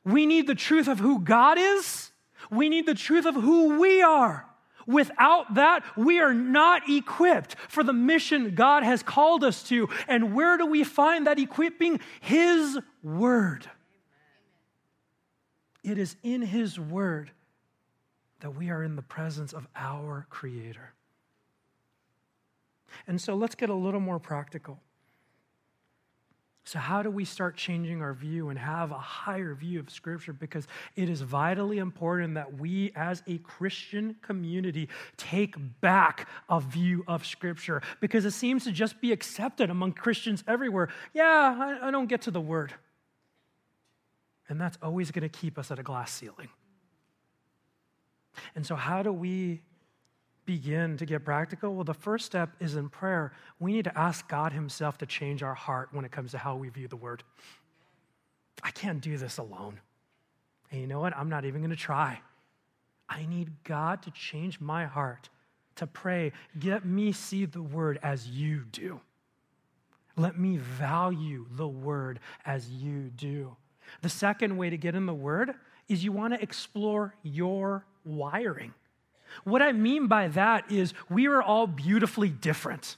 We 0.04 0.26
need 0.26 0.48
the 0.48 0.56
truth 0.56 0.88
of 0.88 1.00
who 1.00 1.20
God 1.20 1.58
is, 1.58 2.12
we 2.50 2.70
need 2.70 2.86
the 2.86 2.94
truth 2.94 3.26
of 3.26 3.36
who 3.36 3.80
we 3.80 4.02
are. 4.02 4.46
Without 4.88 5.56
that, 5.56 5.84
we 5.98 6.20
are 6.20 6.34
not 6.34 6.90
equipped 6.90 7.58
for 7.68 7.84
the 7.84 7.92
mission 7.92 8.56
God 8.56 8.84
has 8.84 9.04
called 9.04 9.44
us 9.44 9.62
to. 9.64 9.90
And 10.08 10.34
where 10.34 10.58
do 10.58 10.66
we 10.66 10.86
find 10.86 11.28
that 11.28 11.40
equipping? 11.40 12.00
His 12.22 12.80
Word. 13.04 13.70
It 15.88 15.98
is 15.98 16.18
in 16.22 16.42
His 16.42 16.78
Word 16.78 17.32
that 18.42 18.52
we 18.52 18.70
are 18.70 18.84
in 18.84 18.98
the 18.98 19.02
presence 19.02 19.54
of 19.54 19.66
our 19.74 20.28
Creator. 20.30 20.94
And 23.08 23.22
so 23.22 23.36
let's 23.36 23.56
get 23.56 23.70
a 23.70 23.74
little 23.74 24.02
more 24.02 24.20
practical. 24.20 24.82
So, 26.66 26.80
how 26.80 27.02
do 27.02 27.10
we 27.10 27.24
start 27.24 27.56
changing 27.56 28.02
our 28.02 28.14
view 28.14 28.50
and 28.50 28.60
have 28.60 28.92
a 28.92 28.98
higher 28.98 29.56
view 29.56 29.80
of 29.80 29.90
Scripture? 29.90 30.34
Because 30.34 30.68
it 30.98 31.10
is 31.10 31.22
vitally 31.22 31.78
important 31.78 32.34
that 32.34 32.60
we, 32.60 32.92
as 32.94 33.24
a 33.26 33.38
Christian 33.38 34.18
community, 34.22 34.90
take 35.16 35.56
back 35.80 36.28
a 36.50 36.60
view 36.60 37.06
of 37.08 37.26
Scripture 37.26 37.82
because 38.02 38.26
it 38.26 38.32
seems 38.32 38.66
to 38.66 38.74
just 38.74 39.00
be 39.00 39.14
accepted 39.14 39.70
among 39.70 39.94
Christians 39.94 40.44
everywhere. 40.50 40.90
Yeah, 41.14 41.78
I, 41.82 41.88
I 41.88 41.92
don't 41.92 42.08
get 42.08 42.24
to 42.24 42.32
the 42.32 42.42
Word. 42.42 42.74
And 44.50 44.60
that's 44.60 44.78
always 44.82 45.12
going 45.12 45.28
to 45.28 45.30
keep 45.30 45.58
us 45.58 45.72
at 45.72 45.80
a 45.80 45.84
glass 45.84 46.12
ceiling. 46.12 46.50
And 48.56 48.66
so, 48.66 48.76
how 48.76 49.04
do 49.04 49.12
we 49.12 49.62
begin 50.46 50.98
to 50.98 51.06
get 51.06 51.26
practical? 51.26 51.76
Well, 51.76 51.84
the 51.84 51.94
first 51.94 52.26
step 52.26 52.52
is 52.60 52.76
in 52.76 52.90
prayer. 52.90 53.34
We 53.60 53.74
need 53.74 53.84
to 53.86 53.98
ask 53.98 54.28
God 54.28 54.54
Himself 54.54 54.98
to 55.00 55.06
change 55.06 55.44
our 55.44 55.56
heart 55.56 55.90
when 55.92 56.06
it 56.06 56.12
comes 56.12 56.32
to 56.32 56.38
how 56.38 56.56
we 56.56 56.70
view 56.70 56.88
the 56.88 56.96
Word. 56.96 57.24
I 58.64 58.72
can't 58.72 59.02
do 59.02 59.18
this 59.18 59.38
alone. 59.38 59.80
And 60.72 60.82
you 60.82 60.88
know 60.88 61.00
what? 61.00 61.16
I'm 61.16 61.30
not 61.30 61.46
even 61.46 61.62
going 61.62 61.72
to 61.72 61.76
try. 61.76 62.20
I 63.10 63.26
need 63.26 63.52
God 63.64 64.02
to 64.04 64.12
change 64.12 64.60
my 64.60 64.86
heart, 64.86 65.30
to 65.76 65.88
pray, 65.88 66.34
get 66.60 66.86
me 66.86 67.12
see 67.12 67.46
the 67.46 67.62
Word 67.62 68.00
as 68.02 68.28
you 68.28 68.64
do. 68.72 69.00
Let 70.16 70.40
me 70.40 70.58
value 70.58 71.46
the 71.52 71.68
Word 71.68 72.20
as 72.46 72.70
you 72.70 73.12
do. 73.16 73.56
The 74.02 74.10
second 74.10 74.58
way 74.58 74.70
to 74.70 74.78
get 74.78 74.96
in 74.96 75.06
the 75.06 75.14
Word 75.14 75.54
is 75.88 76.04
you 76.04 76.12
want 76.12 76.34
to 76.34 76.42
explore 76.42 77.16
your 77.24 77.86
wiring. 78.04 78.74
What 79.44 79.62
I 79.62 79.72
mean 79.72 80.08
by 80.08 80.30
that 80.30 80.72
is 80.72 80.94
we 81.10 81.28
are 81.28 81.42
all 81.42 81.68
beautifully 81.68 82.30
different. 82.30 82.98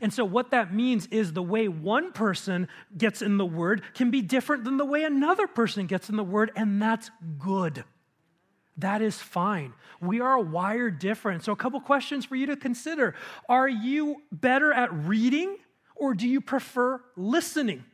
And 0.00 0.12
so, 0.12 0.24
what 0.24 0.50
that 0.50 0.74
means 0.74 1.06
is 1.06 1.32
the 1.32 1.42
way 1.42 1.66
one 1.66 2.12
person 2.12 2.68
gets 2.96 3.22
in 3.22 3.38
the 3.38 3.46
word 3.46 3.82
can 3.94 4.10
be 4.10 4.20
different 4.20 4.64
than 4.64 4.76
the 4.76 4.84
way 4.84 5.04
another 5.04 5.46
person 5.46 5.86
gets 5.86 6.10
in 6.10 6.16
the 6.16 6.24
word, 6.24 6.50
and 6.54 6.80
that's 6.80 7.10
good. 7.38 7.84
That 8.76 9.02
is 9.02 9.18
fine. 9.18 9.72
We 10.00 10.20
are 10.20 10.38
wired 10.38 10.98
different. 10.98 11.42
So, 11.42 11.52
a 11.52 11.56
couple 11.56 11.80
questions 11.80 12.26
for 12.26 12.36
you 12.36 12.46
to 12.46 12.56
consider 12.56 13.14
Are 13.48 13.68
you 13.68 14.22
better 14.30 14.72
at 14.72 14.92
reading, 14.92 15.56
or 15.96 16.14
do 16.14 16.28
you 16.28 16.40
prefer 16.40 17.00
listening? 17.16 17.84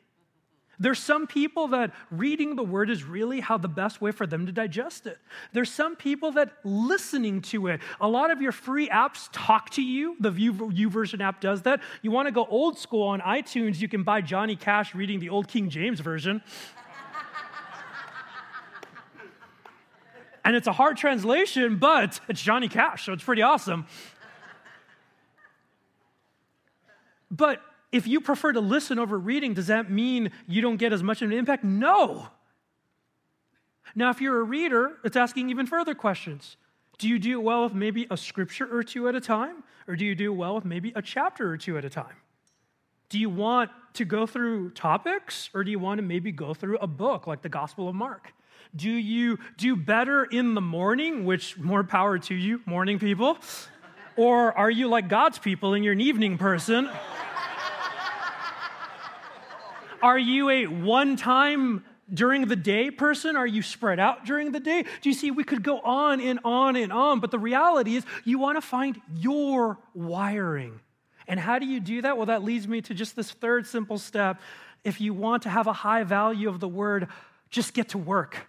There's 0.78 0.98
some 0.98 1.26
people 1.26 1.68
that 1.68 1.92
reading 2.10 2.56
the 2.56 2.62
word 2.62 2.90
is 2.90 3.04
really 3.04 3.40
how 3.40 3.58
the 3.58 3.68
best 3.68 4.00
way 4.00 4.10
for 4.10 4.26
them 4.26 4.46
to 4.46 4.52
digest 4.52 5.06
it. 5.06 5.18
There's 5.52 5.70
some 5.70 5.96
people 5.96 6.32
that 6.32 6.52
listening 6.64 7.42
to 7.42 7.68
it. 7.68 7.80
A 8.00 8.08
lot 8.08 8.30
of 8.30 8.42
your 8.42 8.52
free 8.52 8.88
apps 8.88 9.28
talk 9.32 9.70
to 9.70 9.82
you. 9.82 10.16
The 10.20 10.30
YouVersion 10.30 11.20
app 11.20 11.40
does 11.40 11.62
that. 11.62 11.80
You 12.02 12.10
want 12.10 12.26
to 12.26 12.32
go 12.32 12.44
old 12.46 12.78
school 12.78 13.08
on 13.08 13.20
iTunes, 13.20 13.80
you 13.80 13.88
can 13.88 14.02
buy 14.02 14.20
Johnny 14.20 14.56
Cash 14.56 14.94
reading 14.94 15.20
the 15.20 15.28
old 15.28 15.48
King 15.48 15.70
James 15.70 16.00
version. 16.00 16.42
and 20.44 20.56
it's 20.56 20.66
a 20.66 20.72
hard 20.72 20.96
translation, 20.96 21.76
but 21.76 22.20
it's 22.28 22.42
Johnny 22.42 22.68
Cash, 22.68 23.06
so 23.06 23.12
it's 23.12 23.24
pretty 23.24 23.42
awesome. 23.42 23.86
But 27.30 27.60
if 27.94 28.08
you 28.08 28.20
prefer 28.20 28.52
to 28.52 28.60
listen 28.60 28.98
over 28.98 29.16
reading, 29.16 29.54
does 29.54 29.68
that 29.68 29.88
mean 29.88 30.32
you 30.48 30.60
don't 30.60 30.78
get 30.78 30.92
as 30.92 31.00
much 31.00 31.22
of 31.22 31.30
an 31.30 31.38
impact? 31.38 31.62
No. 31.62 32.26
Now, 33.94 34.10
if 34.10 34.20
you're 34.20 34.40
a 34.40 34.42
reader, 34.42 34.98
it's 35.04 35.16
asking 35.16 35.48
even 35.50 35.64
further 35.64 35.94
questions. 35.94 36.56
Do 36.98 37.08
you 37.08 37.20
do 37.20 37.40
well 37.40 37.62
with 37.62 37.72
maybe 37.72 38.08
a 38.10 38.16
scripture 38.16 38.68
or 38.68 38.82
two 38.82 39.08
at 39.08 39.14
a 39.14 39.20
time? 39.20 39.62
Or 39.86 39.94
do 39.94 40.04
you 40.04 40.16
do 40.16 40.32
well 40.32 40.56
with 40.56 40.64
maybe 40.64 40.92
a 40.96 41.02
chapter 41.02 41.48
or 41.48 41.56
two 41.56 41.78
at 41.78 41.84
a 41.84 41.88
time? 41.90 42.16
Do 43.10 43.20
you 43.20 43.30
want 43.30 43.70
to 43.92 44.04
go 44.04 44.26
through 44.26 44.70
topics 44.70 45.48
or 45.54 45.62
do 45.62 45.70
you 45.70 45.78
want 45.78 45.98
to 45.98 46.02
maybe 46.02 46.32
go 46.32 46.52
through 46.52 46.78
a 46.78 46.88
book 46.88 47.28
like 47.28 47.42
the 47.42 47.48
Gospel 47.48 47.88
of 47.88 47.94
Mark? 47.94 48.32
Do 48.74 48.90
you 48.90 49.38
do 49.56 49.76
better 49.76 50.24
in 50.24 50.54
the 50.54 50.60
morning, 50.60 51.24
which 51.24 51.56
more 51.58 51.84
power 51.84 52.18
to 52.18 52.34
you, 52.34 52.60
morning 52.66 52.98
people? 52.98 53.38
Or 54.16 54.52
are 54.58 54.70
you 54.70 54.88
like 54.88 55.08
God's 55.08 55.38
people 55.38 55.74
and 55.74 55.84
you're 55.84 55.92
an 55.92 56.00
evening 56.00 56.38
person? 56.38 56.90
Are 60.04 60.18
you 60.18 60.50
a 60.50 60.66
one 60.66 61.16
time 61.16 61.82
during 62.12 62.46
the 62.46 62.56
day 62.56 62.90
person? 62.90 63.36
Are 63.36 63.46
you 63.46 63.62
spread 63.62 63.98
out 63.98 64.26
during 64.26 64.52
the 64.52 64.60
day? 64.60 64.82
Do 64.82 65.08
you 65.08 65.14
see, 65.14 65.30
we 65.30 65.44
could 65.44 65.62
go 65.62 65.80
on 65.80 66.20
and 66.20 66.40
on 66.44 66.76
and 66.76 66.92
on, 66.92 67.20
but 67.20 67.30
the 67.30 67.38
reality 67.38 67.96
is 67.96 68.04
you 68.22 68.38
want 68.38 68.58
to 68.58 68.60
find 68.60 69.00
your 69.16 69.78
wiring. 69.94 70.78
And 71.26 71.40
how 71.40 71.58
do 71.58 71.64
you 71.64 71.80
do 71.80 72.02
that? 72.02 72.18
Well, 72.18 72.26
that 72.26 72.44
leads 72.44 72.68
me 72.68 72.82
to 72.82 72.92
just 72.92 73.16
this 73.16 73.30
third 73.30 73.66
simple 73.66 73.96
step. 73.96 74.42
If 74.84 75.00
you 75.00 75.14
want 75.14 75.44
to 75.44 75.48
have 75.48 75.68
a 75.68 75.72
high 75.72 76.04
value 76.04 76.50
of 76.50 76.60
the 76.60 76.68
word, 76.68 77.08
just 77.48 77.72
get 77.72 77.88
to 77.88 77.98
work. 77.98 78.46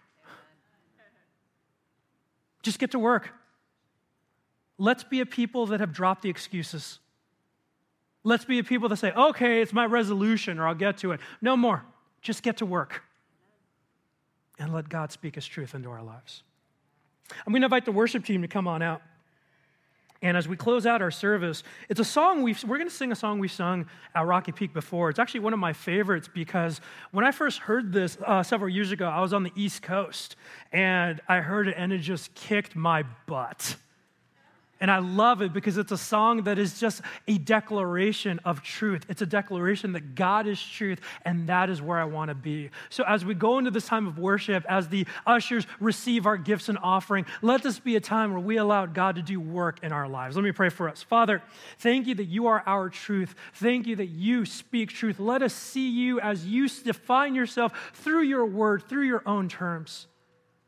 Just 2.64 2.80
get 2.80 2.92
to 2.92 3.00
work. 3.00 3.30
Let's 4.78 5.06
be 5.06 5.22
a 5.22 5.26
people 5.26 5.68
that 5.68 5.80
have 5.80 5.94
dropped 5.94 6.24
the 6.24 6.30
excuses. 6.30 7.00
Let's 8.26 8.44
be 8.44 8.58
a 8.58 8.64
people 8.64 8.90
that 8.90 8.98
say, 8.98 9.12
okay, 9.12 9.62
it's 9.62 9.72
my 9.72 9.86
resolution 9.86 10.58
or 10.60 10.68
I'll 10.68 10.74
get 10.76 10.98
to 10.98 11.12
it. 11.12 11.20
No 11.42 11.56
more. 11.56 11.86
Just 12.24 12.42
get 12.42 12.58
to 12.58 12.66
work 12.66 13.04
and 14.58 14.74
let 14.74 14.90
God 14.90 15.12
speak 15.12 15.36
his 15.36 15.46
truth 15.46 15.76
into 15.76 15.90
our 15.90 16.02
lives. 16.02 16.42
I'm 17.46 17.54
going 17.54 17.62
to 17.62 17.66
invite 17.66 17.86
the 17.86 17.92
worship 17.92 18.26
team 18.26 18.42
to 18.42 18.48
come 18.48 18.68
on 18.68 18.82
out. 18.82 19.04
And 20.24 20.36
as 20.36 20.48
we 20.48 20.58
close 20.58 20.88
out 20.88 21.04
our 21.04 21.12
service, 21.12 21.62
it's 21.88 22.00
a 22.00 22.06
song 22.06 22.42
we've, 22.42 22.64
we're 22.64 22.78
going 22.78 22.90
to 22.90 22.96
sing 22.96 23.12
a 23.12 23.16
song 23.16 23.38
we've 23.38 23.52
sung 23.52 23.86
at 24.16 24.26
Rocky 24.26 24.52
Peak 24.52 24.74
before. 24.74 25.12
It's 25.12 25.20
actually 25.20 25.42
one 25.42 25.54
of 25.54 25.60
my 25.60 25.74
favorites 25.74 26.28
because 26.34 26.82
when 27.12 27.24
I 27.24 27.32
first 27.32 27.60
heard 27.60 27.94
this 27.94 28.18
uh, 28.26 28.42
several 28.42 28.70
years 28.70 28.92
ago, 28.92 29.08
I 29.08 29.22
was 29.22 29.34
on 29.34 29.44
the 29.44 29.52
East 29.56 29.84
Coast 29.84 30.36
and 30.72 31.22
I 31.28 31.42
heard 31.42 31.68
it 31.68 31.76
and 31.78 31.94
it 31.94 32.00
just 32.00 32.34
kicked 32.34 32.76
my 32.76 33.04
butt. 33.28 33.76
And 34.82 34.92
I 34.92 35.00
love 35.00 35.42
it 35.42 35.54
because 35.54 35.78
it's 35.78 35.94
a 35.94 35.98
song 35.98 36.44
that 36.44 36.60
is 36.60 36.80
just 36.80 37.02
a 37.30 37.38
declaration 37.38 38.40
of 38.44 38.62
truth. 38.62 39.06
It's 39.08 39.22
a 39.22 39.26
declaration 39.26 39.94
that 39.94 40.16
God 40.16 40.48
is 40.48 40.62
truth, 40.62 41.00
and 41.24 41.48
that 41.48 41.70
is 41.70 41.82
where 41.82 41.98
I 41.98 42.04
want 42.04 42.28
to 42.28 42.36
be. 42.36 42.70
So, 42.90 43.06
as 43.08 43.24
we 43.24 43.36
go 43.36 43.58
into 43.58 43.72
this 43.72 43.86
time 43.86 44.06
of 44.06 44.20
worship, 44.20 44.66
as 44.68 44.90
the 44.90 45.08
ushers 45.26 45.66
receive 45.80 46.26
our 46.26 46.36
gifts 46.36 46.68
and 46.68 46.78
offering, 46.78 47.26
let 47.42 47.64
this 47.64 47.80
be 47.80 47.96
a 47.96 48.02
time 48.02 48.34
where 48.34 48.42
we 48.42 48.58
allow 48.58 48.86
God 48.86 49.16
to 49.16 49.22
do 49.22 49.40
work 49.40 49.80
in 49.82 49.94
our 49.94 50.10
lives. 50.10 50.36
Let 50.36 50.44
me 50.44 50.52
pray 50.52 50.70
for 50.70 50.90
us. 50.90 51.02
Father, 51.02 51.42
thank 51.80 52.06
you 52.06 52.16
that 52.16 52.26
you 52.26 52.48
are 52.48 52.62
our 52.66 52.90
truth. 52.90 53.34
Thank 53.54 53.88
you 53.88 53.96
that 53.96 54.08
you 54.08 54.46
speak 54.46 54.90
truth. 54.90 55.20
Let 55.20 55.42
us 55.42 55.54
see 55.54 55.90
you 55.90 56.20
as 56.20 56.46
you 56.46 56.68
define 56.68 57.34
yourself 57.34 57.72
through 57.94 58.24
your 58.24 58.46
word, 58.46 58.84
through 58.90 59.08
your 59.08 59.24
own 59.26 59.48
terms. 59.48 60.08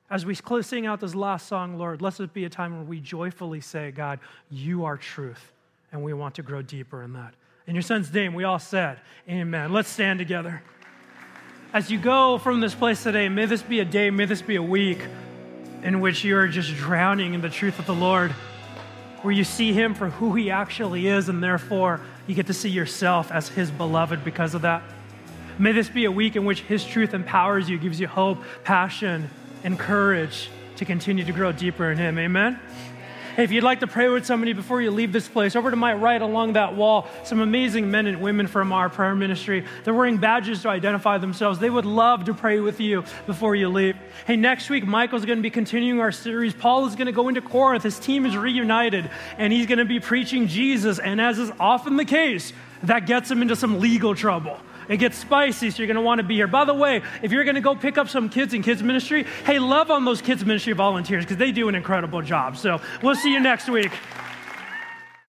As 0.10 0.26
we 0.26 0.36
sing 0.62 0.86
out 0.86 1.02
this 1.02 1.14
last 1.14 1.48
song, 1.48 1.78
Lord, 1.78 2.02
let 2.02 2.20
it 2.22 2.34
be 2.34 2.46
a 2.46 2.50
time 2.50 2.74
where 2.74 2.86
we 2.86 3.02
joyfully 3.02 3.60
say, 3.60 3.92
God, 3.92 4.20
you 4.50 4.86
are 4.86 4.96
truth, 4.96 5.52
and 5.92 6.02
we 6.02 6.14
want 6.14 6.36
to 6.36 6.44
grow 6.44 6.62
deeper 6.62 7.04
in 7.04 7.12
that. 7.14 7.34
In 7.68 7.76
your 7.76 7.82
son's 7.82 8.14
name, 8.14 8.34
we 8.34 8.46
all 8.46 8.60
said, 8.60 9.00
Amen. 9.30 9.74
Let's 9.74 9.90
stand 9.90 10.20
together. 10.20 10.64
As 11.74 11.92
you 11.92 11.98
go 11.98 12.38
from 12.38 12.62
this 12.62 12.74
place 12.74 13.04
today, 13.04 13.28
may 13.28 13.46
this 13.46 13.62
be 13.62 13.82
a 13.82 13.86
day, 13.86 14.10
may 14.10 14.24
this 14.24 14.42
be 14.42 14.56
a 14.56 14.64
week 14.64 15.06
in 15.84 16.00
which 16.00 16.24
you 16.24 16.38
are 16.38 16.48
just 16.48 16.74
drowning 16.76 17.34
in 17.34 17.42
the 17.42 17.50
truth 17.50 17.78
of 17.78 17.86
the 17.86 17.94
Lord, 17.94 18.32
where 19.22 19.34
you 19.34 19.44
see 19.44 19.74
Him 19.74 19.94
for 19.94 20.10
who 20.10 20.36
He 20.36 20.50
actually 20.50 21.08
is, 21.08 21.28
and 21.28 21.44
therefore 21.44 22.00
you 22.28 22.36
get 22.36 22.48
to 22.48 22.54
see 22.54 22.70
yourself 22.70 23.30
as 23.30 23.50
His 23.50 23.70
beloved 23.70 24.24
because 24.24 24.54
of 24.54 24.62
that. 24.62 24.84
May 25.60 25.74
this 25.74 25.90
be 25.90 26.06
a 26.06 26.12
week 26.12 26.38
in 26.38 26.46
which 26.46 26.62
His 26.62 26.86
truth 26.86 27.14
empowers 27.14 27.70
you, 27.70 27.78
gives 27.78 28.00
you 28.00 28.08
hope, 28.08 28.42
passion, 28.64 29.30
and 29.64 29.78
courage 29.78 30.50
to 30.78 30.86
continue 30.86 31.24
to 31.24 31.32
grow 31.32 31.52
deeper 31.52 31.92
in 31.92 31.98
Him. 31.98 32.18
Amen? 32.18 32.60
If 33.38 33.52
you'd 33.52 33.64
like 33.64 33.82
to 33.82 33.88
pray 33.88 34.08
with 34.08 34.26
somebody 34.26 34.54
before 34.54 34.82
you 34.82 34.90
leave 34.90 35.14
this 35.14 35.28
place, 35.28 35.56
over 35.56 35.70
to 35.70 35.78
my 35.78 35.94
right 35.94 36.20
along 36.20 36.54
that 36.54 36.76
wall, 36.76 37.08
some 37.24 37.40
amazing 37.40 37.92
men 37.92 38.08
and 38.08 38.20
women 38.20 38.48
from 38.48 38.74
our 38.74 38.90
prayer 38.90 39.14
ministry. 39.14 39.64
They're 39.84 39.94
wearing 39.94 40.18
badges 40.18 40.64
to 40.64 40.70
identify 40.70 41.20
themselves. 41.20 41.60
They 41.60 41.70
would 41.70 41.86
love 41.86 42.26
to 42.26 42.34
pray 42.34 42.60
with 42.62 42.80
you 42.80 43.04
before 43.28 43.56
you 43.56 43.70
leave. 43.70 43.96
Hey, 44.26 44.38
next 44.38 44.72
week, 44.72 44.88
Michael's 44.88 45.24
going 45.24 45.38
to 45.38 45.44
be 45.44 45.52
continuing 45.52 46.00
our 46.00 46.12
series. 46.12 46.56
Paul 46.56 46.88
is 46.88 46.96
going 46.96 47.06
to 47.06 47.12
go 47.12 47.28
into 47.28 47.42
Corinth. 47.42 47.84
His 47.84 48.00
team 48.00 48.26
is 48.26 48.36
reunited, 48.36 49.08
and 49.38 49.54
he's 49.54 49.68
going 49.68 49.78
to 49.78 49.86
be 49.86 50.00
preaching 50.00 50.48
Jesus. 50.48 50.98
And 50.98 51.22
as 51.22 51.38
is 51.38 51.52
often 51.60 51.96
the 51.96 52.06
case, 52.06 52.54
that 52.84 53.06
gets 53.06 53.30
him 53.30 53.44
into 53.44 53.56
some 53.56 53.80
legal 53.80 54.16
trouble. 54.16 54.58
It 54.90 54.98
gets 54.98 55.18
spicy, 55.18 55.70
so 55.70 55.78
you're 55.78 55.88
going 55.88 55.96
to 55.96 56.02
want 56.02 56.20
to 56.20 56.24
be 56.24 56.36
here. 56.36 56.48
By 56.48 56.66
the 56.66 56.74
way, 56.74 57.02
if 57.22 57.32
you're 57.32 57.44
going 57.44 57.56
to 57.56 57.62
go 57.62 57.76
pick 57.76 57.98
up 57.98 58.10
some 58.10 58.30
kids 58.30 58.54
in 58.54 58.64
kids 58.64 58.82
ministry, 58.82 59.26
hey, 59.46 59.60
love 59.60 59.92
on 59.92 60.06
those 60.06 60.22
kids 60.22 60.46
ministry 60.46 60.74
volunteers 60.74 61.26
because 61.26 61.38
they 61.38 61.52
do 61.52 61.68
an 61.70 61.76
incredible 61.76 62.22
job. 62.22 62.58
So 62.58 62.82
we'll 63.02 63.16
see 63.16 63.34
you 63.34 63.40
next 63.40 63.70
week. 63.70 63.92